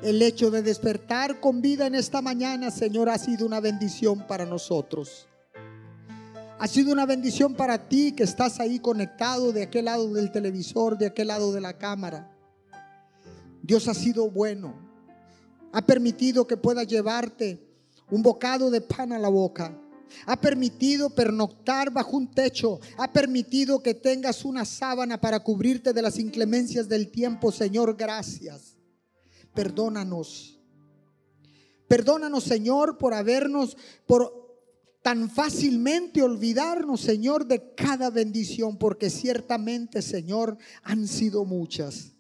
El 0.02 0.22
hecho 0.22 0.50
de 0.50 0.62
despertar 0.62 1.40
con 1.40 1.62
vida 1.62 1.88
en 1.88 1.96
esta 1.96 2.22
mañana, 2.22 2.72
Señor, 2.72 3.10
ha 3.10 3.18
sido 3.18 3.46
una 3.46 3.60
bendición 3.60 4.26
para 4.28 4.46
nosotros. 4.46 5.28
Ha 6.58 6.68
sido 6.68 6.92
una 6.92 7.06
bendición 7.06 7.54
para 7.54 7.88
ti 7.88 8.14
que 8.14 8.24
estás 8.24 8.60
ahí 8.60 8.80
conectado 8.80 9.54
de 9.54 9.64
aquel 9.64 9.86
lado 9.86 10.14
del 10.14 10.32
televisor, 10.32 10.98
de 10.98 11.08
aquel 11.08 11.28
lado 11.28 11.54
de 11.54 11.62
la 11.62 11.78
cámara. 11.78 12.36
Dios 13.62 13.88
ha 13.88 13.94
sido 13.94 14.30
bueno. 14.30 14.74
Ha 15.72 15.86
permitido 15.86 16.48
que 16.48 16.58
pueda 16.58 16.84
llevarte 16.84 17.66
un 18.10 18.24
bocado 18.24 18.72
de 18.72 18.82
pan 18.82 19.14
a 19.14 19.20
la 19.20 19.30
boca. 19.30 19.78
Ha 20.26 20.40
permitido 20.40 21.10
pernoctar 21.10 21.92
bajo 21.92 22.18
un 22.18 22.32
techo. 22.32 22.80
Ha 22.98 23.12
permitido 23.12 23.84
que 23.84 23.94
tengas 23.94 24.44
una 24.44 24.66
sábana 24.66 25.22
para 25.22 25.40
cubrirte 25.42 25.94
de 25.94 26.02
las 26.02 26.18
inclemencias 26.20 26.90
del 26.90 27.12
tiempo. 27.12 27.52
Señor, 27.52 27.96
gracias. 27.96 28.79
Perdónanos. 29.60 30.58
Perdónanos, 31.86 32.46
Señor, 32.46 32.98
por 32.98 33.14
habernos, 33.14 33.76
por 34.08 34.32
tan 35.02 35.30
fácilmente 35.30 36.24
olvidarnos, 36.24 37.02
Señor, 37.02 37.46
de 37.46 37.76
cada 37.76 38.10
bendición, 38.10 38.78
porque 38.78 39.10
ciertamente, 39.10 40.02
Señor, 40.02 40.58
han 40.82 41.06
sido 41.10 41.44
muchas. 41.44 42.14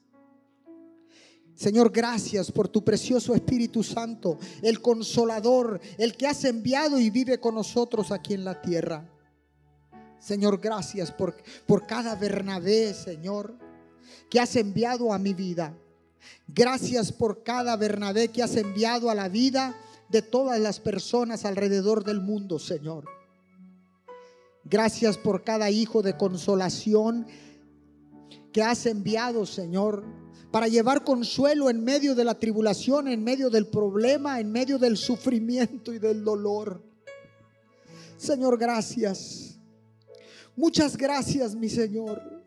Señor, 1.55 1.93
gracias 1.93 2.51
por 2.51 2.67
tu 2.67 2.83
precioso 2.83 3.33
Espíritu 3.33 3.83
Santo, 3.83 4.37
el 4.61 4.81
consolador, 4.81 5.79
el 5.97 6.17
que 6.17 6.27
has 6.27 6.43
enviado 6.43 6.99
y 6.99 7.09
vive 7.09 7.39
con 7.39 7.55
nosotros 7.55 8.11
aquí 8.11 8.33
en 8.33 8.43
la 8.43 8.61
tierra. 8.61 9.09
Señor, 10.19 10.59
gracias 10.59 11.09
por, 11.09 11.37
por 11.65 11.87
cada 11.87 12.15
Bernabé, 12.15 12.93
Señor, 12.93 13.57
que 14.29 14.41
has 14.41 14.57
enviado 14.57 15.13
a 15.13 15.17
mi 15.17 15.33
vida. 15.33 15.73
Gracias 16.47 17.11
por 17.11 17.43
cada 17.43 17.76
Bernabé 17.76 18.30
que 18.30 18.43
has 18.43 18.55
enviado 18.55 19.09
a 19.09 19.15
la 19.15 19.30
vida 19.30 19.76
de 20.09 20.22
todas 20.22 20.59
las 20.59 20.80
personas 20.80 21.45
alrededor 21.45 22.03
del 22.03 22.22
mundo, 22.22 22.59
Señor. 22.59 23.05
Gracias 24.63 25.17
por 25.17 25.43
cada 25.43 25.70
hijo 25.70 26.01
de 26.01 26.17
consolación 26.17 27.28
que 28.51 28.63
has 28.63 28.86
enviado, 28.86 29.45
Señor 29.45 30.03
para 30.51 30.67
llevar 30.67 31.03
consuelo 31.03 31.70
en 31.70 31.84
medio 31.84 32.15
de 32.15 32.24
la 32.24 32.34
tribulación, 32.34 33.07
en 33.07 33.24
medio 33.24 33.49
del 33.49 33.67
problema, 33.67 34.39
en 34.39 34.51
medio 34.51 34.80
del 34.80 34.97
sufrimiento 34.97 35.93
y 35.93 35.99
del 35.99 36.24
dolor. 36.24 36.82
Señor, 38.17 38.57
gracias. 38.57 39.59
Muchas 40.55 40.97
gracias, 40.97 41.55
mi 41.55 41.70
Señor. 41.70 42.38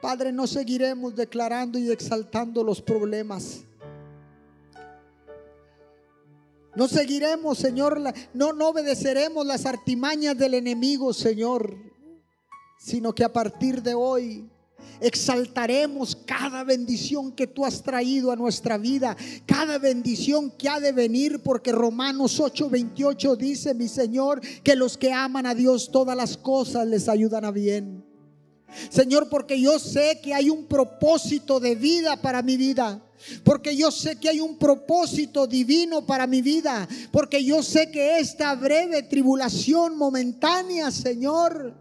Padre, 0.00 0.32
no 0.32 0.46
seguiremos 0.46 1.14
declarando 1.14 1.78
y 1.78 1.90
exaltando 1.90 2.62
los 2.62 2.80
problemas. 2.80 3.60
No 6.76 6.86
seguiremos, 6.86 7.58
Señor, 7.58 8.00
no, 8.34 8.48
obedeceremos 8.68 9.44
las 9.44 9.66
artimañas 9.66 10.38
del 10.38 10.54
enemigo, 10.54 11.12
Señor 11.12 11.88
sino 12.78 13.12
que 13.14 13.24
a 13.24 13.32
partir 13.32 13.82
de 13.82 13.92
hoy 13.92 14.48
exaltaremos 15.00 16.16
cada 16.16 16.64
bendición 16.64 17.32
que 17.32 17.46
tú 17.46 17.64
has 17.64 17.82
traído 17.82 18.32
a 18.32 18.36
nuestra 18.36 18.78
vida, 18.78 19.16
cada 19.46 19.78
bendición 19.78 20.50
que 20.52 20.68
ha 20.68 20.80
de 20.80 20.92
venir, 20.92 21.42
porque 21.42 21.72
Romanos 21.72 22.40
8:28 22.40 23.36
dice, 23.36 23.74
mi 23.74 23.88
Señor, 23.88 24.40
que 24.62 24.76
los 24.76 24.96
que 24.96 25.12
aman 25.12 25.46
a 25.46 25.54
Dios 25.54 25.90
todas 25.90 26.16
las 26.16 26.36
cosas 26.36 26.86
les 26.86 27.08
ayudan 27.08 27.44
a 27.44 27.50
bien. 27.50 28.07
Señor, 28.90 29.28
porque 29.28 29.60
yo 29.60 29.78
sé 29.78 30.20
que 30.22 30.34
hay 30.34 30.50
un 30.50 30.66
propósito 30.66 31.58
de 31.58 31.74
vida 31.74 32.16
para 32.20 32.42
mi 32.42 32.56
vida. 32.56 33.02
Porque 33.42 33.76
yo 33.76 33.90
sé 33.90 34.16
que 34.16 34.28
hay 34.28 34.40
un 34.40 34.58
propósito 34.58 35.46
divino 35.46 36.06
para 36.06 36.26
mi 36.26 36.42
vida. 36.42 36.86
Porque 37.10 37.44
yo 37.44 37.62
sé 37.62 37.90
que 37.90 38.18
esta 38.18 38.54
breve 38.54 39.02
tribulación 39.02 39.96
momentánea, 39.96 40.90
Señor, 40.90 41.74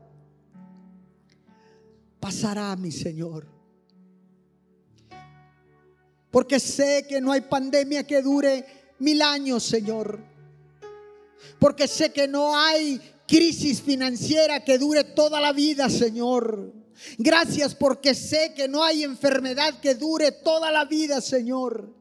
pasará, 2.19 2.75
mi 2.75 2.91
Señor. 2.91 3.47
Porque 6.31 6.59
sé 6.59 7.05
que 7.07 7.21
no 7.21 7.31
hay 7.31 7.41
pandemia 7.41 8.05
que 8.05 8.21
dure 8.21 8.65
mil 8.99 9.21
años, 9.21 9.63
Señor. 9.63 10.19
Porque 11.59 11.87
sé 11.87 12.11
que 12.11 12.27
no 12.27 12.57
hay 12.57 12.99
crisis 13.27 13.81
financiera 13.81 14.63
que 14.63 14.77
dure 14.77 15.03
toda 15.03 15.39
la 15.39 15.51
vida, 15.51 15.89
Señor. 15.89 16.73
Gracias 17.17 17.75
porque 17.75 18.15
sé 18.15 18.53
que 18.55 18.67
no 18.67 18.83
hay 18.83 19.03
enfermedad 19.03 19.79
que 19.79 19.93
dure 19.93 20.31
toda 20.31 20.71
la 20.71 20.85
vida, 20.85 21.21
Señor. 21.21 21.93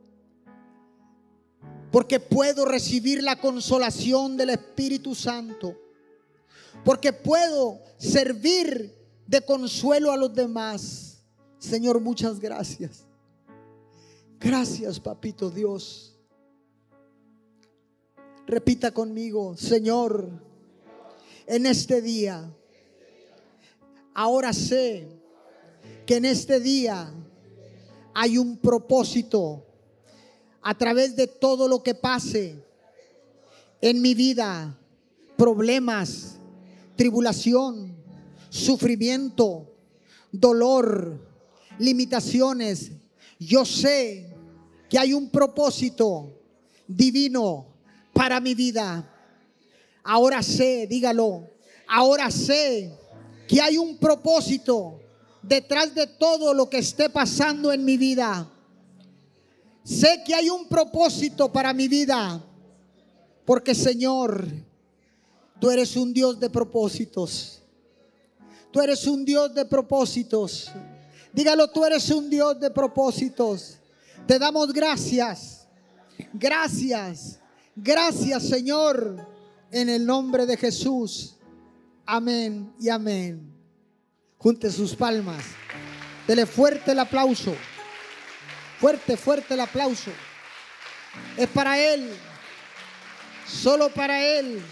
Porque 1.91 2.21
puedo 2.21 2.65
recibir 2.65 3.23
la 3.23 3.37
consolación 3.37 4.37
del 4.37 4.51
Espíritu 4.51 5.15
Santo. 5.15 5.77
Porque 6.85 7.13
puedo 7.13 7.81
servir 7.99 8.95
de 9.27 9.41
consuelo 9.43 10.13
a 10.13 10.17
los 10.17 10.33
demás. 10.33 11.25
Señor, 11.59 12.01
muchas 12.01 12.39
gracias. 12.39 13.07
Gracias, 14.39 15.01
papito 15.01 15.51
Dios. 15.51 16.15
Repita 18.47 18.93
conmigo, 18.93 19.57
Señor, 19.57 20.46
en 21.47 21.67
este 21.67 22.03
día, 22.03 22.53
ahora 24.15 24.53
sé 24.53 25.09
que 26.05 26.17
en 26.17 26.25
este 26.25 26.61
día 26.61 27.13
hay 28.15 28.39
un 28.39 28.57
propósito 28.57 29.65
a 30.63 30.77
través 30.77 31.15
de 31.15 31.27
todo 31.27 31.69
lo 31.69 31.83
que 31.83 31.95
pase 31.95 32.65
en 33.81 34.01
mi 34.01 34.15
vida, 34.15 34.77
problemas, 35.37 36.37
tribulación, 36.97 37.95
sufrimiento, 38.49 39.73
dolor, 40.33 41.21
limitaciones. 41.79 42.91
Yo 43.39 43.65
sé 43.65 44.35
que 44.89 44.99
hay 44.99 45.13
un 45.13 45.31
propósito 45.31 46.33
divino 46.87 47.67
para 48.13 48.41
mi 48.41 48.55
vida. 48.55 49.13
Ahora 50.09 50.41
sé, 50.41 50.87
dígalo, 50.87 51.51
ahora 51.89 52.31
sé 52.31 52.97
que 53.49 53.61
hay 53.61 53.77
un 53.77 53.99
propósito 53.99 55.01
detrás 55.43 55.93
de 55.97 56.07
todo 56.07 56.55
lo 56.55 56.71
que 56.71 56.79
esté 56.79 57.11
pasando 57.11 57.73
en 57.73 57.85
mi 57.85 57.97
vida. 57.97 58.49
Sé 59.83 60.23
que 60.25 60.33
hay 60.33 60.49
un 60.49 60.69
propósito 60.69 61.51
para 61.53 61.73
mi 61.73 61.89
vida, 61.89 62.41
porque 63.45 63.75
Señor, 63.75 64.47
tú 65.61 65.71
eres 65.71 65.97
un 65.97 66.13
Dios 66.13 66.39
de 66.39 66.51
propósitos. 66.51 67.63
Tú 68.71 68.81
eres 68.81 69.09
un 69.09 69.25
Dios 69.25 69.53
de 69.55 69.65
propósitos. 69.65 70.71
Dígalo, 71.33 71.69
tú 71.69 71.85
eres 71.85 72.09
un 72.11 72.31
Dios 72.31 72.61
de 72.61 72.71
propósitos. 72.71 73.79
Te 74.25 74.39
damos 74.39 74.73
gracias. 74.73 75.67
Gracias. 76.33 77.41
Gracias 77.75 78.45
Señor, 78.45 79.36
en 79.77 79.91
el 79.91 80.07
nombre 80.07 80.47
de 80.47 80.57
Jesús. 80.57 81.37
Amén 82.07 82.73
y 82.81 82.89
amén. 82.89 83.53
Junte 84.39 84.71
sus 84.71 84.95
palmas. 84.95 85.45
Dele 86.27 86.47
fuerte 86.47 86.93
el 86.93 86.99
aplauso. 86.99 87.55
Fuerte, 88.81 89.19
fuerte 89.19 89.53
el 89.53 89.61
aplauso. 89.61 90.11
Es 91.37 91.49
para 91.49 91.79
Él. 91.79 92.11
Solo 93.47 93.91
para 93.91 94.19
Él. 94.25 94.63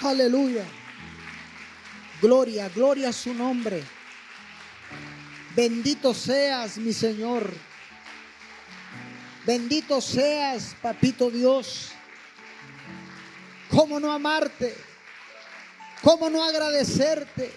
Aleluya. 0.00 0.64
Gloria, 2.22 2.70
gloria 2.70 3.10
a 3.10 3.12
su 3.12 3.34
nombre. 3.34 3.84
Bendito 5.54 6.14
seas, 6.14 6.78
mi 6.78 6.94
Señor. 6.94 7.52
Bendito 9.48 10.02
seas, 10.02 10.76
papito 10.82 11.30
Dios. 11.30 11.88
¿Cómo 13.70 13.98
no 13.98 14.12
amarte? 14.12 14.76
¿Cómo 16.02 16.28
no 16.28 16.44
agradecerte? 16.44 17.50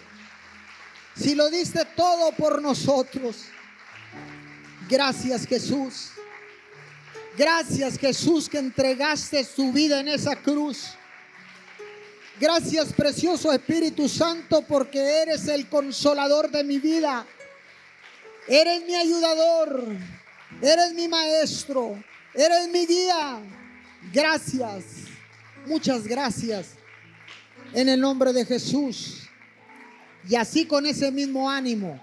Si 1.17 1.35
lo 1.35 1.49
diste 1.49 1.83
todo 1.83 2.31
por 2.31 2.61
nosotros. 2.61 3.43
Gracias 4.87 5.45
Jesús. 5.45 6.11
Gracias 7.37 7.99
Jesús 7.99 8.47
que 8.47 8.59
entregaste 8.59 9.43
tu 9.53 9.73
vida 9.73 9.99
en 9.99 10.07
esa 10.07 10.37
cruz. 10.37 10.91
Gracias 12.39 12.93
precioso 12.93 13.51
Espíritu 13.51 14.07
Santo 14.07 14.61
porque 14.61 15.23
eres 15.23 15.45
el 15.49 15.67
consolador 15.67 16.49
de 16.51 16.63
mi 16.63 16.79
vida. 16.79 17.25
Eres 18.47 18.81
mi 18.85 18.95
ayudador. 18.95 20.20
Eres 20.61 20.93
mi 20.93 21.07
maestro. 21.07 22.01
Eres 22.33 22.69
mi 22.71 22.85
guía. 22.85 23.39
Gracias. 24.11 24.83
Muchas 25.65 26.07
gracias. 26.07 26.75
En 27.73 27.87
el 27.87 27.99
nombre 27.99 28.33
de 28.33 28.45
Jesús. 28.45 29.29
Y 30.27 30.35
así 30.35 30.65
con 30.65 30.85
ese 30.85 31.11
mismo 31.11 31.49
ánimo, 31.49 31.99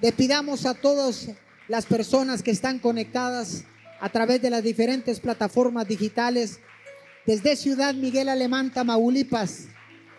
le 0.00 0.14
a 0.66 0.74
todas 0.74 1.28
las 1.68 1.84
personas 1.84 2.42
que 2.42 2.50
están 2.50 2.78
conectadas 2.78 3.64
a 4.00 4.08
través 4.08 4.40
de 4.40 4.50
las 4.50 4.62
diferentes 4.62 5.20
plataformas 5.20 5.86
digitales, 5.86 6.58
desde 7.26 7.54
Ciudad 7.54 7.94
Miguel 7.94 8.28
Alemán, 8.28 8.72
Tamaulipas, 8.72 9.66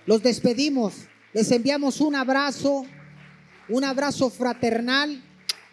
los 0.05 0.21
despedimos, 0.21 0.93
les 1.33 1.51
enviamos 1.51 1.99
un 1.99 2.15
abrazo, 2.15 2.85
un 3.69 3.83
abrazo 3.83 4.29
fraternal 4.29 5.23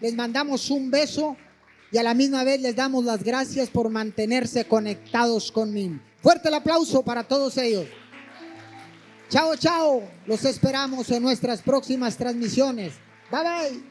les 0.00 0.14
mandamos 0.14 0.70
un 0.70 0.90
beso 0.90 1.36
y 1.90 1.98
a 1.98 2.02
la 2.02 2.14
misma 2.14 2.44
vez 2.44 2.60
les 2.60 2.76
damos 2.76 3.04
las 3.04 3.22
gracias 3.22 3.70
por 3.70 3.88
mantenerse 3.90 4.64
conectados 4.64 5.50
conmigo. 5.50 5.98
Fuerte 6.20 6.48
el 6.48 6.54
aplauso 6.54 7.02
para 7.02 7.24
todos 7.24 7.56
ellos. 7.56 7.86
Chao, 9.28 9.56
chao. 9.56 10.02
Los 10.26 10.44
esperamos 10.44 11.10
en 11.10 11.22
nuestras 11.22 11.62
próximas 11.62 12.16
transmisiones. 12.16 12.94
Bye 13.30 13.42
bye. 13.42 13.82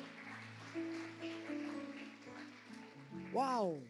Wow. 3.34 3.87